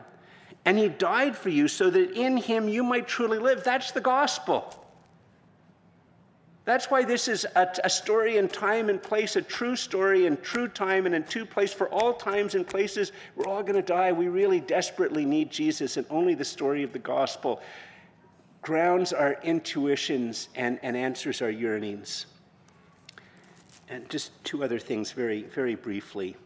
And 0.66 0.78
he 0.78 0.90
died 0.90 1.38
for 1.38 1.50
you 1.50 1.70
so 1.70 1.90
that 1.90 2.12
in 2.12 2.36
him 2.36 2.68
you 2.68 2.84
might 2.84 3.08
truly 3.08 3.40
live. 3.40 3.64
That's 3.64 3.92
the 3.92 4.02
gospel. 4.02 4.83
That's 6.66 6.90
why 6.90 7.04
this 7.04 7.28
is 7.28 7.46
a, 7.56 7.68
a, 7.84 7.90
story 7.90 8.38
in 8.38 8.48
time 8.48 8.90
and 8.90 9.02
place, 9.02 9.36
a 9.36 9.42
true 9.42 9.76
story 9.76 10.28
in 10.28 10.38
true 10.38 10.70
time 10.70 11.06
and 11.06 11.14
in 11.14 11.26
true 11.26 11.46
place 11.46 11.74
for 11.74 11.90
all 11.90 12.14
times 12.14 12.56
and 12.56 12.66
places. 12.66 13.12
We're 13.36 13.48
all 13.48 13.64
going 13.64 13.76
to 13.76 13.82
die. 13.82 14.14
We 14.14 14.30
really 14.30 14.62
desperately 14.62 15.26
need 15.26 15.52
Jesus, 15.52 15.98
and 15.98 16.08
only 16.10 16.36
the 16.36 16.46
story 16.46 16.84
of 16.84 16.94
the 16.94 17.00
gospel 17.00 17.62
grounds 18.62 19.12
our 19.12 19.34
intuitions 19.44 20.48
and, 20.56 20.80
and 20.84 20.96
answers 20.96 21.42
our 21.42 21.50
yearnings. 21.50 22.28
And 23.90 24.10
just 24.10 24.32
two 24.46 24.64
other 24.64 24.80
things, 24.80 25.12
very, 25.12 25.44
very 25.44 25.76
briefly. 25.76 26.38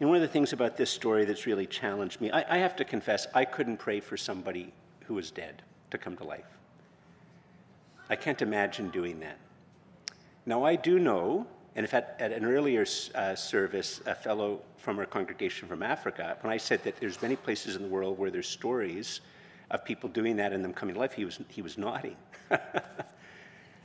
And 0.00 0.08
one 0.10 0.16
of 0.16 0.22
the 0.22 0.28
things 0.28 0.52
about 0.52 0.76
this 0.76 0.90
story 0.90 1.24
that's 1.24 1.46
really 1.46 1.66
challenged 1.66 2.20
me, 2.20 2.30
I, 2.30 2.56
I 2.56 2.58
have 2.58 2.76
to 2.76 2.84
confess, 2.84 3.26
I 3.34 3.46
couldn't 3.46 3.78
pray 3.78 4.00
for 4.00 4.18
somebody 4.18 4.74
who 5.06 5.14
was 5.14 5.30
dead 5.30 5.62
to 5.92 5.96
come 5.96 6.14
to 6.18 6.24
life. 6.24 6.44
I 8.10 8.16
can't 8.16 8.42
imagine 8.42 8.90
doing 8.90 9.18
that. 9.20 9.38
Now, 10.44 10.64
I 10.64 10.76
do 10.76 10.98
know, 10.98 11.46
and 11.76 11.84
if 11.84 11.94
at, 11.94 12.16
at 12.18 12.32
an 12.32 12.44
earlier 12.44 12.84
uh, 13.14 13.34
service, 13.34 14.00
a 14.06 14.14
fellow 14.14 14.60
from 14.76 14.98
our 14.98 15.06
congregation 15.06 15.68
from 15.68 15.82
Africa, 15.82 16.36
when 16.40 16.52
I 16.52 16.56
said 16.56 16.82
that 16.84 16.96
there's 16.96 17.20
many 17.22 17.36
places 17.36 17.76
in 17.76 17.82
the 17.82 17.88
world 17.88 18.18
where 18.18 18.30
there's 18.30 18.48
stories 18.48 19.20
of 19.70 19.84
people 19.84 20.08
doing 20.08 20.36
that 20.36 20.52
and 20.52 20.64
them 20.64 20.72
coming 20.72 20.94
to 20.94 21.00
life, 21.00 21.12
he 21.12 21.24
was, 21.24 21.38
he 21.48 21.62
was 21.62 21.78
nodding. 21.78 22.16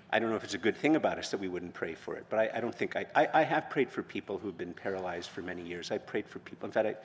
I 0.10 0.20
don't 0.20 0.30
know 0.30 0.36
if 0.36 0.44
it's 0.44 0.54
a 0.54 0.60
good 0.60 0.76
thing 0.76 0.96
about 0.96 1.18
us 1.18 1.30
that 1.32 1.40
we 1.40 1.48
wouldn't 1.48 1.74
pray 1.74 1.94
for 1.94 2.16
it, 2.16 2.26
but 2.30 2.40
I, 2.40 2.50
I 2.56 2.60
don't 2.60 2.74
think 2.74 2.96
I, 2.96 3.06
I, 3.16 3.28
I, 3.34 3.44
have 3.44 3.70
prayed 3.70 3.92
for 3.92 4.02
people 4.02 4.38
who've 4.38 4.58
been 4.58 4.74
paralyzed 4.74 5.30
for 5.30 5.42
many 5.42 5.62
years. 5.62 5.92
I 5.92 5.98
prayed 5.98 6.28
for 6.28 6.40
people. 6.40 6.66
In 6.66 6.72
fact, 6.72 6.88
I, 6.88 6.96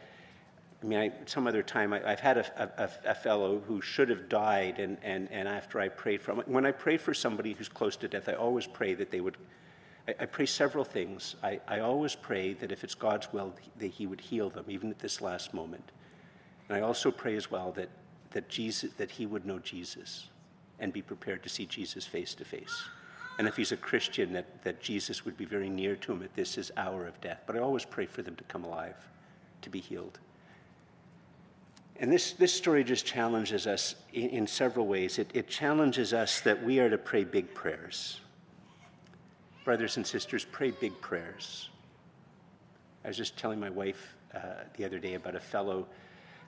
I 0.83 0.87
mean, 0.87 0.99
I, 0.99 1.13
some 1.27 1.47
other 1.47 1.63
time, 1.63 1.93
I, 1.93 2.01
have 2.11 2.21
had 2.21 2.39
a, 2.39 2.73
a, 3.07 3.11
a, 3.11 3.15
fellow 3.15 3.61
who 3.61 3.81
should 3.81 4.09
have 4.09 4.29
died, 4.29 4.81
and, 4.81 4.99
and, 5.03 5.31
and 5.31 5.47
after 5.47 5.79
I 5.79 5.89
prayed 5.89 6.21
for 6.21 6.33
him, 6.33 6.43
when 6.47 6.67
I 6.67 6.73
pray 6.73 6.97
for 6.97 7.15
somebody 7.15 7.53
who's 7.53 7.69
close 7.69 7.95
to 7.97 8.09
death, 8.09 8.29
I 8.29 8.33
always 8.33 8.67
pray 8.67 8.95
that 8.95 9.11
they 9.11 9.21
would, 9.21 9.37
I, 10.09 10.15
I 10.21 10.27
pray 10.27 10.47
several 10.47 10.85
things. 10.85 11.37
I, 11.43 11.61
I 11.69 11.81
always 11.81 12.17
pray 12.17 12.55
that 12.55 12.73
if 12.73 12.83
it's 12.83 12.97
God's 12.97 13.33
will, 13.33 13.55
that 13.79 13.87
He 13.87 14.09
would 14.09 14.21
heal 14.21 14.51
them, 14.51 14.65
even 14.69 14.91
at 14.91 14.99
this 14.99 15.21
last 15.21 15.55
moment. 15.55 15.93
And 16.69 16.77
I 16.77 16.81
also 16.81 17.13
pray 17.13 17.37
as 17.37 17.49
well 17.49 17.71
that, 17.73 17.89
that, 18.33 18.49
Jesus, 18.49 18.93
that 18.97 19.11
He 19.11 19.27
would 19.27 19.47
know 19.47 19.61
Jesus 19.61 20.31
and 20.81 20.93
be 20.93 21.03
prepared 21.03 21.45
to 21.45 21.49
see 21.49 21.65
Jesus 21.65 22.05
face 22.05 22.35
to 22.35 22.45
face. 22.45 22.83
And 23.39 23.49
if 23.49 23.57
he's 23.57 23.73
a 23.73 23.77
Christian, 23.77 24.33
that, 24.33 24.63
that 24.63 24.81
Jesus 24.81 25.25
would 25.25 25.37
be 25.37 25.45
very 25.45 25.71
near 25.71 25.97
to 25.97 26.13
him 26.13 26.23
at 26.23 26.35
this 26.35 26.57
his 26.57 26.71
hour 26.77 27.07
of 27.07 27.19
death. 27.21 27.43
But 27.47 27.57
I 27.57 27.61
always 27.61 27.85
pray 27.85 28.05
for 28.05 28.21
them 28.23 28.37
to 28.37 28.45
come 28.45 28.65
alive, 28.65 28.97
to 29.63 29.71
be 29.71 29.81
healed. 29.81 30.19
And 32.03 32.13
this, 32.13 32.33
this 32.33 32.53
story 32.53 32.83
just 32.83 33.07
challenges 33.07 33.69
us 33.69 33.95
in, 34.13 34.31
in 34.31 34.47
several 34.49 34.89
ways. 34.89 35.21
It, 35.21 35.31
it 35.35 35.47
challenges 35.47 36.13
us 36.13 36.41
that 36.41 36.61
we 36.61 36.81
are 36.81 36.91
to 36.91 36.99
pray 36.99 37.23
big 37.23 37.55
prayers. 37.55 38.21
Brothers 39.65 39.97
and 39.97 40.05
sisters, 40.05 40.45
pray 40.45 40.73
big 40.73 41.01
prayers. 41.01 41.71
I 43.05 43.09
was 43.09 43.17
just 43.17 43.37
telling 43.37 43.61
my 43.61 43.71
wife 43.71 44.17
uh, 44.35 44.39
the 44.77 44.85
other 44.85 44.99
day 44.99 45.15
about 45.15 45.37
a 45.37 45.41
fellow 45.41 45.87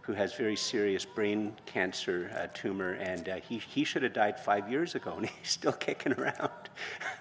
who 0.01 0.13
has 0.13 0.35
very 0.35 0.57
serious 0.57 1.05
brain 1.05 1.55
cancer 1.67 2.31
uh, 2.37 2.49
tumor, 2.53 2.95
and 2.95 3.29
uh, 3.29 3.37
he, 3.37 3.59
he 3.59 3.85
should 3.85 4.03
have 4.03 4.13
died 4.13 4.39
five 4.39 4.69
years 4.69 4.97
ago, 4.97 5.15
and 5.17 5.27
he's 5.41 5.51
still 5.51 5.73
kicking 5.73 6.15
around. 6.15 6.51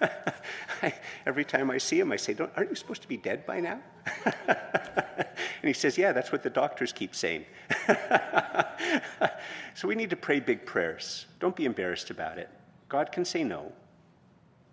I, 0.82 0.92
every 1.24 1.44
time 1.44 1.70
I 1.70 1.78
see 1.78 2.00
him, 2.00 2.10
I 2.10 2.16
say, 2.16 2.36
Aren't 2.56 2.68
you 2.68 2.74
supposed 2.74 3.02
to 3.02 3.08
be 3.08 3.16
dead 3.16 3.46
by 3.46 3.60
now? 3.60 3.78
and 5.62 5.68
he 5.68 5.72
says, 5.72 5.96
Yeah, 5.96 6.12
that's 6.12 6.32
what 6.32 6.42
the 6.42 6.50
doctors 6.50 6.92
keep 6.92 7.14
saying. 7.14 7.44
so 9.74 9.88
we 9.88 9.94
need 9.94 10.10
to 10.10 10.16
pray 10.16 10.40
big 10.40 10.66
prayers. 10.66 11.26
Don't 11.40 11.56
be 11.56 11.64
embarrassed 11.64 12.10
about 12.10 12.38
it. 12.38 12.50
God 12.88 13.12
can 13.12 13.24
say 13.24 13.42
no, 13.44 13.72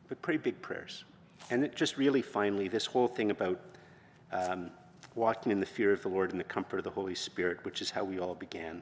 but 0.07 0.21
pray 0.21 0.37
big 0.37 0.61
prayers. 0.61 1.03
And 1.49 1.63
it 1.63 1.75
just 1.75 1.97
really 1.97 2.21
finally, 2.21 2.67
this 2.67 2.85
whole 2.85 3.07
thing 3.07 3.31
about 3.31 3.59
um, 4.31 4.71
walking 5.15 5.51
in 5.51 5.59
the 5.59 5.65
fear 5.65 5.91
of 5.91 6.01
the 6.01 6.09
Lord 6.09 6.31
and 6.31 6.39
the 6.39 6.45
comfort 6.45 6.77
of 6.77 6.83
the 6.83 6.91
Holy 6.91 7.15
Spirit, 7.15 7.63
which 7.63 7.81
is 7.81 7.89
how 7.89 8.03
we 8.03 8.19
all 8.19 8.35
began. 8.35 8.81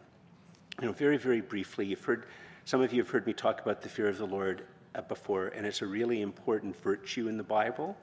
You 0.82 0.88
know, 0.88 0.93
very, 0.93 1.18
very 1.18 1.41
briefly, 1.41 1.86
you've 1.86 2.04
heard, 2.04 2.26
some 2.66 2.82
of 2.82 2.93
you 2.93 3.02
have 3.02 3.10
heard 3.10 3.26
me 3.26 3.34
talk 3.34 3.62
about 3.62 3.82
the 3.82 3.89
fear 3.89 4.08
of 4.08 4.18
the 4.18 4.28
Lord 4.28 4.64
uh, 4.95 5.02
before, 5.02 5.47
and 5.47 5.66
it's 5.66 5.82
a 5.82 5.88
really 5.88 6.22
important 6.22 6.76
virtue 6.82 7.28
in 7.28 7.38
the 7.38 7.43
Bible. 7.43 7.97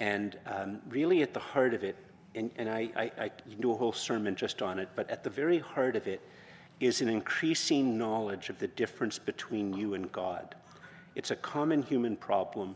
And 0.00 0.38
um, 0.46 0.80
really 0.88 1.22
at 1.22 1.34
the 1.34 1.40
heart 1.40 1.74
of 1.74 1.84
it, 1.84 1.96
and, 2.34 2.50
and 2.56 2.68
I, 2.68 2.90
I, 2.96 3.10
I 3.24 3.30
do 3.60 3.72
a 3.72 3.76
whole 3.76 3.92
sermon 3.92 4.34
just 4.34 4.62
on 4.62 4.78
it, 4.78 4.88
but 4.94 5.08
at 5.10 5.22
the 5.22 5.30
very 5.30 5.58
heart 5.58 5.96
of 5.96 6.06
it 6.06 6.20
is 6.80 7.00
an 7.00 7.08
increasing 7.08 7.96
knowledge 7.98 8.48
of 8.48 8.58
the 8.58 8.68
difference 8.68 9.18
between 9.18 9.74
you 9.74 9.94
and 9.94 10.10
God. 10.10 10.54
It's 11.14 11.30
a 11.30 11.36
common 11.36 11.82
human 11.82 12.16
problem 12.16 12.74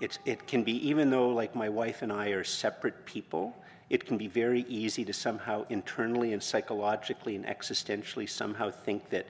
it's, 0.00 0.18
it 0.24 0.46
can 0.46 0.62
be, 0.62 0.88
even 0.88 1.10
though 1.10 1.30
like 1.30 1.54
my 1.54 1.68
wife 1.68 2.02
and 2.02 2.12
I 2.12 2.28
are 2.28 2.44
separate 2.44 3.04
people, 3.04 3.56
it 3.90 4.06
can 4.06 4.16
be 4.16 4.28
very 4.28 4.62
easy 4.68 5.04
to 5.04 5.12
somehow 5.12 5.64
internally 5.70 6.32
and 6.32 6.42
psychologically 6.42 7.34
and 7.34 7.44
existentially 7.46 8.28
somehow 8.28 8.70
think 8.70 9.08
that, 9.10 9.26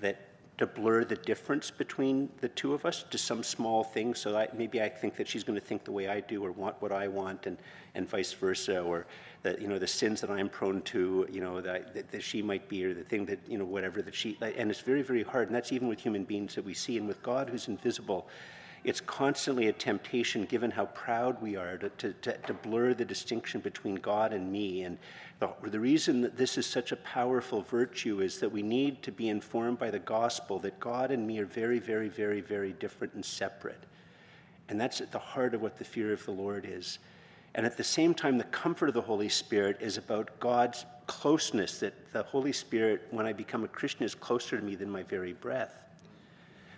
that 0.00 0.20
to 0.58 0.66
blur 0.66 1.04
the 1.04 1.16
difference 1.16 1.70
between 1.70 2.28
the 2.40 2.48
two 2.48 2.74
of 2.74 2.86
us 2.86 3.04
to 3.10 3.18
some 3.18 3.42
small 3.42 3.82
thing. 3.82 4.14
So 4.14 4.36
I, 4.36 4.48
maybe 4.54 4.80
I 4.80 4.88
think 4.88 5.16
that 5.16 5.26
she's 5.26 5.42
going 5.42 5.58
to 5.58 5.64
think 5.64 5.84
the 5.84 5.92
way 5.92 6.06
I 6.06 6.20
do 6.20 6.44
or 6.44 6.52
want 6.52 6.80
what 6.80 6.92
I 6.92 7.08
want, 7.08 7.46
and, 7.46 7.58
and 7.94 8.08
vice 8.08 8.32
versa, 8.32 8.80
or 8.80 9.06
that 9.42 9.60
you 9.60 9.66
know 9.66 9.78
the 9.78 9.86
sins 9.86 10.20
that 10.20 10.30
I'm 10.30 10.48
prone 10.48 10.82
to, 10.82 11.26
you 11.30 11.40
know 11.40 11.60
that, 11.60 11.94
that, 11.94 12.10
that 12.12 12.22
she 12.22 12.40
might 12.40 12.68
be, 12.68 12.84
or 12.84 12.94
the 12.94 13.02
thing 13.02 13.24
that 13.26 13.40
you 13.48 13.58
know 13.58 13.64
whatever 13.64 14.00
that 14.02 14.14
she. 14.14 14.38
And 14.40 14.70
it's 14.70 14.80
very 14.80 15.02
very 15.02 15.24
hard, 15.24 15.48
and 15.48 15.56
that's 15.56 15.72
even 15.72 15.88
with 15.88 15.98
human 15.98 16.24
beings 16.24 16.54
that 16.54 16.64
we 16.64 16.74
see, 16.74 16.98
and 16.98 17.08
with 17.08 17.22
God 17.22 17.48
who's 17.50 17.66
invisible 17.66 18.28
it's 18.84 19.00
constantly 19.00 19.68
a 19.68 19.72
temptation, 19.72 20.44
given 20.44 20.70
how 20.70 20.84
proud 20.86 21.40
we 21.40 21.56
are, 21.56 21.78
to, 21.78 21.88
to, 22.12 22.12
to, 22.12 22.52
blur 22.52 22.92
the 22.92 23.04
distinction 23.04 23.62
between 23.62 23.94
God 23.94 24.34
and 24.34 24.52
me. 24.52 24.82
And 24.82 24.98
the, 25.40 25.48
the 25.62 25.80
reason 25.80 26.20
that 26.20 26.36
this 26.36 26.58
is 26.58 26.66
such 26.66 26.92
a 26.92 26.96
powerful 26.96 27.62
virtue 27.62 28.20
is 28.20 28.38
that 28.40 28.52
we 28.52 28.62
need 28.62 29.02
to 29.02 29.10
be 29.10 29.30
informed 29.30 29.78
by 29.78 29.90
the 29.90 29.98
gospel 29.98 30.58
that 30.60 30.78
God 30.80 31.10
and 31.10 31.26
me 31.26 31.38
are 31.38 31.46
very, 31.46 31.78
very, 31.78 32.10
very, 32.10 32.42
very 32.42 32.74
different 32.74 33.14
and 33.14 33.24
separate. 33.24 33.82
And 34.68 34.78
that's 34.78 35.00
at 35.00 35.10
the 35.10 35.18
heart 35.18 35.54
of 35.54 35.62
what 35.62 35.78
the 35.78 35.84
fear 35.84 36.12
of 36.12 36.24
the 36.26 36.32
Lord 36.32 36.66
is. 36.68 36.98
And 37.54 37.64
at 37.64 37.78
the 37.78 37.84
same 37.84 38.12
time, 38.12 38.36
the 38.36 38.44
comfort 38.44 38.88
of 38.88 38.94
the 38.94 39.00
Holy 39.00 39.30
Spirit 39.30 39.78
is 39.80 39.96
about 39.96 40.38
God's 40.40 40.84
closeness, 41.06 41.78
that 41.78 42.12
the 42.12 42.22
Holy 42.22 42.52
Spirit, 42.52 43.06
when 43.10 43.24
I 43.24 43.32
become 43.32 43.64
a 43.64 43.68
Christian, 43.68 44.04
is 44.04 44.14
closer 44.14 44.58
to 44.58 44.64
me 44.64 44.74
than 44.74 44.90
my 44.90 45.04
very 45.04 45.32
breath. 45.32 45.83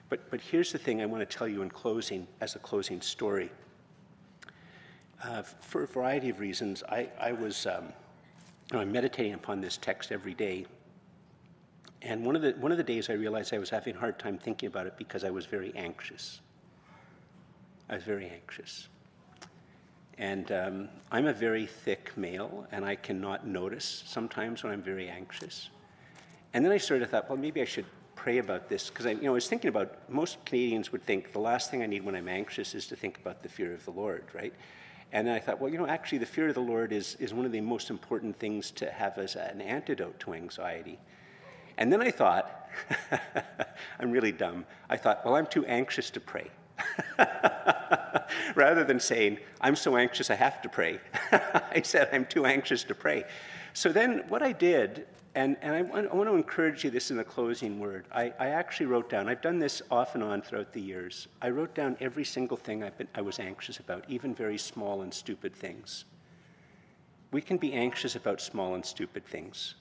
But, 0.09 0.31
but 0.31 0.41
here's 0.41 0.73
the 0.73 0.79
thing 0.79 1.03
I 1.03 1.07
want 1.07 1.29
to 1.29 1.37
tell 1.37 1.49
you 1.49 1.63
in 1.63 1.71
closing, 1.71 2.27
as 2.41 2.55
a 2.55 2.59
closing 2.61 3.01
story. 3.01 3.51
Uh, 5.23 5.43
for 5.43 5.83
a 5.83 5.87
variety 5.87 6.29
of 6.29 6.39
reasons, 6.39 6.83
I, 6.89 7.09
I 7.19 7.33
was 7.33 7.67
um, 7.67 7.93
you 8.71 8.77
know, 8.77 8.81
I'm 8.81 8.91
meditating 8.91 9.35
upon 9.35 9.61
this 9.61 9.77
text 9.77 10.11
every 10.11 10.35
day. 10.35 10.67
And 12.03 12.25
one 12.25 12.37
of, 12.37 12.43
the, 12.43 12.53
one 12.53 12.73
of 12.73 12.79
the 12.79 12.85
days 12.85 13.09
I 13.11 13.15
realized 13.15 13.55
I 13.55 13.59
was 13.59 13.71
having 13.71 13.97
a 13.97 13.99
hard 13.99 14.19
time 14.19 14.39
thinking 14.39 14.67
about 14.67 14.87
it 14.87 14.97
because 14.97 15.25
I 15.25 15.31
was 15.31 15.47
very 15.47 15.73
anxious. 15.77 16.41
I 17.89 17.95
was 17.95 18.05
very 18.05 18.29
anxious. 18.29 18.89
And 20.19 20.51
um, 20.51 20.89
I'm 21.13 21.27
a 21.27 21.33
very 21.33 21.67
thick 21.67 22.17
male, 22.17 22.67
and 22.73 22.85
I 22.85 22.97
cannot 22.97 23.47
notice 23.47 24.03
sometimes 24.07 24.65
when 24.65 24.73
I'm 24.73 24.83
very 24.83 25.09
anxious. 25.09 25.69
And 26.55 26.65
then 26.65 26.73
I 26.73 26.79
sort 26.79 27.03
of 27.03 27.11
thought, 27.11 27.29
well, 27.29 27.39
maybe 27.39 27.61
I 27.61 27.67
should 27.67 27.85
pray 28.17 28.39
about 28.39 28.69
this 28.69 28.89
because 28.89 29.07
I, 29.07 29.11
you 29.11 29.23
know, 29.23 29.31
I 29.31 29.35
was 29.35 29.47
thinking 29.47 29.69
about 29.69 30.11
most 30.11 30.45
Canadians 30.45 30.91
would 30.91 31.05
think 31.05 31.33
the 31.33 31.39
last 31.39 31.71
thing 31.71 31.83
I 31.83 31.87
need 31.87 32.05
when 32.05 32.17
I'm 32.17 32.29
anxious 32.29 32.75
is 32.75 32.87
to 32.89 32.97
think 32.97 33.19
about 33.19 33.43
the 33.43 33.49
fear 33.49 33.73
of 33.73 33.85
the 33.85 33.93
Lord, 33.93 34.25
right? 34.33 34.53
And 35.13 35.31
I 35.31 35.39
thought, 35.39 35.61
well, 35.61 35.71
you 35.71 35.79
know, 35.79 35.87
actually, 35.87 36.19
the 36.19 36.27
fear 36.27 36.49
of 36.49 36.55
the 36.55 36.61
Lord 36.61 36.93
is, 36.93 37.17
is 37.21 37.33
one 37.33 37.47
of 37.47 37.53
the 37.53 37.61
most 37.61 37.91
important 37.91 38.37
things 38.39 38.73
to 38.73 38.91
have 38.91 39.19
as 39.19 39.37
an 39.37 39.61
antidote 39.61 40.19
to 40.21 40.35
anxiety. 40.35 40.99
And 41.79 41.93
then 41.93 42.01
I 42.03 42.11
thought, 42.11 42.69
I'm 44.01 44.11
really 44.11 44.33
dumb. 44.33 44.67
I 44.91 44.97
thought, 44.97 45.25
well, 45.25 45.37
I'm 45.37 45.47
too 45.47 45.65
anxious 45.67 46.11
to 46.11 46.21
pray. 46.21 46.51
Rather 48.55 48.85
than 48.85 48.99
saying, 48.99 49.39
I'm 49.61 49.77
so 49.77 49.97
anxious 49.97 50.31
I 50.31 50.35
have 50.35 50.61
to 50.63 50.69
pray, 50.69 50.99
I 51.33 51.83
said, 51.85 52.09
I'm 52.13 52.25
too 52.27 52.45
anxious 52.45 52.83
to 52.85 52.95
pray. 52.95 53.25
So 53.75 53.91
then 53.91 54.25
what 54.29 54.43
I 54.43 54.53
did, 54.53 55.07
and, 55.37 55.57
and 55.61 55.75
I, 55.75 55.83
want, 55.83 56.09
I 56.11 56.15
want 56.15 56.31
to 56.31 56.35
encourage 56.35 56.83
you 56.83 56.89
this 56.91 57.11
in 57.11 57.19
the 57.19 57.25
closing 57.25 57.79
word, 57.79 58.07
I, 58.11 58.33
I, 58.41 58.49
actually 58.49 58.87
wrote 58.87 59.11
down, 59.11 59.29
I've 59.29 59.43
done 59.43 59.59
this 59.59 59.83
off 59.91 60.15
and 60.15 60.25
on 60.25 60.41
throughout 60.41 60.73
the 60.73 60.81
years. 60.81 61.29
I 61.43 61.51
wrote 61.51 61.75
down 61.75 61.95
every 62.01 62.25
single 62.25 62.57
thing 62.57 62.81
been, 62.97 63.07
I 63.15 63.21
was 63.21 63.39
anxious 63.39 63.79
about, 63.79 64.07
even 64.09 64.35
very 64.35 64.57
small 64.57 65.03
and 65.03 65.13
stupid 65.13 65.55
things. 65.55 66.07
We 67.33 67.43
can 67.43 67.59
be 67.59 67.75
anxious 67.75 68.17
about 68.17 68.41
small 68.41 68.77
and 68.77 68.85
stupid 68.85 69.27
things. 69.27 69.75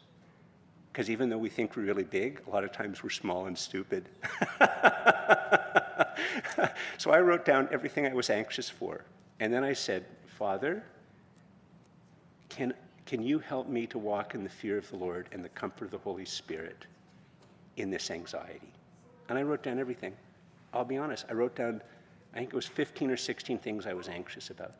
Because 0.91 1.09
even 1.09 1.29
though 1.29 1.37
we 1.37 1.47
think 1.47 1.77
we're 1.77 1.83
really 1.83 2.03
big, 2.03 2.41
a 2.47 2.49
lot 2.49 2.65
of 2.65 2.73
times 2.73 3.01
we're 3.01 3.09
small 3.09 3.45
and 3.45 3.57
stupid. 3.57 4.09
so 6.97 7.11
I 7.11 7.21
wrote 7.21 7.45
down 7.45 7.69
everything 7.71 8.05
I 8.05 8.13
was 8.13 8.29
anxious 8.29 8.69
for. 8.69 9.05
And 9.39 9.53
then 9.53 9.63
I 9.63 9.71
said, 9.71 10.03
Father, 10.37 10.83
can, 12.49 12.73
can 13.05 13.21
you 13.21 13.39
help 13.39 13.67
me 13.67 13.85
to 13.87 13.99
walk 13.99 14.33
in 14.33 14.43
the 14.43 14.49
fear 14.49 14.77
of 14.77 14.89
the 14.89 14.97
Lord 14.97 15.27
and 15.31 15.43
the 15.43 15.49
comfort 15.49 15.85
of 15.85 15.91
the 15.91 15.97
Holy 15.99 16.25
Spirit 16.25 16.85
in 17.77 17.89
this 17.89 18.09
anxiety? 18.09 18.73
And 19.29 19.37
I 19.37 19.43
wrote 19.43 19.63
down 19.63 19.79
everything. 19.79 20.13
I'll 20.73 20.85
be 20.85 20.97
honest, 20.97 21.25
I 21.29 21.33
wrote 21.33 21.55
down, 21.55 21.81
I 22.33 22.39
think 22.39 22.49
it 22.49 22.55
was 22.55 22.65
15 22.65 23.11
or 23.11 23.17
16 23.17 23.59
things 23.59 23.85
I 23.85 23.93
was 23.93 24.09
anxious 24.09 24.49
about. 24.49 24.73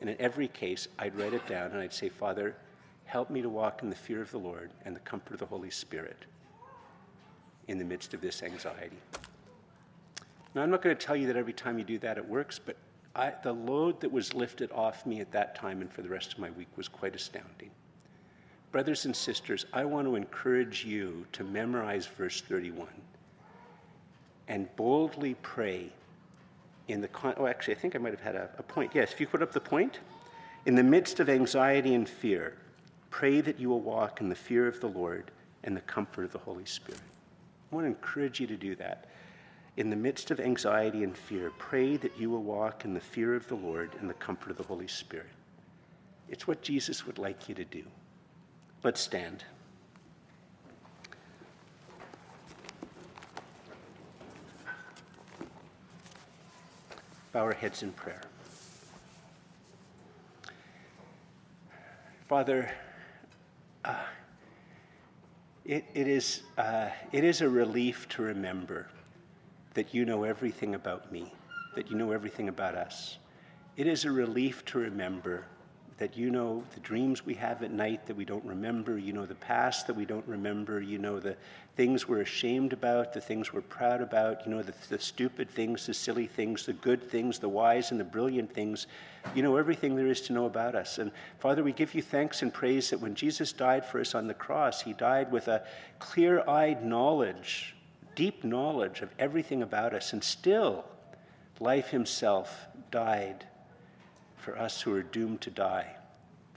And 0.00 0.10
in 0.10 0.20
every 0.20 0.48
case, 0.48 0.88
I'd 0.98 1.16
write 1.16 1.32
it 1.32 1.46
down 1.46 1.70
and 1.70 1.80
I'd 1.80 1.92
say, 1.92 2.08
Father, 2.08 2.56
help 3.04 3.30
me 3.30 3.42
to 3.42 3.48
walk 3.48 3.82
in 3.82 3.90
the 3.90 3.96
fear 3.96 4.22
of 4.22 4.30
the 4.30 4.38
Lord 4.38 4.70
and 4.84 4.96
the 4.96 5.00
comfort 5.00 5.34
of 5.34 5.40
the 5.40 5.46
Holy 5.46 5.70
Spirit 5.70 6.24
in 7.68 7.78
the 7.78 7.84
midst 7.84 8.14
of 8.14 8.20
this 8.20 8.42
anxiety. 8.42 8.96
Now, 10.54 10.62
I'm 10.62 10.70
not 10.70 10.82
going 10.82 10.96
to 10.96 11.06
tell 11.06 11.16
you 11.16 11.26
that 11.28 11.36
every 11.36 11.52
time 11.52 11.78
you 11.78 11.84
do 11.84 11.98
that 12.00 12.18
it 12.18 12.28
works, 12.28 12.58
but 12.58 12.76
I, 13.14 13.32
the 13.42 13.52
load 13.52 14.00
that 14.00 14.10
was 14.10 14.32
lifted 14.32 14.72
off 14.72 15.04
me 15.04 15.20
at 15.20 15.32
that 15.32 15.54
time 15.54 15.80
and 15.80 15.92
for 15.92 16.02
the 16.02 16.08
rest 16.08 16.32
of 16.32 16.38
my 16.38 16.50
week 16.50 16.68
was 16.76 16.88
quite 16.88 17.14
astounding. 17.14 17.70
Brothers 18.70 19.04
and 19.04 19.14
sisters, 19.14 19.66
I 19.72 19.84
want 19.84 20.06
to 20.06 20.16
encourage 20.16 20.84
you 20.84 21.26
to 21.32 21.44
memorize 21.44 22.06
verse 22.06 22.40
31 22.40 22.88
and 24.48 24.74
boldly 24.76 25.34
pray 25.42 25.90
in 26.88 27.00
the 27.00 27.08
con- 27.08 27.34
oh 27.36 27.46
actually 27.46 27.74
i 27.74 27.78
think 27.78 27.94
i 27.94 27.98
might 27.98 28.12
have 28.12 28.20
had 28.20 28.34
a, 28.34 28.50
a 28.58 28.62
point. 28.62 28.90
Yes 28.94 29.12
if 29.12 29.20
you 29.20 29.26
put 29.26 29.42
up 29.42 29.52
the 29.52 29.60
point. 29.60 30.00
In 30.66 30.74
the 30.74 30.82
midst 30.82 31.20
of 31.20 31.28
anxiety 31.28 31.94
and 31.94 32.08
fear 32.08 32.56
pray 33.10 33.40
that 33.40 33.60
you 33.60 33.68
will 33.68 33.80
walk 33.80 34.20
in 34.20 34.28
the 34.28 34.34
fear 34.34 34.66
of 34.66 34.80
the 34.80 34.88
lord 34.88 35.30
and 35.64 35.76
the 35.76 35.80
comfort 35.82 36.24
of 36.24 36.32
the 36.32 36.38
holy 36.38 36.64
spirit. 36.64 37.00
I 37.70 37.74
want 37.74 37.84
to 37.84 37.88
encourage 37.88 38.40
you 38.40 38.46
to 38.46 38.56
do 38.56 38.74
that 38.76 39.06
in 39.76 39.88
the 39.88 39.96
midst 39.96 40.30
of 40.30 40.38
anxiety 40.38 41.02
and 41.02 41.16
fear, 41.16 41.50
pray 41.58 41.96
that 41.96 42.12
you 42.18 42.28
will 42.28 42.42
walk 42.42 42.84
in 42.84 42.92
the 42.92 43.00
fear 43.00 43.34
of 43.34 43.48
the 43.48 43.54
Lord 43.54 43.90
and 44.00 44.08
the 44.08 44.14
comfort 44.14 44.50
of 44.50 44.58
the 44.58 44.62
Holy 44.62 44.88
Spirit. 44.88 45.26
It's 46.28 46.46
what 46.46 46.62
Jesus 46.62 47.06
would 47.06 47.18
like 47.18 47.48
you 47.48 47.54
to 47.54 47.64
do. 47.64 47.82
Let's 48.84 49.00
stand. 49.00 49.44
Bow 57.32 57.44
our 57.44 57.54
heads 57.54 57.82
in 57.82 57.92
prayer. 57.92 58.20
Father, 62.28 62.70
uh, 63.84 63.94
it, 65.64 65.84
it, 65.94 66.08
is, 66.08 66.42
uh, 66.58 66.88
it 67.12 67.24
is 67.24 67.40
a 67.40 67.48
relief 67.48 68.06
to 68.10 68.22
remember 68.22 68.88
that 69.74 69.94
you 69.94 70.04
know 70.04 70.24
everything 70.24 70.74
about 70.74 71.10
me, 71.10 71.32
that 71.74 71.90
you 71.90 71.96
know 71.96 72.12
everything 72.12 72.48
about 72.48 72.74
us. 72.74 73.18
It 73.76 73.86
is 73.86 74.04
a 74.04 74.10
relief 74.10 74.64
to 74.66 74.78
remember 74.78 75.46
that 75.98 76.16
you 76.16 76.30
know 76.30 76.64
the 76.74 76.80
dreams 76.80 77.24
we 77.24 77.34
have 77.34 77.62
at 77.62 77.70
night 77.70 78.06
that 78.06 78.16
we 78.16 78.24
don't 78.24 78.44
remember, 78.44 78.98
you 78.98 79.12
know 79.12 79.24
the 79.24 79.34
past 79.36 79.86
that 79.86 79.94
we 79.94 80.04
don't 80.04 80.26
remember, 80.26 80.80
you 80.80 80.98
know 80.98 81.20
the 81.20 81.36
things 81.76 82.08
we're 82.08 82.22
ashamed 82.22 82.72
about, 82.72 83.12
the 83.12 83.20
things 83.20 83.52
we're 83.52 83.60
proud 83.60 84.00
about, 84.00 84.44
you 84.44 84.52
know 84.52 84.62
the, 84.62 84.74
the 84.88 84.98
stupid 84.98 85.48
things, 85.48 85.86
the 85.86 85.94
silly 85.94 86.26
things, 86.26 86.66
the 86.66 86.72
good 86.72 87.08
things, 87.08 87.38
the 87.38 87.48
wise 87.48 87.92
and 87.92 88.00
the 88.00 88.04
brilliant 88.04 88.52
things. 88.52 88.88
You 89.34 89.42
know 89.42 89.56
everything 89.56 89.94
there 89.94 90.08
is 90.08 90.20
to 90.22 90.32
know 90.32 90.46
about 90.46 90.74
us. 90.74 90.98
And 90.98 91.12
Father, 91.38 91.62
we 91.62 91.72
give 91.72 91.94
you 91.94 92.02
thanks 92.02 92.42
and 92.42 92.52
praise 92.52 92.90
that 92.90 93.00
when 93.00 93.14
Jesus 93.14 93.52
died 93.52 93.84
for 93.84 94.00
us 94.00 94.14
on 94.14 94.26
the 94.26 94.34
cross, 94.34 94.82
he 94.82 94.94
died 94.94 95.30
with 95.30 95.48
a 95.48 95.62
clear 95.98 96.42
eyed 96.48 96.84
knowledge 96.84 97.71
deep 98.14 98.44
knowledge 98.44 99.00
of 99.00 99.10
everything 99.18 99.62
about 99.62 99.94
us, 99.94 100.12
and 100.12 100.22
still, 100.22 100.84
life 101.60 101.88
himself 101.88 102.66
died 102.90 103.46
for 104.36 104.58
us 104.58 104.80
who 104.80 104.94
are 104.94 105.02
doomed 105.02 105.40
to 105.42 105.50
die, 105.50 105.96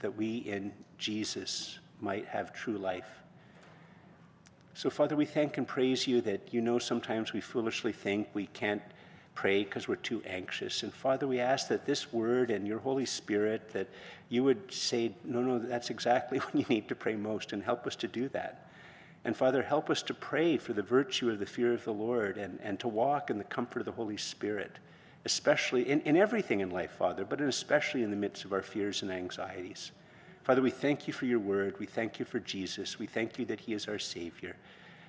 that 0.00 0.16
we 0.16 0.38
in 0.38 0.72
Jesus 0.98 1.78
might 2.00 2.26
have 2.26 2.52
true 2.52 2.78
life. 2.78 3.08
So, 4.74 4.90
Father, 4.90 5.16
we 5.16 5.24
thank 5.24 5.56
and 5.56 5.66
praise 5.66 6.06
you 6.06 6.20
that 6.22 6.52
you 6.52 6.60
know 6.60 6.78
sometimes 6.78 7.32
we 7.32 7.40
foolishly 7.40 7.92
think 7.92 8.28
we 8.34 8.46
can't 8.48 8.82
pray 9.34 9.64
because 9.64 9.86
we're 9.86 9.96
too 9.96 10.22
anxious. 10.26 10.82
And 10.82 10.92
Father, 10.92 11.28
we 11.28 11.38
ask 11.38 11.68
that 11.68 11.86
this 11.86 12.12
word 12.12 12.50
and 12.50 12.66
your 12.66 12.78
Holy 12.80 13.06
Spirit, 13.06 13.70
that 13.72 13.86
you 14.28 14.42
would 14.42 14.72
say, 14.72 15.14
no, 15.24 15.40
no, 15.40 15.58
that's 15.58 15.90
exactly 15.90 16.38
when 16.50 16.60
you 16.60 16.66
need 16.68 16.88
to 16.88 16.96
pray 16.96 17.14
most, 17.14 17.52
and 17.52 17.62
help 17.62 17.86
us 17.86 17.94
to 17.96 18.08
do 18.08 18.28
that. 18.30 18.65
And 19.26 19.36
Father, 19.36 19.60
help 19.60 19.90
us 19.90 20.02
to 20.04 20.14
pray 20.14 20.56
for 20.56 20.72
the 20.72 20.84
virtue 20.84 21.30
of 21.30 21.40
the 21.40 21.46
fear 21.46 21.74
of 21.74 21.82
the 21.82 21.92
Lord 21.92 22.38
and, 22.38 22.60
and 22.62 22.78
to 22.78 22.86
walk 22.86 23.28
in 23.28 23.38
the 23.38 23.44
comfort 23.44 23.80
of 23.80 23.86
the 23.86 23.90
Holy 23.90 24.16
Spirit, 24.16 24.78
especially 25.24 25.88
in, 25.88 26.00
in 26.02 26.16
everything 26.16 26.60
in 26.60 26.70
life, 26.70 26.92
Father, 26.92 27.24
but 27.24 27.40
especially 27.40 28.04
in 28.04 28.10
the 28.10 28.16
midst 28.16 28.44
of 28.44 28.52
our 28.52 28.62
fears 28.62 29.02
and 29.02 29.10
anxieties. 29.10 29.90
Father, 30.44 30.62
we 30.62 30.70
thank 30.70 31.08
you 31.08 31.12
for 31.12 31.26
your 31.26 31.40
word. 31.40 31.74
We 31.80 31.86
thank 31.86 32.20
you 32.20 32.24
for 32.24 32.38
Jesus. 32.38 33.00
We 33.00 33.08
thank 33.08 33.36
you 33.36 33.44
that 33.46 33.58
he 33.58 33.72
is 33.72 33.88
our 33.88 33.98
Savior. 33.98 34.54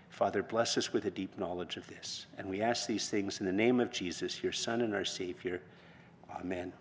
Father, 0.10 0.42
bless 0.42 0.80
us 0.80 0.92
with 0.92 1.06
a 1.06 1.12
deep 1.12 1.38
knowledge 1.38 1.78
of 1.78 1.86
this. 1.86 2.26
And 2.40 2.50
we 2.50 2.60
ask 2.60 2.88
these 2.88 3.08
things 3.10 3.40
in 3.40 3.46
the 3.46 3.52
name 3.52 3.80
of 3.80 3.92
Jesus, 3.92 4.42
your 4.42 4.52
Son 4.52 4.82
and 4.82 4.96
our 4.96 5.06
Savior. 5.06 5.62
Amen. 6.40 6.74